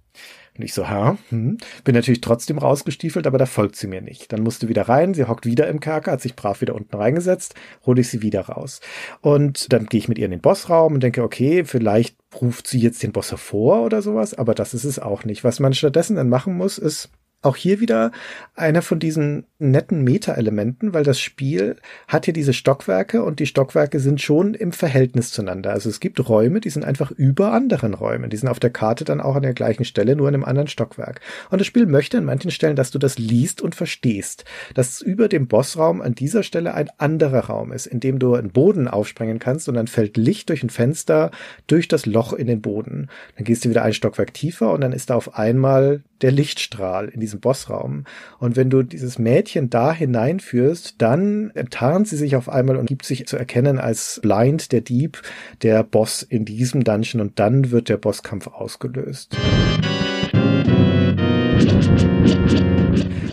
[0.55, 1.57] Und ich so, ha, hm.
[1.83, 4.31] bin natürlich trotzdem rausgestiefelt, aber da folgt sie mir nicht.
[4.31, 7.55] Dann musste wieder rein, sie hockt wieder im Kerker, hat sich brav wieder unten reingesetzt,
[7.87, 8.79] hole ich sie wieder raus.
[9.21, 12.79] Und dann gehe ich mit ihr in den Bossraum und denke, okay, vielleicht ruft sie
[12.79, 15.43] jetzt den Boss hervor oder sowas, aber das ist es auch nicht.
[15.43, 17.09] Was man stattdessen dann machen muss, ist
[17.43, 18.11] auch hier wieder
[18.55, 21.77] einer von diesen netten Meta-Elementen, weil das Spiel
[22.07, 25.71] hat hier diese Stockwerke und die Stockwerke sind schon im Verhältnis zueinander.
[25.71, 28.29] Also es gibt Räume, die sind einfach über anderen Räumen.
[28.29, 30.67] Die sind auf der Karte dann auch an der gleichen Stelle, nur in einem anderen
[30.67, 31.21] Stockwerk.
[31.49, 34.45] Und das Spiel möchte an manchen Stellen, dass du das liest und verstehst.
[34.73, 38.51] Dass über dem Bossraum an dieser Stelle ein anderer Raum ist, in dem du einen
[38.51, 41.31] Boden aufspringen kannst und dann fällt Licht durch ein Fenster
[41.67, 43.09] durch das Loch in den Boden.
[43.35, 47.09] Dann gehst du wieder ein Stockwerk tiefer und dann ist da auf einmal der Lichtstrahl
[47.09, 48.05] in diesem Bossraum.
[48.39, 53.05] Und wenn du dieses Mädchen da hineinführst, dann enttarnt sie sich auf einmal und gibt
[53.05, 55.21] sich zu erkennen als Blind, der Dieb,
[55.61, 59.35] der Boss in diesem Dungeon und dann wird der Bosskampf ausgelöst.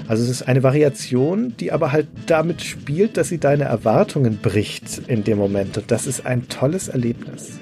[0.09, 5.03] Also es ist eine Variation, die aber halt damit spielt, dass sie deine Erwartungen bricht
[5.07, 5.79] in dem Moment.
[5.79, 7.61] Und das ist ein tolles Erlebnis.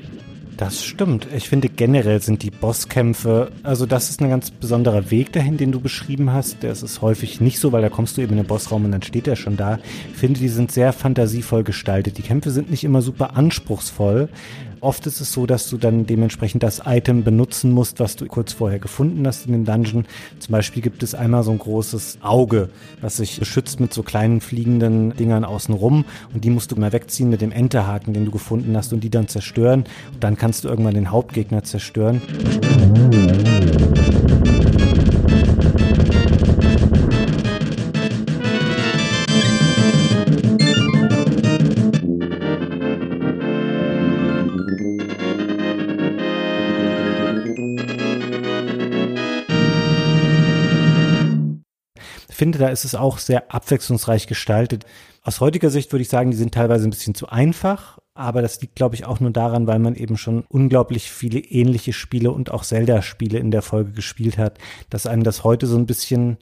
[0.59, 1.29] Das stimmt.
[1.33, 5.71] Ich finde generell sind die Bosskämpfe, also das ist ein ganz besonderer Weg dahin, den
[5.71, 6.65] du beschrieben hast.
[6.65, 9.03] Der ist häufig nicht so, weil da kommst du eben in den Bossraum und dann
[9.03, 9.79] steht er schon da.
[10.13, 12.19] Ich finde, die sind sehr fantasievoll gestaltet.
[12.19, 14.31] Die Kämpfe sind nicht immer super anspruchsvoll,
[14.81, 18.53] Oft ist es so, dass du dann dementsprechend das Item benutzen musst, was du kurz
[18.53, 20.07] vorher gefunden hast in dem Dungeon.
[20.39, 22.69] Zum Beispiel gibt es einmal so ein großes Auge,
[23.01, 27.31] was sich beschützt mit so kleinen fliegenden Dingern außenrum und die musst du mal wegziehen
[27.31, 29.85] mit dem Enterhaken, den du gefunden hast und die dann zerstören.
[30.13, 32.23] Und dann kannst du irgendwann den Hauptgegner zerstören.
[52.39, 54.87] Finde, da ist es auch sehr abwechslungsreich gestaltet.
[55.23, 58.61] Aus heutiger Sicht würde ich sagen, die sind teilweise ein bisschen zu einfach, aber das
[58.61, 62.51] liegt, glaube ich, auch nur daran, weil man eben schon unglaublich viele ähnliche Spiele und
[62.53, 64.59] auch Zelda-Spiele in der Folge gespielt hat,
[64.89, 66.39] dass einem das heute so ein bisschen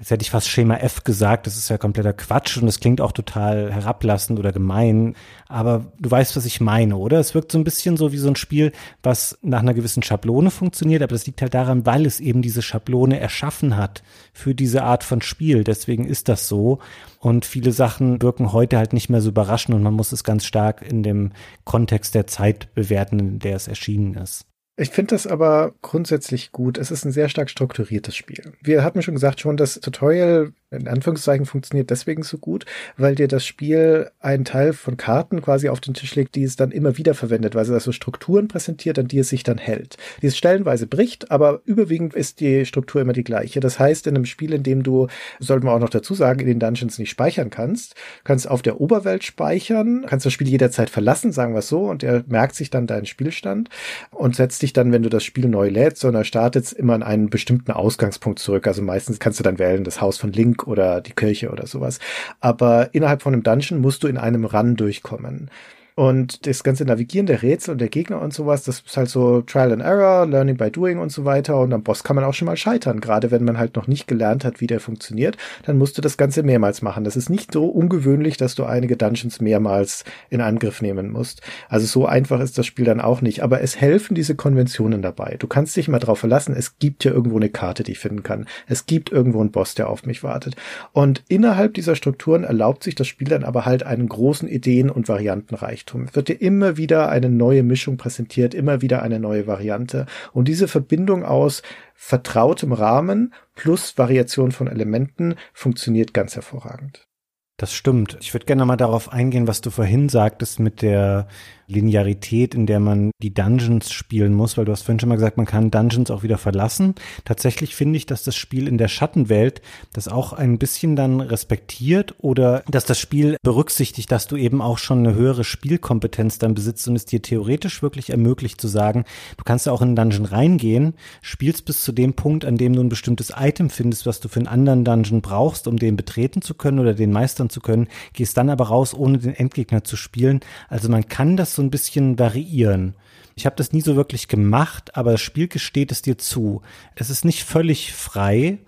[0.00, 3.00] Jetzt hätte ich fast Schema F gesagt, das ist ja kompletter Quatsch und das klingt
[3.00, 5.16] auch total herablassend oder gemein.
[5.48, 7.18] Aber du weißt, was ich meine, oder?
[7.18, 8.70] Es wirkt so ein bisschen so wie so ein Spiel,
[9.02, 12.62] was nach einer gewissen Schablone funktioniert, aber das liegt halt daran, weil es eben diese
[12.62, 15.64] Schablone erschaffen hat für diese Art von Spiel.
[15.64, 16.78] Deswegen ist das so.
[17.18, 20.44] Und viele Sachen wirken heute halt nicht mehr so überraschend und man muss es ganz
[20.44, 21.32] stark in dem
[21.64, 24.46] Kontext der Zeit bewerten, in der es erschienen ist.
[24.80, 26.78] Ich finde das aber grundsätzlich gut.
[26.78, 28.52] Es ist ein sehr stark strukturiertes Spiel.
[28.62, 33.28] Wir hatten schon gesagt, schon das Tutorial in Anführungszeichen funktioniert deswegen so gut, weil dir
[33.28, 36.98] das Spiel einen Teil von Karten quasi auf den Tisch legt, die es dann immer
[36.98, 39.96] wieder verwendet, weil es also Strukturen präsentiert, an die es sich dann hält.
[40.20, 43.60] Die es stellenweise bricht, aber überwiegend ist die Struktur immer die gleiche.
[43.60, 45.06] Das heißt, in einem Spiel, in dem du,
[45.38, 47.94] sollte man auch noch dazu sagen, in den Dungeons nicht speichern kannst,
[48.24, 52.02] kannst auf der Oberwelt speichern, kannst das Spiel jederzeit verlassen, sagen wir es so, und
[52.02, 53.70] er merkt sich dann deinen Spielstand
[54.10, 57.30] und setzt dich dann, wenn du das Spiel neu lädst, sondern startet immer an einen
[57.30, 58.66] bestimmten Ausgangspunkt zurück.
[58.66, 61.98] Also meistens kannst du dann wählen, das Haus von Link oder die Kirche oder sowas.
[62.40, 65.50] Aber innerhalb von einem Dungeon musst du in einem Run durchkommen.
[65.98, 69.40] Und das ganze Navigieren der Rätsel und der Gegner und sowas, das ist halt so
[69.40, 71.58] Trial and Error, Learning by Doing und so weiter.
[71.58, 73.00] Und am Boss kann man auch schon mal scheitern.
[73.00, 76.16] Gerade wenn man halt noch nicht gelernt hat, wie der funktioniert, dann musst du das
[76.16, 77.02] Ganze mehrmals machen.
[77.02, 81.42] Das ist nicht so ungewöhnlich, dass du einige Dungeons mehrmals in Angriff nehmen musst.
[81.68, 83.42] Also so einfach ist das Spiel dann auch nicht.
[83.42, 85.34] Aber es helfen diese Konventionen dabei.
[85.40, 86.54] Du kannst dich mal drauf verlassen.
[86.56, 88.46] Es gibt ja irgendwo eine Karte, die ich finden kann.
[88.68, 90.54] Es gibt irgendwo einen Boss, der auf mich wartet.
[90.92, 95.08] Und innerhalb dieser Strukturen erlaubt sich das Spiel dann aber halt einen großen Ideen- und
[95.08, 95.87] Variantenreichtum.
[95.94, 100.06] Es wird dir immer wieder eine neue Mischung präsentiert, immer wieder eine neue Variante.
[100.32, 101.62] Und diese Verbindung aus
[101.94, 107.08] vertrautem Rahmen plus Variation von Elementen funktioniert ganz hervorragend.
[107.56, 108.16] Das stimmt.
[108.20, 111.26] Ich würde gerne mal darauf eingehen, was du vorhin sagtest mit der
[111.68, 115.36] Linearität, in der man die Dungeons spielen muss, weil du hast vorhin schon mal gesagt,
[115.36, 116.94] man kann Dungeons auch wieder verlassen.
[117.24, 119.60] Tatsächlich finde ich, dass das Spiel in der Schattenwelt
[119.92, 124.78] das auch ein bisschen dann respektiert oder dass das Spiel berücksichtigt, dass du eben auch
[124.78, 129.04] schon eine höhere Spielkompetenz dann besitzt und es dir theoretisch wirklich ermöglicht zu sagen,
[129.36, 132.74] du kannst ja auch in einen Dungeon reingehen, spielst bis zu dem Punkt, an dem
[132.74, 136.40] du ein bestimmtes Item findest, was du für einen anderen Dungeon brauchst, um den betreten
[136.40, 139.96] zu können oder den meistern zu können, gehst dann aber raus, ohne den Endgegner zu
[139.96, 140.40] spielen.
[140.68, 142.94] Also man kann das so ein bisschen variieren.
[143.34, 146.62] Ich habe das nie so wirklich gemacht, aber das Spiel gesteht es dir zu.
[146.94, 148.58] Es ist nicht völlig frei.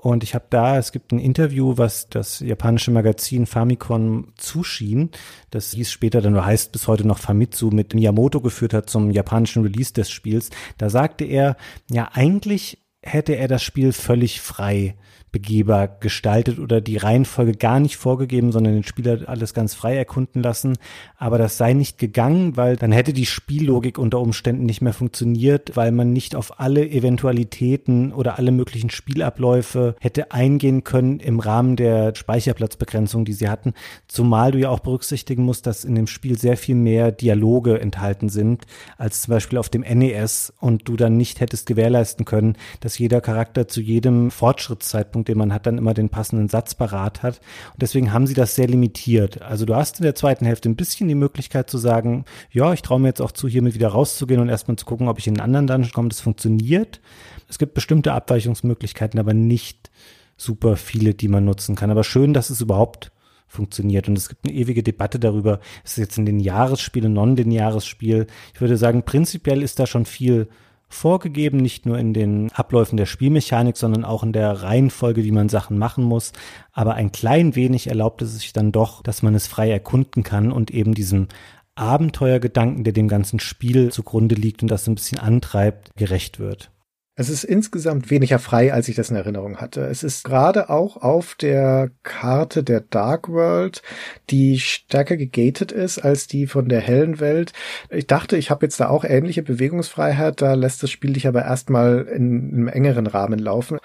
[0.00, 5.10] Und ich habe da, es gibt ein Interview, was das japanische Magazin Famicom zuschien.
[5.50, 9.10] Das hieß später dann, oder heißt bis heute noch Famitsu, mit Miyamoto geführt hat zum
[9.10, 10.50] japanischen Release des Spiels.
[10.78, 11.56] Da sagte er,
[11.90, 14.96] ja, eigentlich hätte er das Spiel völlig frei
[15.30, 20.42] begehbar gestaltet oder die Reihenfolge gar nicht vorgegeben, sondern den Spieler alles ganz frei erkunden
[20.42, 20.76] lassen.
[21.16, 25.76] Aber das sei nicht gegangen, weil dann hätte die Spiellogik unter Umständen nicht mehr funktioniert,
[25.76, 31.76] weil man nicht auf alle Eventualitäten oder alle möglichen Spielabläufe hätte eingehen können im Rahmen
[31.76, 33.74] der Speicherplatzbegrenzung, die sie hatten.
[34.06, 38.28] Zumal du ja auch berücksichtigen musst, dass in dem Spiel sehr viel mehr Dialoge enthalten
[38.28, 38.64] sind,
[38.96, 43.20] als zum Beispiel auf dem NES und du dann nicht hättest gewährleisten können, dass jeder
[43.20, 47.40] Charakter zu jedem Fortschrittszeitpunkt Zeitpunkt, den man hat, dann immer den passenden Satz parat hat.
[47.72, 49.42] Und deswegen haben sie das sehr limitiert.
[49.42, 52.82] Also du hast in der zweiten Hälfte ein bisschen die Möglichkeit zu sagen, ja, ich
[52.82, 55.34] traue mir jetzt auch zu, hiermit wieder rauszugehen und erstmal zu gucken, ob ich in
[55.34, 56.08] einen anderen Dungeon komme.
[56.08, 57.00] Das funktioniert.
[57.48, 59.90] Es gibt bestimmte Abweichungsmöglichkeiten, aber nicht
[60.36, 61.90] super viele, die man nutzen kann.
[61.90, 63.10] Aber schön, dass es überhaupt
[63.46, 64.08] funktioniert.
[64.08, 67.86] Und es gibt eine ewige Debatte darüber, ist es jetzt ein lineares Spiel, ein non-lineares
[67.86, 68.26] Spiel.
[68.54, 70.48] Ich würde sagen, prinzipiell ist da schon viel
[70.88, 75.48] vorgegeben, nicht nur in den Abläufen der Spielmechanik, sondern auch in der Reihenfolge, wie man
[75.48, 76.32] Sachen machen muss.
[76.72, 80.50] Aber ein klein wenig erlaubt es sich dann doch, dass man es frei erkunden kann
[80.50, 81.28] und eben diesem
[81.74, 86.70] Abenteuergedanken, der dem ganzen Spiel zugrunde liegt und das ein bisschen antreibt, gerecht wird.
[87.18, 89.80] Es ist insgesamt weniger frei, als ich das in Erinnerung hatte.
[89.80, 93.82] Es ist gerade auch auf der Karte der Dark World,
[94.30, 97.52] die stärker gegated ist als die von der hellen Welt.
[97.90, 101.44] Ich dachte, ich habe jetzt da auch ähnliche Bewegungsfreiheit, da lässt das Spiel dich aber
[101.44, 103.80] erstmal in einem engeren Rahmen laufen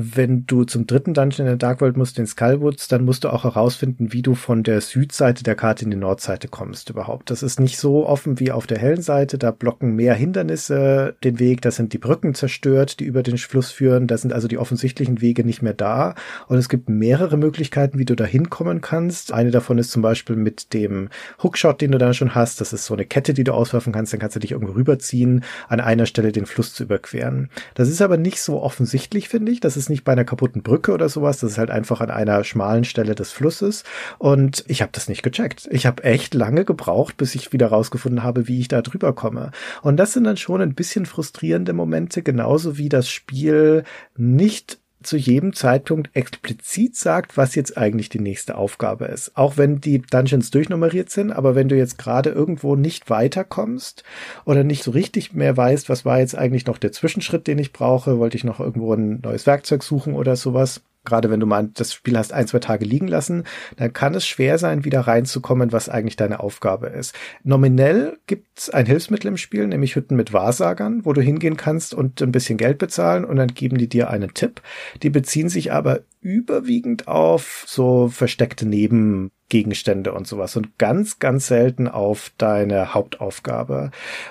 [0.00, 3.30] wenn du zum dritten Dungeon in der Dark World musst, den Skullwoods, dann musst du
[3.30, 7.30] auch herausfinden, wie du von der Südseite der Karte in die Nordseite kommst überhaupt.
[7.30, 9.38] Das ist nicht so offen wie auf der hellen Seite.
[9.38, 11.62] Da blocken mehr Hindernisse den Weg.
[11.62, 14.06] Da sind die Brücken zerstört, die über den Fluss führen.
[14.06, 16.14] Da sind also die offensichtlichen Wege nicht mehr da.
[16.46, 19.32] Und es gibt mehrere Möglichkeiten, wie du da hinkommen kannst.
[19.32, 21.08] Eine davon ist zum Beispiel mit dem
[21.42, 22.60] Hookshot, den du dann schon hast.
[22.60, 24.12] Das ist so eine Kette, die du auswerfen kannst.
[24.12, 27.50] Dann kannst du dich irgendwo rüberziehen, an einer Stelle den Fluss zu überqueren.
[27.74, 29.58] Das ist aber nicht so offensichtlich, finde ich.
[29.58, 31.38] Das ist nicht bei einer kaputten Brücke oder sowas.
[31.38, 33.84] Das ist halt einfach an einer schmalen Stelle des Flusses.
[34.18, 35.68] Und ich habe das nicht gecheckt.
[35.70, 39.52] Ich habe echt lange gebraucht, bis ich wieder rausgefunden habe, wie ich da drüber komme.
[39.82, 43.84] Und das sind dann schon ein bisschen frustrierende Momente, genauso wie das Spiel
[44.16, 49.36] nicht zu jedem Zeitpunkt explizit sagt, was jetzt eigentlich die nächste Aufgabe ist.
[49.36, 54.02] Auch wenn die Dungeons durchnummeriert sind, aber wenn du jetzt gerade irgendwo nicht weiterkommst
[54.44, 57.72] oder nicht so richtig mehr weißt, was war jetzt eigentlich noch der Zwischenschritt, den ich
[57.72, 61.68] brauche, wollte ich noch irgendwo ein neues Werkzeug suchen oder sowas, gerade wenn du mal
[61.74, 63.44] das Spiel hast ein, zwei Tage liegen lassen,
[63.76, 67.14] dann kann es schwer sein, wieder reinzukommen, was eigentlich deine Aufgabe ist.
[67.42, 72.20] Nominell gibt's ein Hilfsmittel im Spiel, nämlich Hütten mit Wahrsagern, wo du hingehen kannst und
[72.22, 74.60] ein bisschen Geld bezahlen und dann geben die dir einen Tipp.
[75.02, 81.88] Die beziehen sich aber überwiegend auf so versteckte Nebengegenstände und sowas und ganz, ganz selten
[81.88, 83.90] auf deine Hauptaufgabe.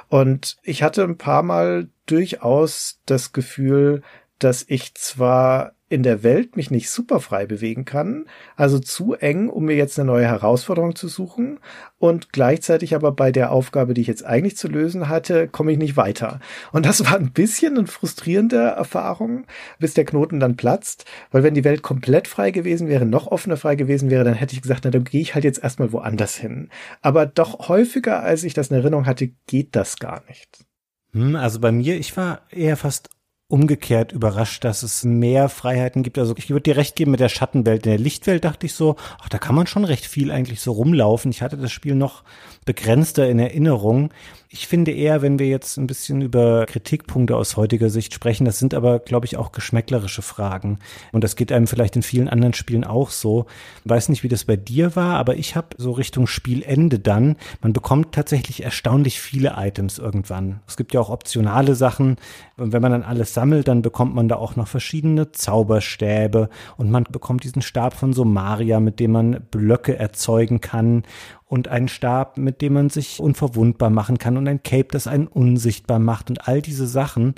[0.10, 4.02] Und ich hatte ein paar Mal durchaus das Gefühl,
[4.40, 9.48] dass ich zwar in der Welt mich nicht super frei bewegen kann, also zu eng,
[9.50, 11.60] um mir jetzt eine neue Herausforderung zu suchen
[11.98, 15.78] und gleichzeitig aber bei der Aufgabe, die ich jetzt eigentlich zu lösen hatte, komme ich
[15.78, 16.40] nicht weiter.
[16.74, 19.46] Und das war ein bisschen eine frustrierende Erfahrung,
[19.80, 23.58] bis der Knoten dann platzt, weil wenn die Welt komplett frei gewesen wäre, noch offener
[23.58, 26.36] frei gewesen wäre, dann hätte ich gesagt, na, dann gehe ich halt jetzt erstmal woanders
[26.36, 26.70] hin.
[27.02, 30.66] Aber doch häufiger, als ich das in Erinnerung hatte, geht das gar nicht.
[31.14, 33.10] Hm, also bei mir, ich war eher fast
[33.50, 36.18] umgekehrt überrascht, dass es mehr Freiheiten gibt.
[36.18, 37.86] Also ich würde dir recht geben mit der Schattenwelt.
[37.86, 40.74] In der Lichtwelt dachte ich so, ach, da kann man schon recht viel eigentlich so
[40.74, 41.32] rumlaufen.
[41.32, 42.24] Ich hatte das Spiel noch
[42.66, 44.12] begrenzter in Erinnerung.
[44.60, 48.58] Ich finde eher, wenn wir jetzt ein bisschen über Kritikpunkte aus heutiger Sicht sprechen, das
[48.58, 50.80] sind aber, glaube ich, auch geschmäcklerische Fragen.
[51.12, 53.46] Und das geht einem vielleicht in vielen anderen Spielen auch so.
[53.86, 57.36] Ich weiß nicht, wie das bei dir war, aber ich habe so Richtung Spielende dann,
[57.62, 60.62] man bekommt tatsächlich erstaunlich viele Items irgendwann.
[60.66, 62.16] Es gibt ja auch optionale Sachen.
[62.58, 66.90] Und wenn man dann alles sammelt, dann bekommt man da auch noch verschiedene Zauberstäbe und
[66.90, 71.04] man bekommt diesen Stab von Somaria, mit dem man Blöcke erzeugen kann
[71.48, 75.28] und einen Stab, mit dem man sich unverwundbar machen kann und ein Cape, das einen
[75.28, 77.36] unsichtbar macht und all diese Sachen.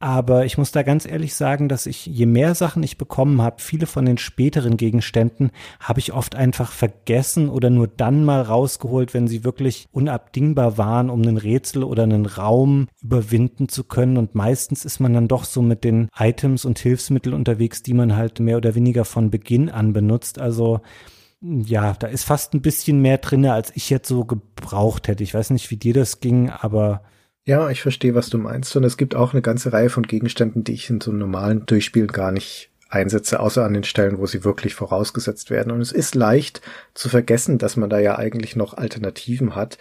[0.00, 3.56] Aber ich muss da ganz ehrlich sagen, dass ich, je mehr Sachen ich bekommen habe,
[3.58, 5.50] viele von den späteren Gegenständen
[5.80, 11.10] habe ich oft einfach vergessen oder nur dann mal rausgeholt, wenn sie wirklich unabdingbar waren,
[11.10, 14.18] um einen Rätsel oder einen Raum überwinden zu können.
[14.18, 18.14] Und meistens ist man dann doch so mit den Items und Hilfsmitteln unterwegs, die man
[18.14, 20.38] halt mehr oder weniger von Beginn an benutzt.
[20.38, 20.80] Also
[21.40, 25.22] ja, da ist fast ein bisschen mehr drinne, als ich jetzt so gebraucht hätte.
[25.22, 27.02] Ich weiß nicht, wie dir das ging, aber
[27.44, 28.76] ja, ich verstehe, was du meinst.
[28.76, 31.64] Und es gibt auch eine ganze Reihe von Gegenständen, die ich in so einem normalen
[31.64, 35.72] Durchspielen gar nicht einsetze, außer an den Stellen, wo sie wirklich vorausgesetzt werden.
[35.72, 36.60] Und es ist leicht
[36.92, 39.78] zu vergessen, dass man da ja eigentlich noch Alternativen hat.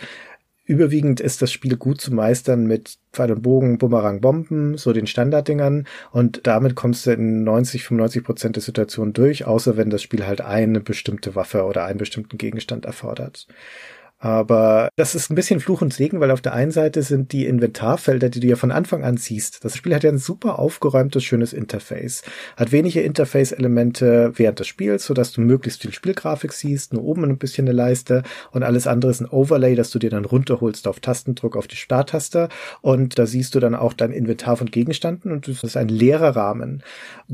[0.68, 5.08] Überwiegend ist das Spiel gut zu meistern mit Pfeil und Bogen, Bumerang, Bomben, so den
[5.08, 5.88] Standarddingern.
[6.12, 10.28] Und damit kommst du in 90, 95 Prozent der Situationen durch, außer wenn das Spiel
[10.28, 13.48] halt eine bestimmte Waffe oder einen bestimmten Gegenstand erfordert.
[14.20, 17.46] Aber das ist ein bisschen Fluch und Segen, weil auf der einen Seite sind die
[17.46, 19.64] Inventarfelder, die du ja von Anfang an siehst.
[19.64, 22.24] Das Spiel hat ja ein super aufgeräumtes, schönes Interface.
[22.56, 27.38] Hat wenige Interface-Elemente während des Spiels, sodass du möglichst viel Spielgrafik siehst, nur oben ein
[27.38, 31.00] bisschen eine Leiste und alles andere ist ein Overlay, das du dir dann runterholst auf
[31.00, 32.50] Tastendruck auf die Starttaste
[32.82, 36.36] und da siehst du dann auch dein Inventar von Gegenständen und das ist ein leerer
[36.36, 36.82] Rahmen.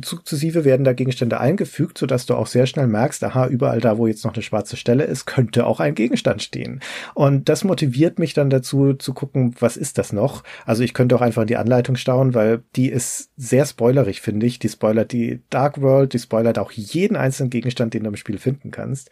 [0.04, 4.08] Sukzessive werden da Gegenstände eingefügt, sodass du auch sehr schnell merkst, aha, überall da, wo
[4.08, 6.80] jetzt noch eine schwarze Stelle ist, könnte auch ein Gegenstand stehen gehen.
[7.14, 10.44] Und das motiviert mich dann dazu zu gucken, was ist das noch?
[10.66, 14.46] Also ich könnte auch einfach in die Anleitung stauen, weil die ist sehr spoilerig, finde
[14.46, 14.60] ich.
[14.60, 18.38] Die spoilert die Dark World, die spoilert auch jeden einzelnen Gegenstand, den du im Spiel
[18.38, 19.10] finden kannst.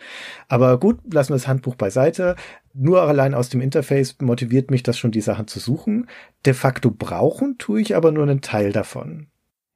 [0.48, 2.36] Aber gut, lassen wir das Handbuch beiseite.
[2.74, 6.08] Nur allein aus dem Interface motiviert mich das schon, die Sachen zu suchen.
[6.46, 9.28] De facto brauchen tue ich aber nur einen Teil davon.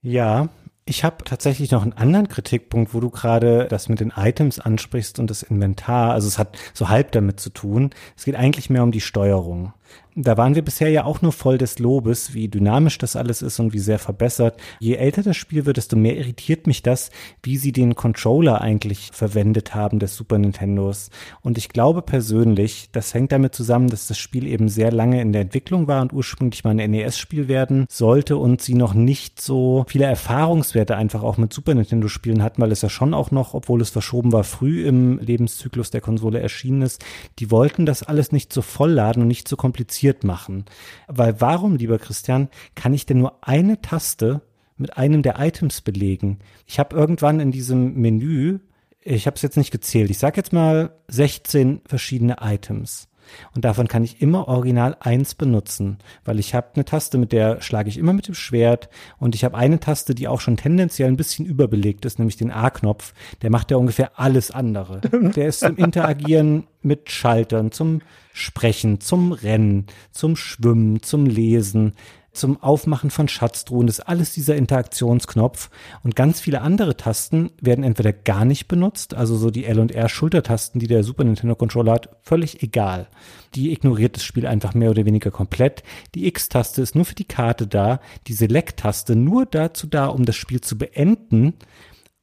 [0.02, 0.49] Ja,
[0.88, 5.18] ich habe tatsächlich noch einen anderen Kritikpunkt, wo du gerade das mit den Items ansprichst
[5.18, 6.14] und das Inventar.
[6.14, 7.90] Also es hat so halb damit zu tun.
[8.16, 9.74] Es geht eigentlich mehr um die Steuerung.
[10.18, 13.60] Da waren wir bisher ja auch nur voll des Lobes, wie dynamisch das alles ist
[13.60, 14.58] und wie sehr verbessert.
[14.80, 17.12] Je älter das Spiel wird, desto mehr irritiert mich das,
[17.44, 21.10] wie sie den Controller eigentlich verwendet haben des Super Nintendos.
[21.42, 25.34] Und ich glaube persönlich, das hängt damit zusammen, dass das Spiel eben sehr lange in
[25.34, 29.84] der Entwicklung war und ursprünglich mal ein NES-Spiel werden sollte und sie noch nicht so
[29.90, 33.82] viele Erfahrungswerte einfach auch mit Super Nintendo-Spielen hatten, weil es ja schon auch noch, obwohl
[33.82, 37.04] es verschoben war, früh im Lebenszyklus der Konsole erschienen ist.
[37.40, 40.65] Die wollten das alles nicht so vollladen und nicht so kompliziert kompliziert machen.
[41.07, 44.41] Weil warum, lieber Christian, kann ich denn nur eine Taste
[44.77, 46.40] mit einem der Items belegen?
[46.68, 48.60] Ich habe irgendwann in diesem Menü,
[49.02, 53.07] ich habe es jetzt nicht gezählt, ich sage jetzt mal 16 verschiedene Items.
[53.53, 57.61] Und davon kann ich immer original eins benutzen, weil ich habe eine Taste, mit der
[57.61, 61.07] schlage ich immer mit dem Schwert und ich habe eine Taste, die auch schon tendenziell
[61.07, 63.14] ein bisschen überbelegt ist, nämlich den A-Knopf.
[63.41, 65.02] Der macht ja ungefähr alles andere.
[65.02, 68.02] Der ist zum Interagieren mit Schaltern, zum
[68.34, 71.93] Sprechen, zum Rennen, zum Schwimmen, zum Lesen
[72.36, 73.88] zum Aufmachen von Schatztruhen.
[73.88, 75.70] Das ist alles dieser Interaktionsknopf.
[76.03, 79.91] Und ganz viele andere Tasten werden entweder gar nicht benutzt, also so die L und
[79.91, 83.07] R Schultertasten, die der Super Nintendo Controller hat, völlig egal.
[83.56, 85.84] Die ignoriert das Spiel einfach mehr oder weniger komplett.
[86.14, 90.36] Die X-Taste ist nur für die Karte da, die Select-Taste nur dazu da, um das
[90.36, 91.53] Spiel zu beenden.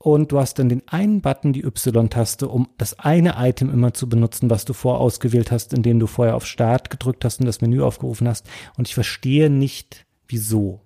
[0.02, 4.08] Und du hast dann den einen Button, die Y-Taste, um das eine Item immer zu
[4.08, 7.82] benutzen, was du vorausgewählt hast, indem du vorher auf Start gedrückt hast und das Menü
[7.82, 8.44] aufgerufen hast.
[8.76, 10.80] Und ich verstehe nicht, wieso.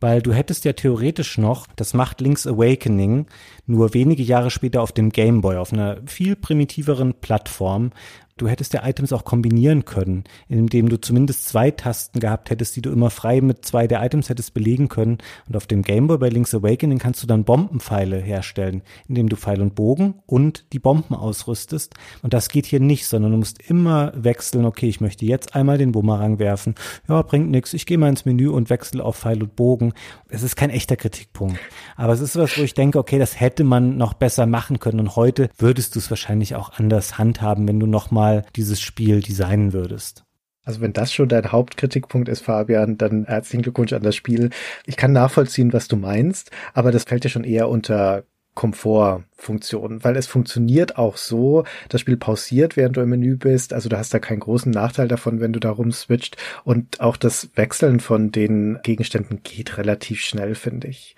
[0.00, 3.26] Weil du hättest ja theoretisch noch das macht Link's Awakening
[3.66, 7.92] nur wenige Jahre später auf dem Game Boy, auf einer viel primitiveren Plattform,
[8.38, 12.82] du hättest ja Items auch kombinieren können, indem du zumindest zwei Tasten gehabt hättest, die
[12.82, 15.18] du immer frei mit zwei der Items hättest belegen können.
[15.48, 19.60] Und auf dem Gameboy bei Link's Awakening kannst du dann Bombenpfeile herstellen, indem du Pfeil
[19.60, 21.94] und Bogen und die Bomben ausrüstest.
[22.22, 25.78] Und das geht hier nicht, sondern du musst immer wechseln, okay, ich möchte jetzt einmal
[25.78, 26.74] den Bumerang werfen.
[27.08, 27.74] Ja, bringt nichts.
[27.74, 29.92] Ich gehe mal ins Menü und wechsle auf Pfeil und Bogen.
[30.28, 31.58] Es ist kein echter Kritikpunkt.
[31.96, 35.00] Aber es ist was, wo ich denke, okay, das hätte man noch besser machen können.
[35.00, 39.20] Und heute würdest du es wahrscheinlich auch anders handhaben, wenn du nochmal mal dieses Spiel
[39.20, 40.24] designen würdest.
[40.64, 44.50] Also wenn das schon dein Hauptkritikpunkt ist, Fabian, dann herzlichen Glückwunsch an das Spiel.
[44.84, 48.24] Ich kann nachvollziehen, was du meinst, aber das fällt ja schon eher unter
[48.54, 53.88] Komfortfunktion, weil es funktioniert auch so, das Spiel pausiert, während du im Menü bist, also
[53.88, 58.00] du hast da keinen großen Nachteil davon, wenn du da rumswitcht und auch das Wechseln
[58.00, 61.14] von den Gegenständen geht relativ schnell, finde ich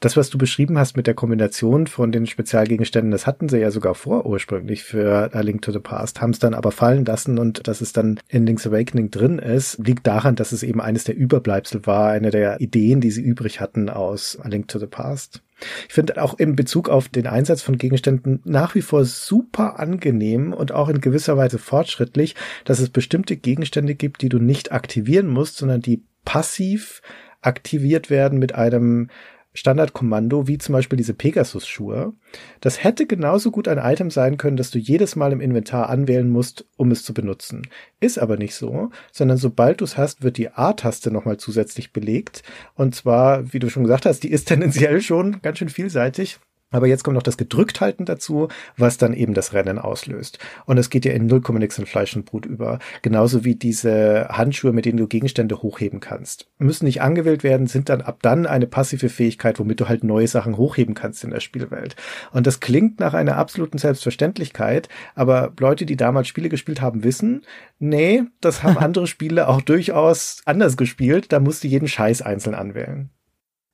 [0.00, 3.70] das, was du beschrieben hast mit der Kombination von den Spezialgegenständen, das hatten sie ja
[3.70, 7.38] sogar vor ursprünglich für A Link to the Past, haben es dann aber fallen lassen
[7.38, 11.04] und dass es dann in Link's Awakening drin ist, liegt daran, dass es eben eines
[11.04, 14.86] der Überbleibsel war, eine der Ideen, die sie übrig hatten aus A Link to the
[14.86, 15.42] Past.
[15.88, 20.52] Ich finde auch in Bezug auf den Einsatz von Gegenständen nach wie vor super angenehm
[20.52, 22.34] und auch in gewisser Weise fortschrittlich,
[22.66, 27.00] dass es bestimmte Gegenstände gibt, die du nicht aktivieren musst, sondern die passiv
[27.40, 29.08] aktiviert werden mit einem
[29.56, 32.12] Standardkommando, wie zum Beispiel diese Pegasus-Schuhe.
[32.60, 36.28] Das hätte genauso gut ein Item sein können, das du jedes Mal im Inventar anwählen
[36.28, 37.66] musst, um es zu benutzen.
[37.98, 42.42] Ist aber nicht so, sondern sobald du es hast, wird die A-Taste nochmal zusätzlich belegt.
[42.74, 46.38] Und zwar, wie du schon gesagt hast, die ist tendenziell schon ganz schön vielseitig.
[46.72, 50.40] Aber jetzt kommt noch das Gedrückthalten dazu, was dann eben das Rennen auslöst.
[50.64, 52.80] Und es geht ja in 0, nix in Fleisch und Brut über.
[53.02, 56.48] Genauso wie diese Handschuhe, mit denen du Gegenstände hochheben kannst.
[56.58, 60.26] Müssen nicht angewählt werden, sind dann ab dann eine passive Fähigkeit, womit du halt neue
[60.26, 61.94] Sachen hochheben kannst in der Spielwelt.
[62.32, 67.42] Und das klingt nach einer absoluten Selbstverständlichkeit, aber Leute, die damals Spiele gespielt haben, wissen,
[67.78, 71.30] nee, das haben andere Spiele auch durchaus anders gespielt.
[71.30, 73.10] Da musst du jeden Scheiß einzeln anwählen.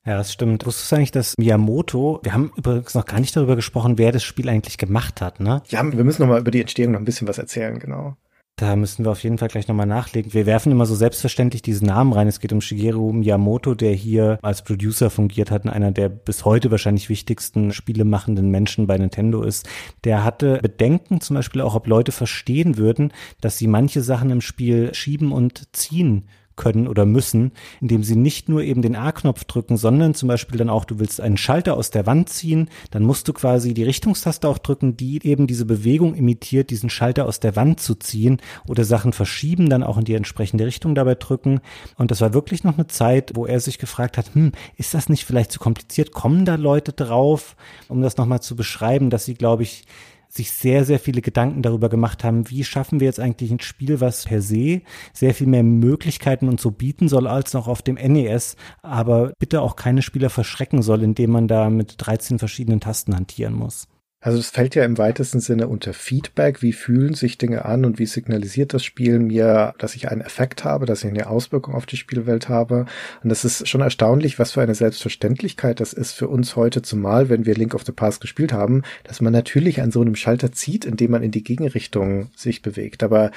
[0.05, 0.66] Ja, das stimmt.
[0.66, 4.24] Wusstest du eigentlich, dass Miyamoto, wir haben übrigens noch gar nicht darüber gesprochen, wer das
[4.24, 5.62] Spiel eigentlich gemacht hat, ne?
[5.69, 8.16] Ja, wir müssen noch mal über die Entstehung noch ein bisschen was erzählen, genau.
[8.57, 10.35] Da müssen wir auf jeden Fall gleich nochmal nachlegen.
[10.35, 12.29] Wir werfen immer so selbstverständlich diesen Namen rein.
[12.29, 16.45] Es geht um Shigeru Miyamoto, der hier als Producer fungiert hat und einer der bis
[16.45, 19.69] heute wahrscheinlich wichtigsten spielemachenden Menschen bei Nintendo ist.
[20.05, 24.43] Der hatte Bedenken zum Beispiel auch, ob Leute verstehen würden, dass sie manche Sachen im
[24.43, 29.77] Spiel schieben und ziehen können oder müssen, indem sie nicht nur eben den A-Knopf drücken,
[29.77, 33.29] sondern zum Beispiel dann auch, du willst einen Schalter aus der Wand ziehen, dann musst
[33.29, 37.57] du quasi die Richtungstaste auch drücken, die eben diese Bewegung imitiert, diesen Schalter aus der
[37.57, 41.61] Wand zu ziehen oder Sachen verschieben, dann auch in die entsprechende Richtung dabei drücken.
[41.97, 45.09] Und das war wirklich noch eine Zeit, wo er sich gefragt hat, hm, ist das
[45.09, 46.12] nicht vielleicht zu kompliziert?
[46.12, 47.57] Kommen da Leute drauf?
[47.89, 49.85] Um das nochmal zu beschreiben, dass sie, glaube ich,
[50.34, 54.00] sich sehr, sehr viele Gedanken darüber gemacht haben, wie schaffen wir jetzt eigentlich ein Spiel,
[54.00, 54.80] was per se
[55.12, 59.60] sehr viel mehr Möglichkeiten und so bieten soll als noch auf dem NES, aber bitte
[59.60, 63.88] auch keine Spieler verschrecken soll, indem man da mit 13 verschiedenen Tasten hantieren muss.
[64.23, 66.62] Also es fällt ja im weitesten Sinne unter Feedback.
[66.62, 70.62] Wie fühlen sich Dinge an und wie signalisiert das Spiel mir, dass ich einen Effekt
[70.62, 72.86] habe, dass ich eine Auswirkung auf die Spielwelt habe.
[73.24, 77.28] Und das ist schon erstaunlich, was für eine Selbstverständlichkeit das ist für uns heute, zumal
[77.28, 80.53] wenn wir Link of the Past gespielt haben, dass man natürlich an so einem Schalter
[80.53, 83.03] zieht, indem man in die Gegenrichtung sich bewegt.
[83.03, 83.32] Aber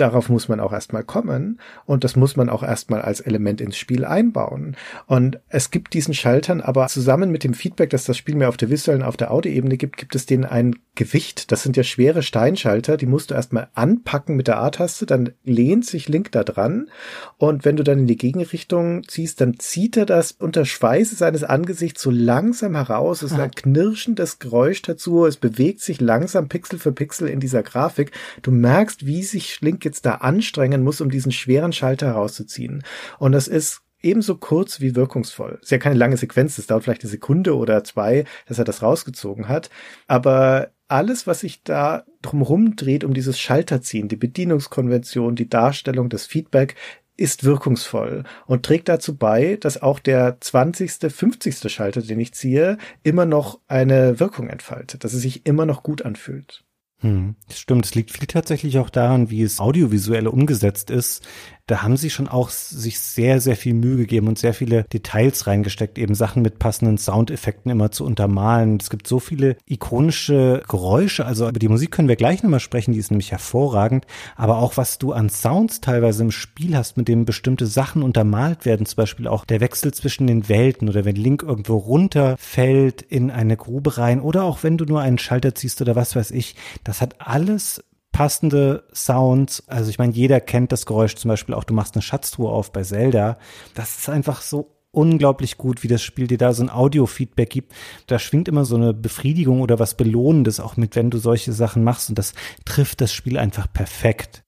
[0.00, 3.76] darauf muss man auch erstmal kommen und das muss man auch erstmal als Element ins
[3.76, 4.76] Spiel einbauen.
[5.06, 8.56] Und es gibt diesen Schaltern aber zusammen mit dem Feedback, dass das Spiel mir auf
[8.56, 11.52] der visuellen, auf der Audioebene gibt, gibt es denen ein Gewicht.
[11.52, 15.86] Das sind ja schwere Steinschalter, die musst du erstmal anpacken mit der A-Taste, dann lehnt
[15.86, 16.88] sich Link da dran
[17.36, 21.44] und wenn du dann in die Gegenrichtung ziehst, dann zieht er das unter Schweiße seines
[21.44, 23.22] Angesichts so langsam heraus.
[23.22, 27.62] Es ist ein knirschendes Geräusch dazu, es bewegt sich langsam Pixel für Pixel in dieser
[27.62, 28.12] Grafik.
[28.42, 32.84] Du merkst, wie sich Link jetzt da anstrengen muss, um diesen schweren Schalter herauszuziehen.
[33.18, 35.58] Und das ist ebenso kurz wie wirkungsvoll.
[35.62, 38.82] Ist ja keine lange Sequenz, es dauert vielleicht eine Sekunde oder zwei, dass er das
[38.82, 39.70] rausgezogen hat.
[40.06, 46.26] Aber alles, was sich da drumherum dreht, um dieses Schalterziehen, die Bedienungskonvention, die Darstellung, das
[46.26, 46.76] Feedback,
[47.16, 51.70] ist wirkungsvoll und trägt dazu bei, dass auch der 20., 50.
[51.70, 56.02] Schalter, den ich ziehe, immer noch eine Wirkung entfaltet, dass es sich immer noch gut
[56.02, 56.64] anfühlt.
[57.00, 57.86] Hm, stimmt.
[57.86, 61.24] Es liegt viel tatsächlich auch daran, wie es audiovisuell umgesetzt ist
[61.68, 65.46] da haben sie schon auch sich sehr, sehr viel Mühe gegeben und sehr viele Details
[65.46, 68.78] reingesteckt, eben Sachen mit passenden Soundeffekten immer zu untermalen.
[68.80, 72.92] Es gibt so viele ikonische Geräusche, also über die Musik können wir gleich nochmal sprechen,
[72.92, 77.06] die ist nämlich hervorragend, aber auch was du an Sounds teilweise im Spiel hast, mit
[77.06, 81.16] dem bestimmte Sachen untermalt werden, zum Beispiel auch der Wechsel zwischen den Welten oder wenn
[81.16, 85.82] Link irgendwo runterfällt in eine Grube rein oder auch wenn du nur einen Schalter ziehst
[85.82, 89.64] oder was weiß ich, das hat alles passende Sounds.
[89.68, 92.72] Also ich meine, jeder kennt das Geräusch zum Beispiel auch, du machst eine Schatztruhe auf
[92.72, 93.38] bei Zelda.
[93.74, 97.72] Das ist einfach so unglaublich gut, wie das Spiel dir da so ein Audio-Feedback gibt.
[98.06, 101.84] Da schwingt immer so eine Befriedigung oder was Belohnendes auch mit, wenn du solche Sachen
[101.84, 102.32] machst und das
[102.64, 104.42] trifft das Spiel einfach perfekt.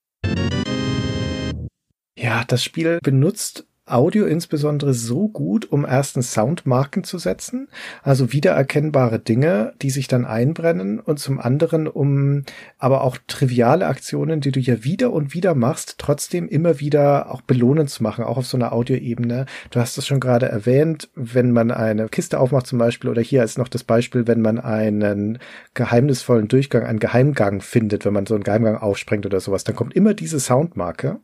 [2.17, 7.67] Ja, das Spiel benutzt Audio insbesondere so gut, um erstens Soundmarken zu setzen,
[8.03, 12.43] also wiedererkennbare Dinge, die sich dann einbrennen und zum anderen um
[12.77, 17.41] aber auch triviale Aktionen, die du ja wieder und wieder machst, trotzdem immer wieder auch
[17.41, 19.45] belohnend zu machen, auch auf so einer Audioebene.
[19.69, 23.43] Du hast es schon gerade erwähnt, wenn man eine Kiste aufmacht zum Beispiel oder hier
[23.43, 25.39] ist noch das Beispiel, wenn man einen
[25.73, 29.95] geheimnisvollen Durchgang, einen Geheimgang findet, wenn man so einen Geheimgang aufsprengt oder sowas, dann kommt
[29.95, 31.19] immer diese Soundmarke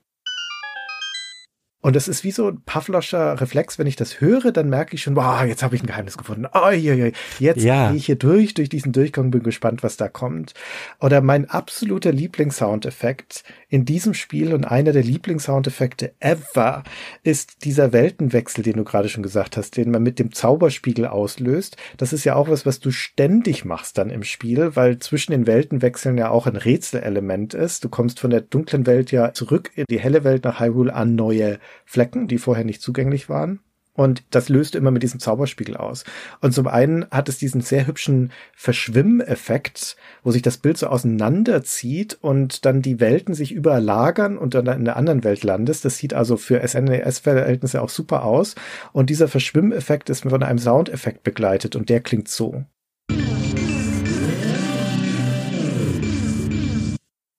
[1.79, 5.03] und das ist wie so ein Pavloscher Reflex, wenn ich das höre, dann merke ich
[5.03, 6.47] schon, wow, jetzt habe ich ein Geheimnis gefunden.
[6.51, 7.11] Oh, je, je.
[7.39, 7.89] Jetzt ja.
[7.89, 10.55] gehe ich hier durch, durch diesen Durchgang, bin gespannt, was da kommt.
[10.99, 16.83] Oder mein absoluter Lieblingssoundeffekt in diesem Spiel und einer der Lieblingssoundeffekte ever
[17.21, 21.77] ist dieser Weltenwechsel, den du gerade schon gesagt hast, den man mit dem Zauberspiegel auslöst.
[21.97, 25.45] Das ist ja auch was, was du ständig machst dann im Spiel, weil zwischen den
[25.45, 27.83] Weltenwechseln ja auch ein Rätselelement ist.
[27.83, 31.13] Du kommst von der dunklen Welt ja zurück in die helle Welt nach Hyrule an
[31.13, 33.59] neue Flecken, die vorher nicht zugänglich waren.
[33.97, 36.05] Und das löst immer mit diesem Zauberspiegel aus.
[36.39, 42.15] Und zum einen hat es diesen sehr hübschen Verschwimmeffekt, wo sich das Bild so auseinanderzieht
[42.21, 45.83] und dann die Welten sich überlagern und dann in der anderen Welt landest.
[45.83, 48.53] Das sieht also für SNES-Verhältnisse auch super aus.
[48.93, 52.65] Und dieser Verschwimmeffekt ist von einem Soundeffekt begleitet und der klingt so.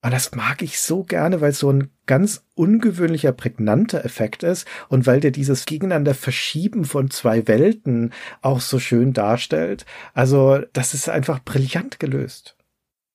[0.00, 4.66] Und das mag ich so gerne, weil es so ein ganz ungewöhnlicher, prägnanter Effekt ist
[4.88, 9.86] und weil der dieses Gegeneinander Verschieben von zwei Welten auch so schön darstellt.
[10.14, 12.56] Also, das ist einfach brillant gelöst.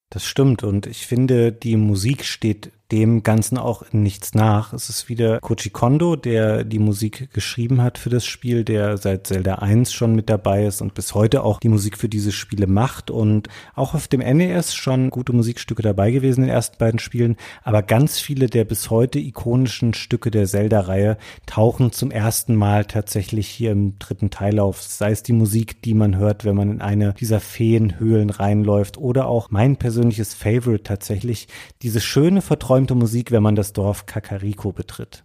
[0.09, 4.71] Das stimmt und ich finde, die Musik steht dem Ganzen auch nichts nach.
[4.71, 9.25] Es ist wieder Koji Kondo, der die Musik geschrieben hat für das Spiel, der seit
[9.25, 12.67] Zelda 1 schon mit dabei ist und bis heute auch die Musik für diese Spiele
[12.67, 16.99] macht und auch auf dem NES schon gute Musikstücke dabei gewesen in den ersten beiden
[16.99, 21.17] Spielen, aber ganz viele der bis heute ikonischen Stücke der Zelda-Reihe
[21.47, 24.83] tauchen zum ersten Mal tatsächlich hier im dritten Teil auf.
[24.83, 29.25] Sei es die Musik, die man hört, wenn man in eine dieser Feenhöhlen reinläuft oder
[29.25, 31.47] auch mein persönliches Favorite tatsächlich,
[31.81, 35.23] diese schöne verträumte verträumte Musik, wenn man das Dorf Kakariko betritt.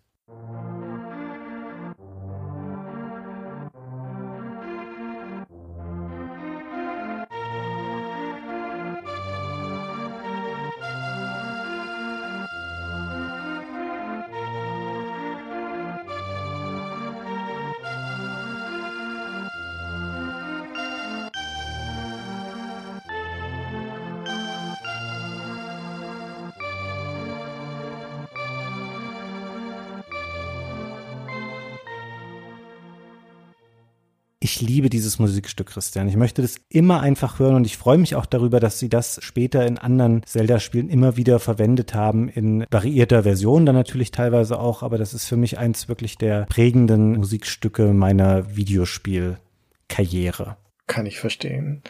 [34.51, 36.09] Ich liebe dieses Musikstück, Christian.
[36.09, 39.21] Ich möchte das immer einfach hören und ich freue mich auch darüber, dass sie das
[39.23, 44.83] später in anderen Zelda-Spielen immer wieder verwendet haben, in variierter Version dann natürlich teilweise auch,
[44.83, 50.57] aber das ist für mich eins wirklich der prägenden Musikstücke meiner Videospielkarriere.
[50.89, 51.83] Kann ich verstehen.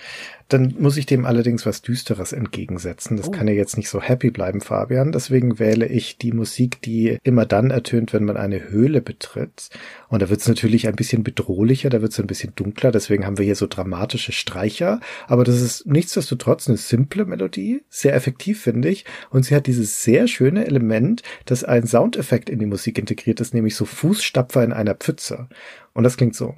[0.49, 3.17] Dann muss ich dem allerdings was Düsteres entgegensetzen.
[3.17, 3.31] Das oh.
[3.31, 5.13] kann ja jetzt nicht so happy bleiben, Fabian.
[5.13, 9.71] Deswegen wähle ich die Musik, die immer dann ertönt, wenn man eine Höhle betritt.
[10.09, 12.91] Und da wird es natürlich ein bisschen bedrohlicher, da wird es ein bisschen dunkler.
[12.91, 14.99] Deswegen haben wir hier so dramatische Streicher.
[15.29, 17.85] Aber das ist nichtsdestotrotz eine simple Melodie.
[17.89, 19.05] Sehr effektiv, finde ich.
[19.31, 23.55] Und sie hat dieses sehr schöne Element, dass ein Soundeffekt in die Musik integriert ist,
[23.55, 25.49] nämlich so Fußstapfer in einer Pfütze.
[25.95, 26.57] Und das klingt so.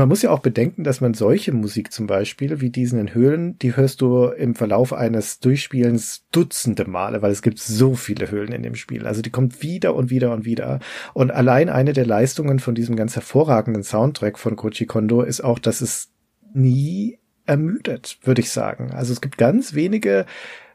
[0.00, 3.58] Man muss ja auch bedenken, dass man solche Musik zum Beispiel, wie diesen in Höhlen,
[3.58, 8.52] die hörst du im Verlauf eines Durchspielens dutzende Male, weil es gibt so viele Höhlen
[8.52, 9.06] in dem Spiel.
[9.06, 10.80] Also die kommt wieder und wieder und wieder.
[11.12, 15.58] Und allein eine der Leistungen von diesem ganz hervorragenden Soundtrack von Koji Kondo ist auch,
[15.58, 16.10] dass es
[16.54, 18.92] nie ermüdet, würde ich sagen.
[18.92, 20.24] Also es gibt ganz wenige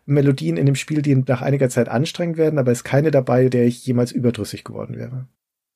[0.05, 3.49] Melodien in dem Spiel, die nach einiger Zeit anstrengend werden, aber es ist keine dabei,
[3.49, 5.27] der ich jemals überdrüssig geworden wäre.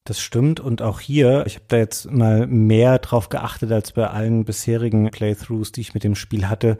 [0.10, 4.08] Das stimmt und auch hier, ich habe da jetzt mal mehr drauf geachtet als bei
[4.08, 6.80] allen bisherigen Playthroughs, die ich mit dem Spiel hatte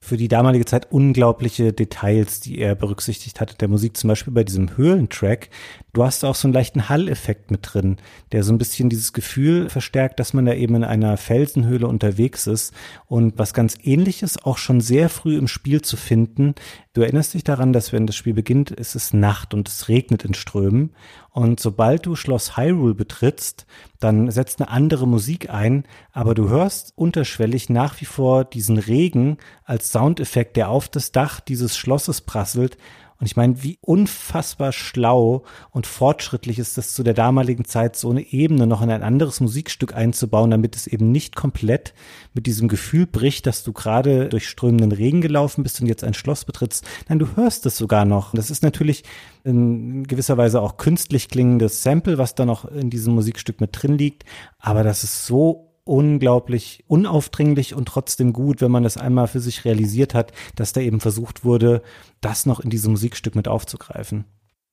[0.00, 4.44] für die damalige Zeit unglaubliche Details, die er berücksichtigt hatte, der Musik, zum Beispiel bei
[4.44, 5.48] diesem Höhlentrack.
[5.92, 7.96] Du hast auch so einen leichten Hall-Effekt mit drin,
[8.30, 12.46] der so ein bisschen dieses Gefühl verstärkt, dass man da eben in einer Felsenhöhle unterwegs
[12.46, 12.72] ist
[13.06, 16.54] und was ganz ähnliches auch schon sehr früh im Spiel zu finden.
[16.94, 20.24] Du erinnerst dich daran, dass wenn das Spiel beginnt, ist es Nacht und es regnet
[20.24, 20.94] in Strömen.
[21.30, 23.66] Und sobald du Schloss Hyrule betrittst,
[24.00, 29.36] dann setzt eine andere Musik ein, aber du hörst unterschwellig nach wie vor diesen Regen
[29.64, 32.78] als Soundeffekt, der auf das Dach dieses Schlosses prasselt
[33.20, 38.10] und ich meine, wie unfassbar schlau und fortschrittlich ist das zu der damaligen Zeit, so
[38.10, 41.94] eine Ebene noch in ein anderes Musikstück einzubauen, damit es eben nicht komplett
[42.32, 46.14] mit diesem Gefühl bricht, dass du gerade durch strömenden Regen gelaufen bist und jetzt ein
[46.14, 46.84] Schloss betrittst.
[47.08, 48.34] Nein, du hörst es sogar noch.
[48.34, 49.02] Das ist natürlich
[49.42, 53.98] in gewisser Weise auch künstlich klingendes Sample, was da noch in diesem Musikstück mit drin
[53.98, 54.24] liegt.
[54.60, 59.64] Aber das ist so unglaublich unaufdringlich und trotzdem gut, wenn man das einmal für sich
[59.64, 61.82] realisiert hat, dass da eben versucht wurde,
[62.20, 64.24] das noch in diesem Musikstück mit aufzugreifen.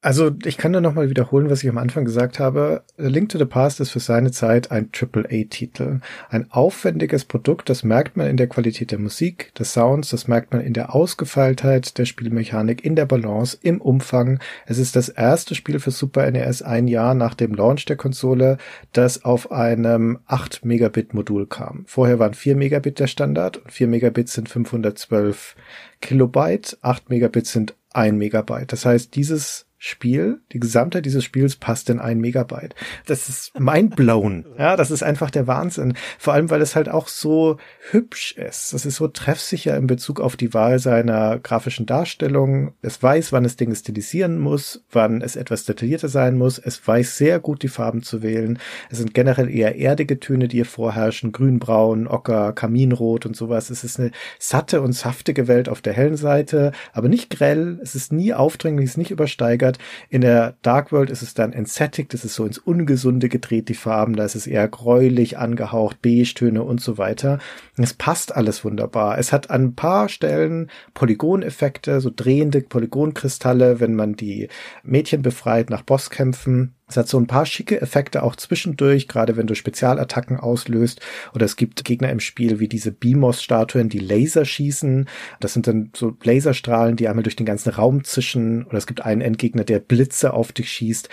[0.05, 2.83] Also ich kann da nochmal wiederholen, was ich am Anfang gesagt habe.
[2.99, 5.99] A Link to the Past ist für seine Zeit ein AAA-Titel.
[6.29, 10.53] Ein aufwendiges Produkt, das merkt man in der Qualität der Musik, des Sounds, das merkt
[10.53, 14.37] man in der Ausgefeiltheit der Spielmechanik, in der Balance, im Umfang.
[14.67, 18.59] Es ist das erste Spiel für Super NES ein Jahr nach dem Launch der Konsole,
[18.93, 21.83] das auf einem 8 Megabit Modul kam.
[21.87, 25.55] Vorher waren 4 Megabit der Standard und 4 Megabit sind 512
[25.99, 28.71] Kilobyte, 8 Megabit sind 1 Megabyte.
[28.71, 32.73] Das heißt, dieses Spiel, die Gesamtheit dieses Spiels passt in ein Megabyte.
[33.05, 34.45] Das ist mindblown.
[34.57, 35.95] Ja, das ist einfach der Wahnsinn.
[36.17, 37.57] Vor allem, weil es halt auch so
[37.91, 38.73] hübsch ist.
[38.73, 42.73] Das ist so treffsicher in Bezug auf die Wahl seiner grafischen Darstellung.
[42.81, 46.57] Es weiß, wann es Dinge stilisieren muss, wann es etwas detaillierter sein muss.
[46.57, 48.59] Es weiß sehr gut, die Farben zu wählen.
[48.89, 51.33] Es sind generell eher erdige Töne, die hier vorherrschen.
[51.33, 53.69] Grünbraun, Ocker, Kaminrot und sowas.
[53.69, 57.77] Es ist eine satte und saftige Welt auf der hellen Seite, aber nicht grell.
[57.83, 59.85] Es ist nie aufdringlich, es ist nicht übersteigert hat.
[60.09, 63.73] In der Dark World ist es dann entsättigt, es ist so ins Ungesunde gedreht, die
[63.73, 67.39] Farben, da ist es eher gräulich angehaucht, Beige-Töne und so weiter.
[67.77, 69.17] Es passt alles wunderbar.
[69.17, 74.49] Es hat an ein paar Stellen Polygoneffekte, so drehende Polygonkristalle, wenn man die
[74.83, 76.75] Mädchen befreit nach Bosskämpfen.
[76.87, 81.01] Es hat so ein paar schicke Effekte auch zwischendurch, gerade wenn du Spezialattacken auslöst.
[81.33, 85.09] Oder es gibt Gegner im Spiel wie diese Beamos-Statuen, die Laser schießen.
[85.39, 88.65] Das sind dann so Laserstrahlen, die einmal durch den ganzen Raum zischen.
[88.65, 91.09] Oder es gibt einen Endgegner, der Blitze auf dich schießt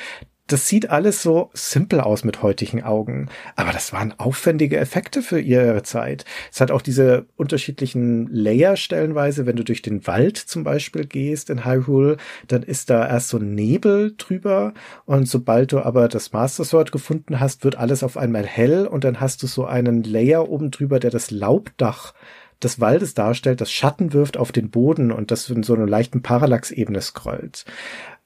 [0.49, 3.29] das sieht alles so simpel aus mit heutigen Augen.
[3.57, 6.25] Aber das waren aufwendige Effekte für ihre Zeit.
[6.53, 9.47] Es hat auch diese unterschiedlichen Layer stellenweise.
[9.47, 12.17] Wenn du durch den Wald zum Beispiel gehst in Hyrule,
[12.49, 14.75] dann ist da erst so Nebel drüber.
[15.07, 18.87] Und sobald du aber das Master Sword gefunden hast, wird alles auf einmal hell.
[18.87, 22.15] Und dann hast du so einen Layer oben drüber, der das Laubdach
[22.63, 26.23] des Waldes darstellt, das Schatten wirft auf den Boden und das in so einer leichten
[26.23, 27.65] Parallaxebene scrollt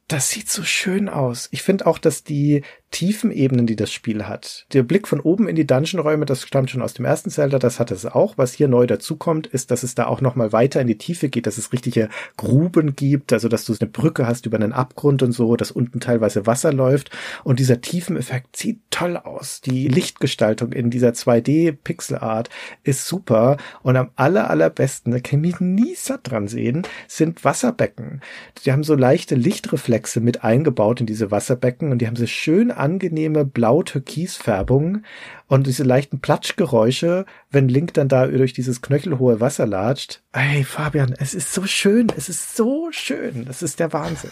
[0.09, 1.49] Das sieht so schön aus.
[1.51, 2.63] Ich finde auch, dass die
[2.93, 6.81] Tiefenebenen, die das Spiel hat, der Blick von oben in die Dungeonräume, das stammt schon
[6.81, 8.39] aus dem ersten Zelda, das hat es auch.
[8.39, 11.29] Was hier neu dazukommt, ist, dass es da auch noch mal weiter in die Tiefe
[11.29, 15.25] geht, dass es richtige Gruben gibt, also dass du eine Brücke hast über einen Abgrund
[15.25, 17.11] und so, dass unten teilweise Wasser läuft.
[17.43, 19.61] Und dieser Tiefeneffekt sieht toll aus.
[19.61, 22.49] Die Lichtgestaltung in dieser 2D-Pixelart
[22.85, 23.57] ist super.
[23.83, 28.23] Und am aller, allerbesten, da kann ich mich nie satt dran sehen, sind Wasserbecken.
[28.65, 32.27] Die haben so leichte Lichtreflexe Reflexe mit eingebaut in diese Wasserbecken und die haben so
[32.27, 35.03] schön angenehme blau-türkis-Färbung
[35.49, 40.23] und diese leichten Platschgeräusche, wenn Link dann da durch dieses knöchelhohe Wasser latscht.
[40.33, 44.31] Ey, Fabian, es ist so schön, es ist so schön, das ist der Wahnsinn.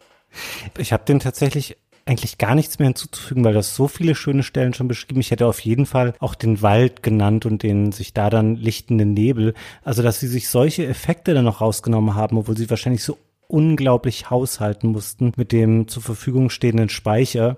[0.78, 4.74] ich habe den tatsächlich eigentlich gar nichts mehr hinzuzufügen, weil das so viele schöne Stellen
[4.74, 5.20] schon beschrieben.
[5.20, 9.14] Ich hätte auf jeden Fall auch den Wald genannt und den sich da dann lichtenden
[9.14, 9.54] Nebel.
[9.82, 13.16] Also, dass sie sich solche Effekte dann noch rausgenommen haben, obwohl sie wahrscheinlich so
[13.48, 17.56] unglaublich haushalten mussten mit dem zur Verfügung stehenden Speicher.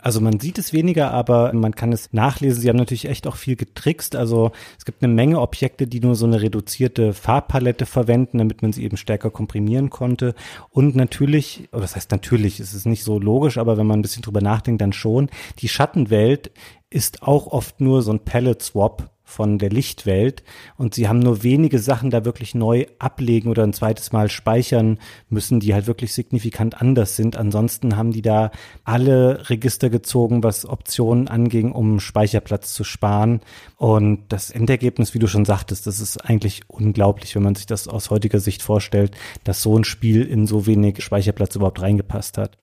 [0.00, 2.60] Also man sieht es weniger, aber man kann es nachlesen.
[2.60, 4.14] Sie haben natürlich echt auch viel getrickst.
[4.14, 8.72] Also es gibt eine Menge Objekte, die nur so eine reduzierte Farbpalette verwenden, damit man
[8.72, 10.34] sie eben stärker komprimieren konnte.
[10.70, 14.02] Und natürlich, oder das heißt natürlich, es ist nicht so logisch, aber wenn man ein
[14.02, 15.30] bisschen drüber nachdenkt, dann schon.
[15.58, 16.52] Die Schattenwelt
[16.90, 20.42] ist auch oft nur so ein Palette-Swap von der Lichtwelt
[20.78, 24.98] und sie haben nur wenige Sachen da wirklich neu ablegen oder ein zweites Mal speichern
[25.28, 27.36] müssen, die halt wirklich signifikant anders sind.
[27.36, 28.50] Ansonsten haben die da
[28.84, 33.40] alle Register gezogen, was Optionen anging, um Speicherplatz zu sparen.
[33.76, 37.86] Und das Endergebnis, wie du schon sagtest, das ist eigentlich unglaublich, wenn man sich das
[37.86, 39.14] aus heutiger Sicht vorstellt,
[39.44, 42.56] dass so ein Spiel in so wenig Speicherplatz überhaupt reingepasst hat.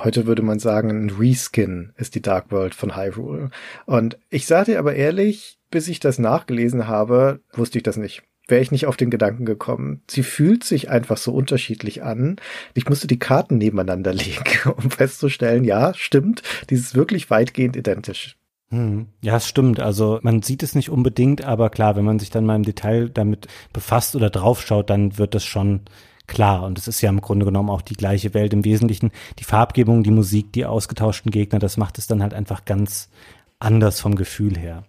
[0.00, 3.50] Heute würde man sagen, ein Reskin ist die Dark World von Hyrule.
[3.86, 8.22] Und ich sage dir aber ehrlich, bis ich das nachgelesen habe, wusste ich das nicht.
[8.46, 10.02] Wäre ich nicht auf den Gedanken gekommen.
[10.08, 12.36] Sie fühlt sich einfach so unterschiedlich an.
[12.74, 18.36] Ich musste die Karten nebeneinander legen, um festzustellen, ja, stimmt, die ist wirklich weitgehend identisch.
[18.70, 19.08] Hm.
[19.20, 19.80] Ja, es stimmt.
[19.80, 23.10] Also man sieht es nicht unbedingt, aber klar, wenn man sich dann mal im Detail
[23.10, 25.80] damit befasst oder draufschaut, dann wird das schon
[26.28, 26.62] klar.
[26.62, 28.52] Und es ist ja im Grunde genommen auch die gleiche Welt.
[28.52, 29.10] Im Wesentlichen
[29.40, 33.10] die Farbgebung, die Musik, die ausgetauschten Gegner, das macht es dann halt einfach ganz
[33.58, 34.84] anders vom Gefühl her.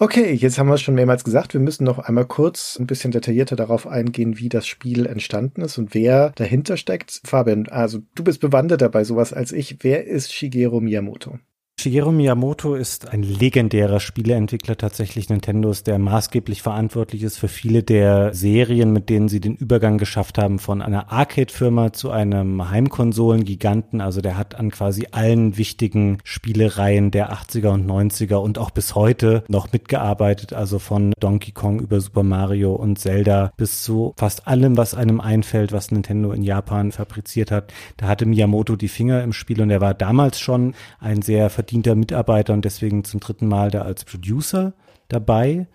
[0.00, 3.10] Okay, jetzt haben wir es schon mehrmals gesagt, wir müssen noch einmal kurz ein bisschen
[3.10, 7.20] detaillierter darauf eingehen, wie das Spiel entstanden ist und wer dahinter steckt.
[7.24, 9.78] Fabian, also du bist bewanderter bei sowas als ich.
[9.80, 11.40] Wer ist Shigeru Miyamoto?
[11.80, 18.34] Shigeru Miyamoto ist ein legendärer Spieleentwickler tatsächlich Nintendos, der maßgeblich verantwortlich ist für viele der
[18.34, 24.00] Serien, mit denen sie den Übergang geschafft haben von einer Arcade-Firma zu einem Heimkonsolen-Giganten.
[24.00, 28.96] Also der hat an quasi allen wichtigen Spielereien der 80er und 90er und auch bis
[28.96, 30.52] heute noch mitgearbeitet.
[30.52, 35.20] Also von Donkey Kong über Super Mario und Zelda bis zu fast allem, was einem
[35.20, 37.72] einfällt, was Nintendo in Japan fabriziert hat.
[37.98, 41.94] Da hatte Miyamoto die Finger im Spiel und er war damals schon ein sehr verdienter
[41.94, 44.72] Mitarbeiter und deswegen zum dritten Mal da als Producer
[45.08, 45.66] dabei.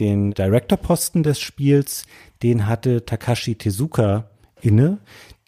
[0.00, 2.06] Den Director-Posten des Spiels,
[2.42, 4.30] den hatte Takashi Tezuka
[4.62, 4.98] inne,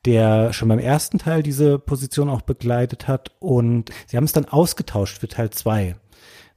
[0.04, 4.44] der schon beim ersten Teil diese Position auch begleitet hat und sie haben es dann
[4.44, 5.96] ausgetauscht für Teil 2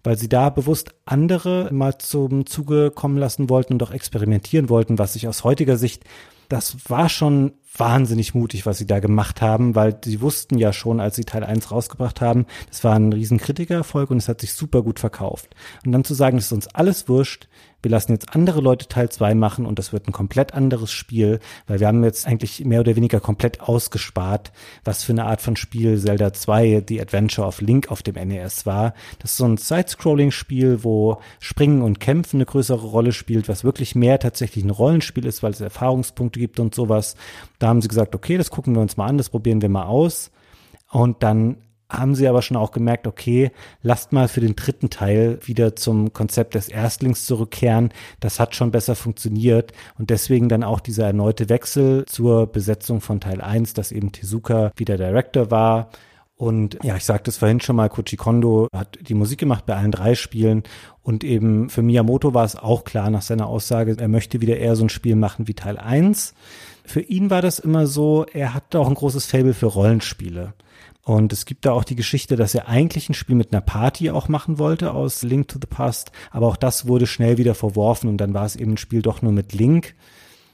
[0.04, 5.00] weil sie da bewusst andere mal zum Zuge kommen lassen wollten und auch experimentieren wollten,
[5.00, 6.06] was sich aus heutiger Sicht,
[6.48, 11.00] das war schon wahnsinnig mutig, was sie da gemacht haben, weil sie wussten ja schon,
[11.00, 14.54] als sie Teil 1 rausgebracht haben, das war ein riesen Kritikererfolg und es hat sich
[14.54, 15.56] super gut verkauft.
[15.86, 17.48] Und dann zu sagen, es ist uns alles wurscht,
[17.82, 21.40] wir lassen jetzt andere Leute Teil 2 machen und das wird ein komplett anderes Spiel,
[21.68, 24.52] weil wir haben jetzt eigentlich mehr oder weniger komplett ausgespart,
[24.84, 28.66] was für eine Art von Spiel Zelda 2, The Adventure of Link auf dem NES
[28.66, 28.94] war.
[29.20, 33.96] Das ist so ein Side-Scrolling-Spiel, wo Springen und Kämpfen eine größere Rolle spielt, was wirklich
[33.96, 37.16] mehr tatsächlich ein Rollenspiel ist, weil es Erfahrungspunkte gibt und sowas.
[37.60, 39.86] Da haben sie gesagt, okay, das gucken wir uns mal an, das probieren wir mal
[39.86, 40.32] aus.
[40.90, 41.58] Und dann
[41.90, 43.52] haben sie aber schon auch gemerkt, okay,
[43.82, 47.92] lasst mal für den dritten Teil wieder zum Konzept des Erstlings zurückkehren.
[48.20, 53.22] Das hat schon besser funktioniert und deswegen dann auch dieser erneute Wechsel zur Besetzung von
[53.22, 55.90] Teil 1, dass eben Tezuka wieder Director war.
[56.36, 59.76] Und ja, ich sagte es vorhin schon mal, Koji Kondo hat die Musik gemacht bei
[59.76, 60.64] allen drei Spielen.
[61.02, 64.76] Und eben für Miyamoto war es auch klar nach seiner Aussage, er möchte wieder eher
[64.76, 66.36] so ein Spiel machen wie Teil 1.
[66.86, 70.54] Für ihn war das immer so, er hatte auch ein großes Fable für Rollenspiele.
[71.08, 74.12] Und es gibt da auch die Geschichte, dass er eigentlich ein Spiel mit einer Party
[74.12, 78.10] auch machen wollte aus Link to the Past, aber auch das wurde schnell wieder verworfen
[78.10, 79.96] und dann war es eben ein Spiel doch nur mit Link.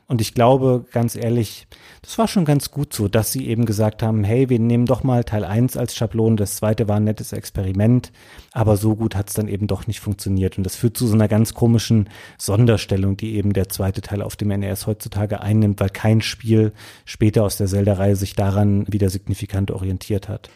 [0.07, 1.67] Und ich glaube, ganz ehrlich,
[2.01, 5.03] das war schon ganz gut so, dass sie eben gesagt haben, hey, wir nehmen doch
[5.03, 8.11] mal Teil 1 als Schablone, das zweite war ein nettes Experiment,
[8.51, 10.57] aber so gut hat es dann eben doch nicht funktioniert.
[10.57, 14.35] Und das führt zu so einer ganz komischen Sonderstellung, die eben der zweite Teil auf
[14.35, 16.73] dem NES heutzutage einnimmt, weil kein Spiel
[17.05, 20.49] später aus der Zelda-Reihe sich daran wieder signifikant orientiert hat.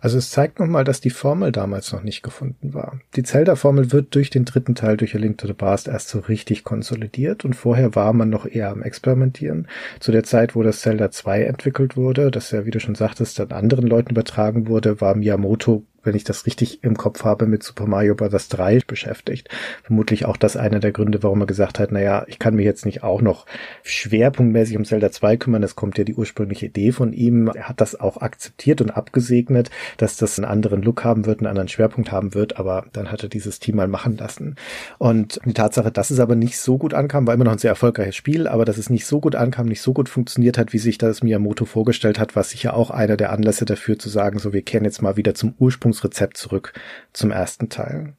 [0.00, 3.00] Also es zeigt nochmal, dass die Formel damals noch nicht gefunden war.
[3.16, 6.20] Die Zelda-Formel wird durch den dritten Teil, durch A Link to the Past, erst so
[6.20, 9.68] richtig konsolidiert und vorher war man noch eher am Experimentieren.
[10.00, 13.38] Zu der Zeit, wo das Zelda 2 entwickelt wurde, das ja, wie du schon sagtest,
[13.38, 17.62] dann anderen Leuten übertragen wurde, war Miyamoto wenn ich das richtig im Kopf habe, mit
[17.62, 18.48] Super Mario Bros.
[18.48, 19.48] 3 beschäftigt.
[19.82, 22.86] Vermutlich auch das einer der Gründe, warum er gesagt hat, naja, ich kann mich jetzt
[22.86, 23.46] nicht auch noch
[23.82, 25.62] schwerpunktmäßig um Zelda 2 kümmern.
[25.62, 27.48] Das kommt ja die ursprüngliche Idee von ihm.
[27.48, 31.48] Er hat das auch akzeptiert und abgesegnet, dass das einen anderen Look haben wird, einen
[31.48, 34.56] anderen Schwerpunkt haben wird, aber dann hat er dieses Team mal machen lassen.
[34.98, 37.70] Und die Tatsache, dass es aber nicht so gut ankam, war immer noch ein sehr
[37.70, 40.78] erfolgreiches Spiel, aber dass es nicht so gut ankam, nicht so gut funktioniert hat, wie
[40.78, 44.52] sich das Miyamoto vorgestellt hat, war sicher auch einer der Anlässe dafür zu sagen, so
[44.52, 46.72] wir kehren jetzt mal wieder zum Ursprung Ursprungsrezept zurück
[47.12, 48.14] zum ersten Teil.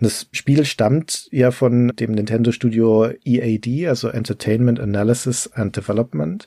[0.00, 6.46] Das Spiel stammt ja von dem Nintendo Studio EAD, also Entertainment Analysis and Development,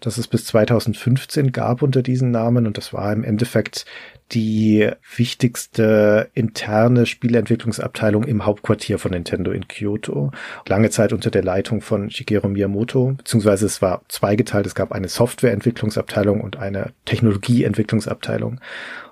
[0.00, 3.84] das es bis 2015 gab unter diesen Namen und das war im Endeffekt
[4.32, 10.30] die wichtigste interne Spieleentwicklungsabteilung im Hauptquartier von Nintendo in Kyoto.
[10.66, 14.66] Lange Zeit unter der Leitung von Shigeru Miyamoto, beziehungsweise es war zweigeteilt.
[14.66, 18.60] Es gab eine Softwareentwicklungsabteilung und eine Technologieentwicklungsabteilung.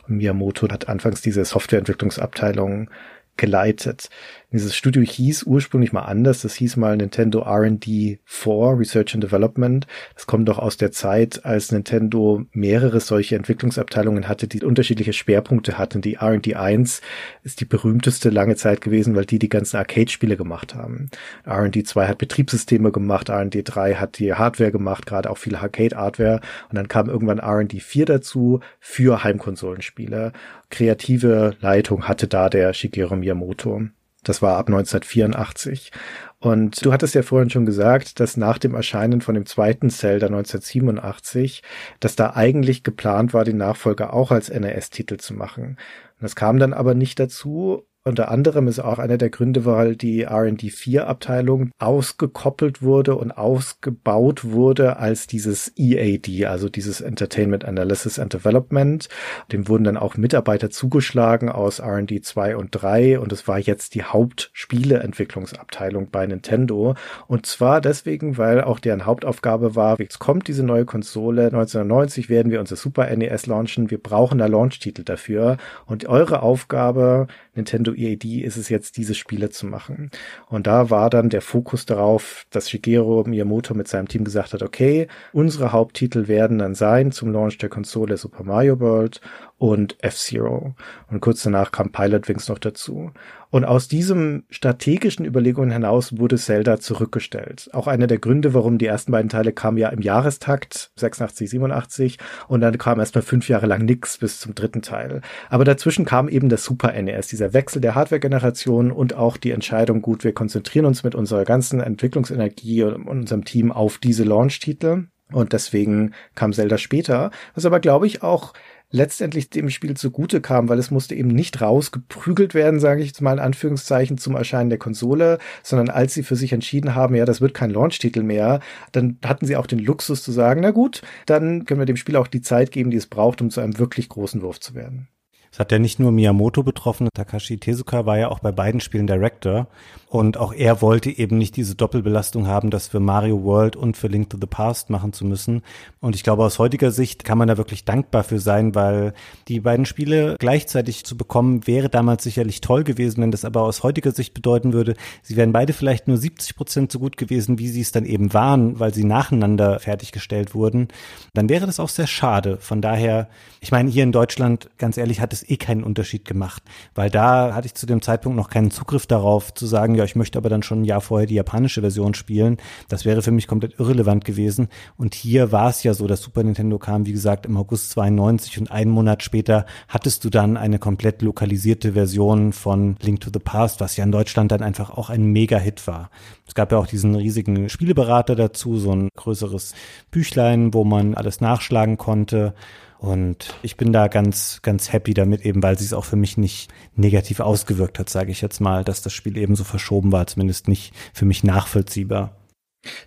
[0.06, 2.90] Miyamoto hat anfangs diese Softwareentwicklungsabteilung
[3.36, 4.10] geleitet.
[4.52, 6.42] Dieses Studio hieß ursprünglich mal anders.
[6.42, 9.86] Das hieß mal Nintendo R&D 4, Research and Development.
[10.14, 15.78] Das kommt doch aus der Zeit, als Nintendo mehrere solche Entwicklungsabteilungen hatte, die unterschiedliche Schwerpunkte
[15.78, 16.02] hatten.
[16.02, 17.00] Die R&D 1
[17.44, 21.08] ist die berühmteste lange Zeit gewesen, weil die die ganzen Arcade-Spiele gemacht haben.
[21.46, 26.42] R&D 2 hat Betriebssysteme gemacht, R&D 3 hat die Hardware gemacht, gerade auch viel Arcade-Hardware.
[26.68, 30.32] Und dann kam irgendwann R&D 4 dazu für Heimkonsolenspiele.
[30.68, 33.88] Kreative Leitung hatte da der Shigeru Miyamoto.
[34.22, 35.90] Das war ab 1984.
[36.38, 40.26] Und du hattest ja vorhin schon gesagt, dass nach dem Erscheinen von dem zweiten Zelda
[40.26, 41.62] 1987,
[42.00, 45.76] dass da eigentlich geplant war, den Nachfolger auch als NES-Titel zu machen.
[46.20, 50.22] das kam dann aber nicht dazu unter anderem ist auch einer der Gründe, weil die
[50.22, 58.18] R&D 4 Abteilung ausgekoppelt wurde und ausgebaut wurde als dieses EAD, also dieses Entertainment Analysis
[58.18, 59.08] and Development.
[59.52, 63.94] Dem wurden dann auch Mitarbeiter zugeschlagen aus R&D 2 und 3 und es war jetzt
[63.94, 66.96] die Hauptspieleentwicklungsabteilung bei Nintendo.
[67.28, 72.50] Und zwar deswegen, weil auch deren Hauptaufgabe war, jetzt kommt diese neue Konsole, 1990 werden
[72.50, 75.56] wir unser Super NES launchen, wir brauchen da Launch-Titel dafür
[75.86, 80.10] und eure Aufgabe, Nintendo Nintendo EAD ist es jetzt, diese Spiele zu machen.
[80.48, 84.62] Und da war dann der Fokus darauf, dass Shigeru Miyamoto mit seinem Team gesagt hat,
[84.62, 89.20] okay, unsere Haupttitel werden dann sein zum Launch der Konsole Super Mario World
[89.62, 90.74] und F-Zero.
[91.08, 93.12] Und kurz danach kam Pilot Wings noch dazu.
[93.48, 97.70] Und aus diesem strategischen Überlegungen hinaus wurde Zelda zurückgestellt.
[97.72, 102.18] Auch einer der Gründe, warum die ersten beiden Teile kamen ja im Jahrestakt, 86, 87,
[102.48, 105.20] und dann kam erstmal fünf Jahre lang nix bis zum dritten Teil.
[105.48, 110.02] Aber dazwischen kam eben das Super NES, dieser Wechsel der Hardware-Generation und auch die Entscheidung,
[110.02, 115.04] gut, wir konzentrieren uns mit unserer ganzen Entwicklungsenergie und unserem Team auf diese Launch-Titel.
[115.30, 118.52] Und deswegen kam Zelda später, was aber, glaube ich, auch
[118.92, 123.20] letztendlich dem Spiel zugute kam, weil es musste eben nicht rausgeprügelt werden, sage ich jetzt
[123.20, 127.24] mal in Anführungszeichen, zum Erscheinen der Konsole, sondern als sie für sich entschieden haben, ja,
[127.24, 128.60] das wird kein Launch-Titel mehr,
[128.92, 132.16] dann hatten sie auch den Luxus zu sagen, na gut, dann können wir dem Spiel
[132.16, 135.08] auch die Zeit geben, die es braucht, um zu einem wirklich großen Wurf zu werden.
[135.52, 139.06] Es hat ja nicht nur Miyamoto betroffen, Takashi Tezuka war ja auch bei beiden Spielen
[139.06, 139.66] Director
[140.08, 144.08] und auch er wollte eben nicht diese Doppelbelastung haben, das für Mario World und für
[144.08, 145.60] Link to the Past machen zu müssen.
[146.00, 149.12] Und ich glaube, aus heutiger Sicht kann man da wirklich dankbar für sein, weil
[149.48, 153.82] die beiden Spiele gleichzeitig zu bekommen, wäre damals sicherlich toll gewesen, wenn das aber aus
[153.82, 157.68] heutiger Sicht bedeuten würde, sie wären beide vielleicht nur 70 Prozent so gut gewesen, wie
[157.68, 160.88] sie es dann eben waren, weil sie nacheinander fertiggestellt wurden.
[161.34, 162.56] Dann wäre das auch sehr schade.
[162.58, 163.28] Von daher,
[163.60, 166.62] ich meine, hier in Deutschland, ganz ehrlich, hat es es eh keinen Unterschied gemacht,
[166.94, 170.16] weil da hatte ich zu dem Zeitpunkt noch keinen Zugriff darauf zu sagen, ja, ich
[170.16, 172.56] möchte aber dann schon ein Jahr vorher die japanische Version spielen.
[172.88, 174.68] Das wäre für mich komplett irrelevant gewesen.
[174.96, 178.58] Und hier war es ja so, dass Super Nintendo kam, wie gesagt, im August 92
[178.58, 183.38] und einen Monat später hattest du dann eine komplett lokalisierte Version von Link to the
[183.38, 186.10] Past, was ja in Deutschland dann einfach auch ein Mega-Hit war.
[186.46, 189.74] Es gab ja auch diesen riesigen Spieleberater dazu, so ein größeres
[190.10, 192.54] Büchlein, wo man alles nachschlagen konnte.
[193.02, 196.38] Und ich bin da ganz, ganz happy damit, eben weil sie es auch für mich
[196.38, 200.28] nicht negativ ausgewirkt hat, sage ich jetzt mal, dass das Spiel eben so verschoben war,
[200.28, 202.36] zumindest nicht für mich nachvollziehbar.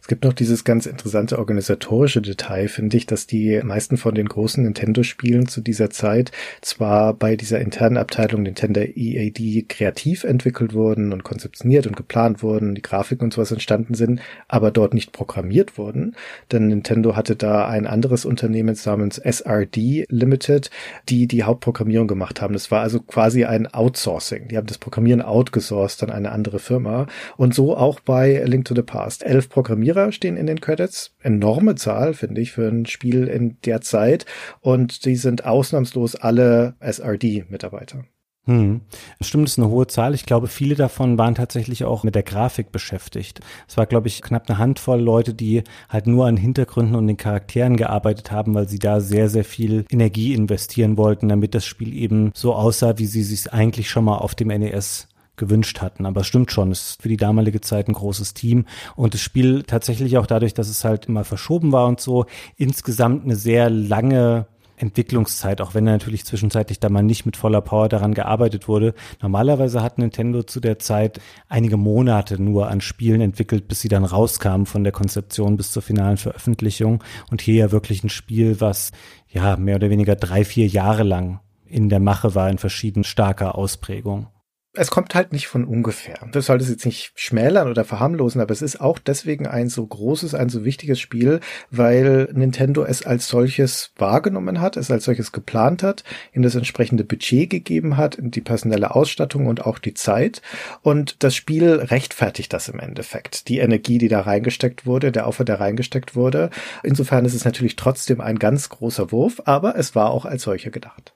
[0.01, 4.29] Es gibt noch dieses ganz interessante organisatorische Detail, finde ich, dass die meisten von den
[4.29, 6.31] großen Nintendo-Spielen zu dieser Zeit
[6.61, 12.75] zwar bei dieser internen Abteilung Nintendo EAD kreativ entwickelt wurden und konzeptioniert und geplant wurden,
[12.75, 16.15] die Grafiken und sowas entstanden sind, aber dort nicht programmiert wurden.
[16.51, 20.69] Denn Nintendo hatte da ein anderes Unternehmen namens SRD Limited,
[21.09, 22.53] die die Hauptprogrammierung gemacht haben.
[22.53, 24.47] Das war also quasi ein Outsourcing.
[24.47, 27.07] Die haben das Programmieren outgesourced an eine andere Firma.
[27.37, 29.25] Und so auch bei Link to the Past.
[29.25, 31.15] Elf Programmierer stehen in den Credits.
[31.23, 34.27] Enorme Zahl, finde ich, für ein Spiel in der Zeit.
[34.61, 38.03] Und die sind ausnahmslos alle SRD-Mitarbeiter.
[38.43, 38.81] Hm.
[39.21, 40.13] Stimmt, ist eine hohe Zahl.
[40.13, 43.39] Ich glaube, viele davon waren tatsächlich auch mit der Grafik beschäftigt.
[43.67, 47.17] Es war, glaube ich, knapp eine Handvoll Leute, die halt nur an Hintergründen und den
[47.17, 51.95] Charakteren gearbeitet haben, weil sie da sehr, sehr viel Energie investieren wollten, damit das Spiel
[51.95, 56.05] eben so aussah, wie sie sich eigentlich schon mal auf dem NES gewünscht hatten.
[56.05, 59.21] Aber es stimmt schon, es ist für die damalige Zeit ein großes Team und das
[59.21, 62.25] Spiel tatsächlich auch dadurch, dass es halt immer verschoben war und so,
[62.57, 64.47] insgesamt eine sehr lange
[64.77, 68.93] Entwicklungszeit, auch wenn natürlich zwischenzeitlich da mal nicht mit voller Power daran gearbeitet wurde.
[69.21, 74.03] Normalerweise hat Nintendo zu der Zeit einige Monate nur an Spielen entwickelt, bis sie dann
[74.03, 77.03] rauskamen von der Konzeption bis zur finalen Veröffentlichung.
[77.31, 78.91] Und hier ja wirklich ein Spiel, was
[79.29, 83.55] ja mehr oder weniger drei, vier Jahre lang in der Mache war in verschieden starker
[83.55, 84.27] Ausprägung
[84.75, 86.19] es kommt halt nicht von ungefähr.
[86.31, 89.85] Das sollte es jetzt nicht schmälern oder verharmlosen, aber es ist auch deswegen ein so
[89.85, 91.39] großes, ein so wichtiges Spiel,
[91.71, 96.03] weil Nintendo es als solches wahrgenommen hat, es als solches geplant hat,
[96.33, 100.41] ihm das entsprechende Budget gegeben hat, die personelle Ausstattung und auch die Zeit.
[100.81, 103.47] Und das Spiel rechtfertigt das im Endeffekt.
[103.47, 106.49] Die Energie, die da reingesteckt wurde, der Aufwand, der reingesteckt wurde.
[106.83, 110.71] Insofern ist es natürlich trotzdem ein ganz großer Wurf, aber es war auch als solcher
[110.71, 111.13] gedacht.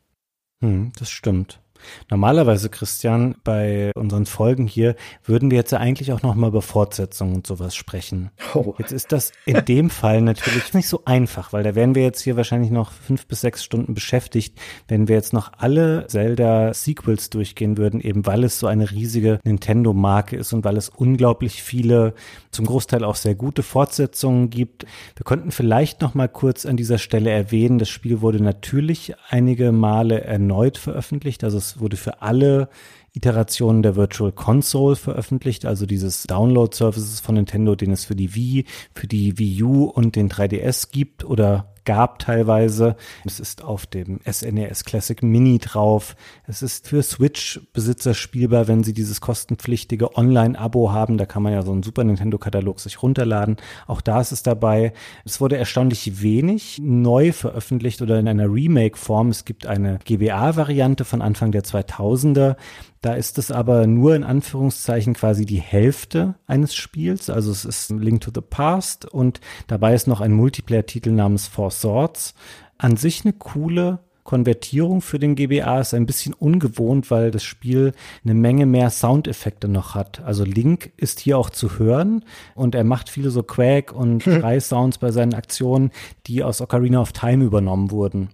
[0.62, 1.62] Hm, das stimmt.
[2.10, 7.36] Normalerweise, Christian, bei unseren Folgen hier würden wir jetzt ja eigentlich auch nochmal über Fortsetzungen
[7.36, 8.32] und sowas sprechen.
[8.54, 8.74] Oh.
[8.78, 12.22] Jetzt ist das in dem Fall natürlich nicht so einfach, weil da wären wir jetzt
[12.22, 14.58] hier wahrscheinlich noch fünf bis sechs Stunden beschäftigt,
[14.88, 20.36] wenn wir jetzt noch alle Zelda-Sequels durchgehen würden, eben weil es so eine riesige Nintendo-Marke
[20.36, 22.14] ist und weil es unglaublich viele,
[22.52, 24.86] zum Großteil auch sehr gute Fortsetzungen gibt.
[25.16, 30.22] Wir könnten vielleicht nochmal kurz an dieser Stelle erwähnen, das Spiel wurde natürlich einige Male
[30.22, 32.70] erneut veröffentlicht, also es wurde für alle
[33.14, 38.66] Iterationen der Virtual Console veröffentlicht, also dieses Download-Services von Nintendo, den es für die Wii,
[38.94, 42.96] für die Wii U und den 3DS gibt oder gab teilweise.
[43.26, 46.16] Es ist auf dem SNES e Classic Mini drauf.
[46.46, 51.18] Es ist für Switch-Besitzer spielbar, wenn sie dieses kostenpflichtige Online-Abo haben.
[51.18, 53.58] Da kann man ja so einen Super Nintendo-Katalog sich runterladen.
[53.88, 54.94] Auch da ist es dabei.
[55.26, 59.30] Es wurde erstaunlich wenig neu veröffentlicht oder in einer Remake-Form.
[59.30, 62.56] Es gibt eine GBA-Variante von Anfang der 2000er.
[63.02, 67.30] Da ist es aber nur in Anführungszeichen quasi die Hälfte eines Spiels.
[67.30, 71.72] Also es ist Link to the Past und dabei ist noch ein Multiplayer-Titel namens Four
[71.80, 72.34] Swords.
[72.78, 74.00] An sich eine coole
[74.30, 77.94] Konvertierung für den GBA ist ein bisschen ungewohnt, weil das Spiel
[78.24, 80.22] eine Menge mehr Soundeffekte noch hat.
[80.24, 82.24] Also Link ist hier auch zu hören
[82.54, 85.90] und er macht viele so Quack und Schrei-Sounds bei seinen Aktionen,
[86.28, 88.30] die aus Ocarina of Time übernommen wurden.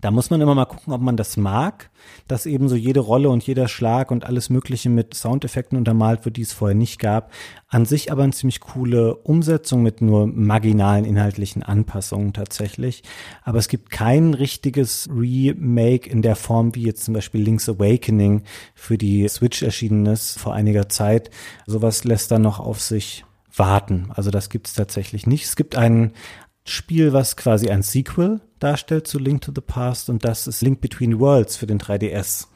[0.00, 1.90] Da muss man immer mal gucken, ob man das mag,
[2.28, 6.36] dass eben so jede Rolle und jeder Schlag und alles Mögliche mit Soundeffekten untermalt wird,
[6.36, 7.32] die es vorher nicht gab.
[7.66, 13.02] An sich aber eine ziemlich coole Umsetzung mit nur marginalen inhaltlichen Anpassungen tatsächlich.
[13.42, 18.44] Aber es gibt kein richtiges Remake in der Form, wie jetzt zum Beispiel Link's Awakening
[18.76, 21.30] für die Switch erschienen ist vor einiger Zeit.
[21.66, 24.12] Sowas lässt dann noch auf sich warten.
[24.14, 25.46] Also das gibt es tatsächlich nicht.
[25.46, 26.12] Es gibt einen,
[26.68, 30.80] Spiel, was quasi ein Sequel darstellt zu Link to the Past und das ist Link
[30.80, 32.46] Between Worlds für den 3DS.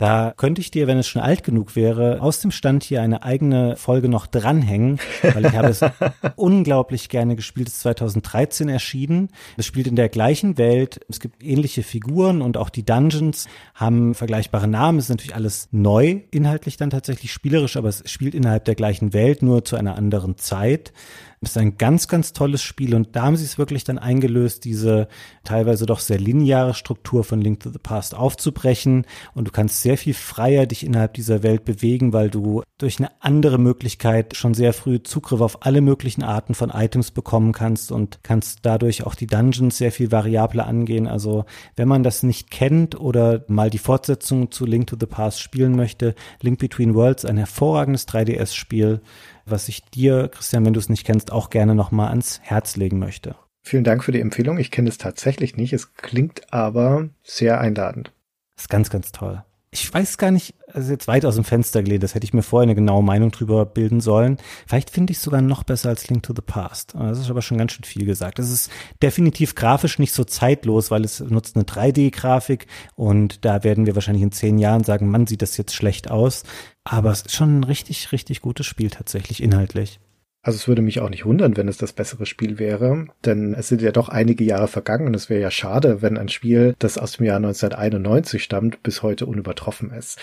[0.00, 3.22] Da könnte ich dir, wenn es schon alt genug wäre, aus dem Stand hier eine
[3.22, 4.98] eigene Folge noch dranhängen,
[5.34, 5.82] weil ich habe es
[6.36, 7.68] unglaublich gerne gespielt.
[7.68, 9.28] Es ist 2013 erschienen.
[9.58, 11.00] Es spielt in der gleichen Welt.
[11.10, 14.98] Es gibt ähnliche Figuren und auch die Dungeons haben vergleichbare Namen.
[14.98, 19.12] Es ist natürlich alles neu, inhaltlich dann tatsächlich spielerisch, aber es spielt innerhalb der gleichen
[19.12, 20.94] Welt, nur zu einer anderen Zeit.
[21.42, 25.08] Ist ein ganz, ganz tolles Spiel und da haben sie es wirklich dann eingelöst, diese
[25.42, 29.96] teilweise doch sehr lineare Struktur von Link to the Past aufzubrechen und du kannst sehr
[29.96, 34.74] viel freier dich innerhalb dieser Welt bewegen, weil du durch eine andere Möglichkeit schon sehr
[34.74, 39.26] früh Zugriff auf alle möglichen Arten von Items bekommen kannst und kannst dadurch auch die
[39.26, 41.06] Dungeons sehr viel variabler angehen.
[41.06, 45.40] Also wenn man das nicht kennt oder mal die Fortsetzung zu Link to the Past
[45.40, 49.00] spielen möchte, Link Between Worlds, ein hervorragendes 3DS-Spiel,
[49.46, 52.98] was ich dir, Christian, wenn du es nicht kennst, auch gerne nochmal ans Herz legen
[52.98, 53.36] möchte.
[53.62, 54.58] Vielen Dank für die Empfehlung.
[54.58, 55.72] Ich kenne es tatsächlich nicht.
[55.72, 58.12] Es klingt aber sehr einladend.
[58.56, 59.44] ist ganz, ganz toll.
[59.72, 62.42] Ich weiß gar nicht, also jetzt weit aus dem Fenster gelehnt, das hätte ich mir
[62.42, 64.38] vorher eine genaue Meinung drüber bilden sollen.
[64.66, 66.94] Vielleicht finde ich es sogar noch besser als Link to the Past.
[66.94, 68.40] Das ist aber schon ganz schön viel gesagt.
[68.40, 68.70] Es ist
[69.00, 72.66] definitiv grafisch nicht so zeitlos, weil es nutzt eine 3D-Grafik
[72.96, 76.42] und da werden wir wahrscheinlich in zehn Jahren sagen, man sieht das jetzt schlecht aus.
[76.82, 80.00] Aber es ist schon ein richtig, richtig gutes Spiel tatsächlich inhaltlich.
[80.42, 83.68] Also es würde mich auch nicht wundern, wenn es das bessere Spiel wäre, denn es
[83.68, 86.96] sind ja doch einige Jahre vergangen und es wäre ja schade, wenn ein Spiel, das
[86.96, 90.18] aus dem Jahr 1991 stammt, bis heute unübertroffen ist.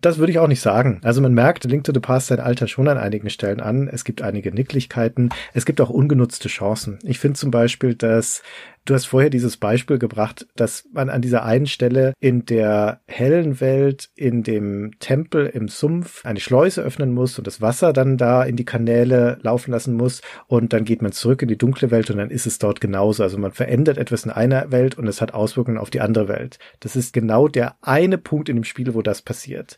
[0.00, 1.00] Das würde ich auch nicht sagen.
[1.02, 3.88] Also man merkt, Link to the Past sein Alter schon an einigen Stellen an.
[3.88, 5.30] Es gibt einige Nicklichkeiten.
[5.54, 7.00] Es gibt auch ungenutzte Chancen.
[7.02, 8.42] Ich finde zum Beispiel, dass
[8.88, 13.60] Du hast vorher dieses Beispiel gebracht, dass man an dieser einen Stelle in der hellen
[13.60, 18.42] Welt, in dem Tempel im Sumpf eine Schleuse öffnen muss und das Wasser dann da
[18.44, 22.10] in die Kanäle laufen lassen muss und dann geht man zurück in die dunkle Welt
[22.10, 23.22] und dann ist es dort genauso.
[23.22, 26.58] Also man verändert etwas in einer Welt und es hat Auswirkungen auf die andere Welt.
[26.80, 29.76] Das ist genau der eine Punkt in dem Spiel, wo das passiert.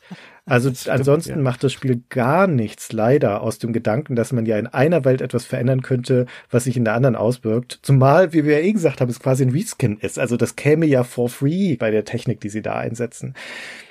[0.50, 1.42] Also stimmt, ansonsten ja.
[1.42, 5.20] macht das Spiel gar nichts leider aus dem Gedanken, dass man ja in einer Welt
[5.20, 7.78] etwas verändern könnte, was sich in der anderen auswirkt.
[7.82, 10.18] Zumal, wie wir ja eh gesagt haben, es quasi ein Reskin ist.
[10.18, 13.34] Also das käme ja for free bei der Technik, die sie da einsetzen.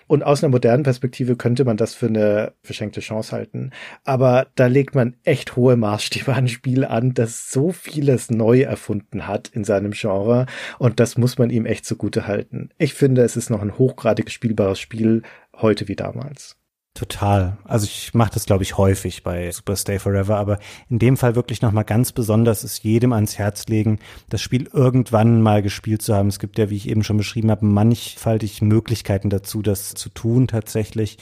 [0.09, 3.69] Und aus einer modernen Perspektive könnte man das für eine verschenkte Chance halten.
[4.05, 9.27] Aber da legt man echt hohe Maßstäbe an Spiel an, das so vieles neu erfunden
[9.27, 10.47] hat in seinem Genre.
[10.79, 12.69] Und das muss man ihm echt zugute halten.
[12.79, 15.21] Ich finde, es ist noch ein hochgradig spielbares Spiel,
[15.61, 16.55] heute wie damals.
[16.95, 17.57] Total.
[17.63, 20.59] Also ich mache das, glaube ich, häufig bei Super Stay Forever, aber
[20.89, 23.99] in dem Fall wirklich nochmal ganz besonders ist jedem ans Herz legen,
[24.29, 26.27] das Spiel irgendwann mal gespielt zu haben.
[26.27, 30.47] Es gibt ja, wie ich eben schon beschrieben habe, mannigfaltig Möglichkeiten dazu, das zu tun
[30.47, 31.19] tatsächlich.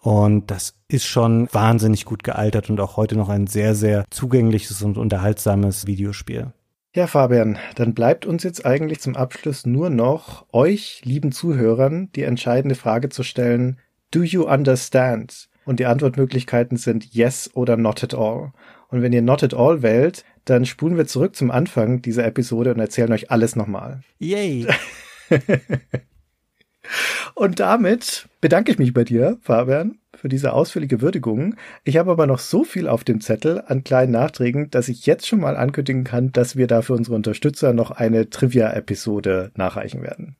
[0.00, 4.82] Und das ist schon wahnsinnig gut gealtert und auch heute noch ein sehr, sehr zugängliches
[4.82, 6.52] und unterhaltsames Videospiel.
[6.92, 12.24] Ja, Fabian, dann bleibt uns jetzt eigentlich zum Abschluss nur noch euch, lieben Zuhörern, die
[12.24, 13.78] entscheidende Frage zu stellen,
[14.10, 15.48] do you understand?
[15.64, 18.52] Und die Antwortmöglichkeiten sind yes oder not at all.
[18.88, 22.74] Und wenn ihr not at all wählt, dann spulen wir zurück zum Anfang dieser Episode
[22.74, 24.00] und erzählen euch alles nochmal.
[24.18, 24.66] Yay!
[27.34, 31.54] und damit bedanke ich mich bei dir, Fabian, für diese ausführliche Würdigung.
[31.84, 35.26] Ich habe aber noch so viel auf dem Zettel an kleinen Nachträgen, dass ich jetzt
[35.26, 40.36] schon mal ankündigen kann, dass wir da für unsere Unterstützer noch eine Trivia-Episode nachreichen werden.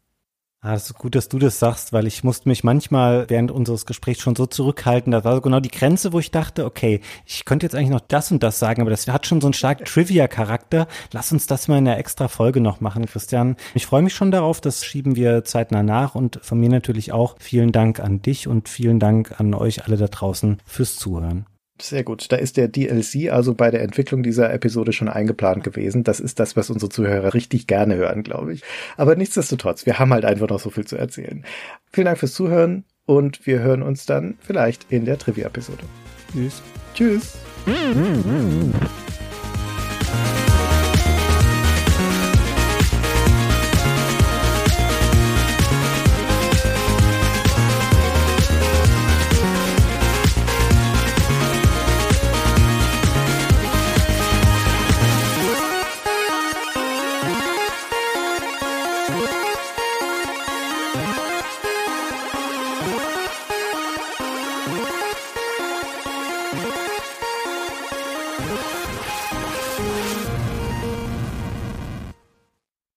[0.62, 3.86] Ah, das ist gut, dass du das sagst, weil ich musste mich manchmal während unseres
[3.86, 5.10] Gesprächs schon so zurückhalten.
[5.10, 8.00] Da war so genau die Grenze, wo ich dachte, okay, ich könnte jetzt eigentlich noch
[8.00, 10.86] das und das sagen, aber das hat schon so einen starken Trivia-Charakter.
[11.12, 13.56] Lass uns das mal in einer extra Folge noch machen, Christian.
[13.72, 17.36] Ich freue mich schon darauf, das schieben wir zeitnah nach und von mir natürlich auch
[17.38, 21.46] vielen Dank an dich und vielen Dank an euch alle da draußen fürs Zuhören.
[21.80, 22.30] Sehr gut.
[22.30, 26.04] Da ist der DLC also bei der Entwicklung dieser Episode schon eingeplant gewesen.
[26.04, 28.62] Das ist das, was unsere Zuhörer richtig gerne hören, glaube ich.
[28.96, 31.44] Aber nichtsdestotrotz, wir haben halt einfach noch so viel zu erzählen.
[31.92, 35.84] Vielen Dank fürs Zuhören und wir hören uns dann vielleicht in der Trivia-Episode.
[36.32, 36.62] Tschüss.
[36.94, 37.38] Tschüss.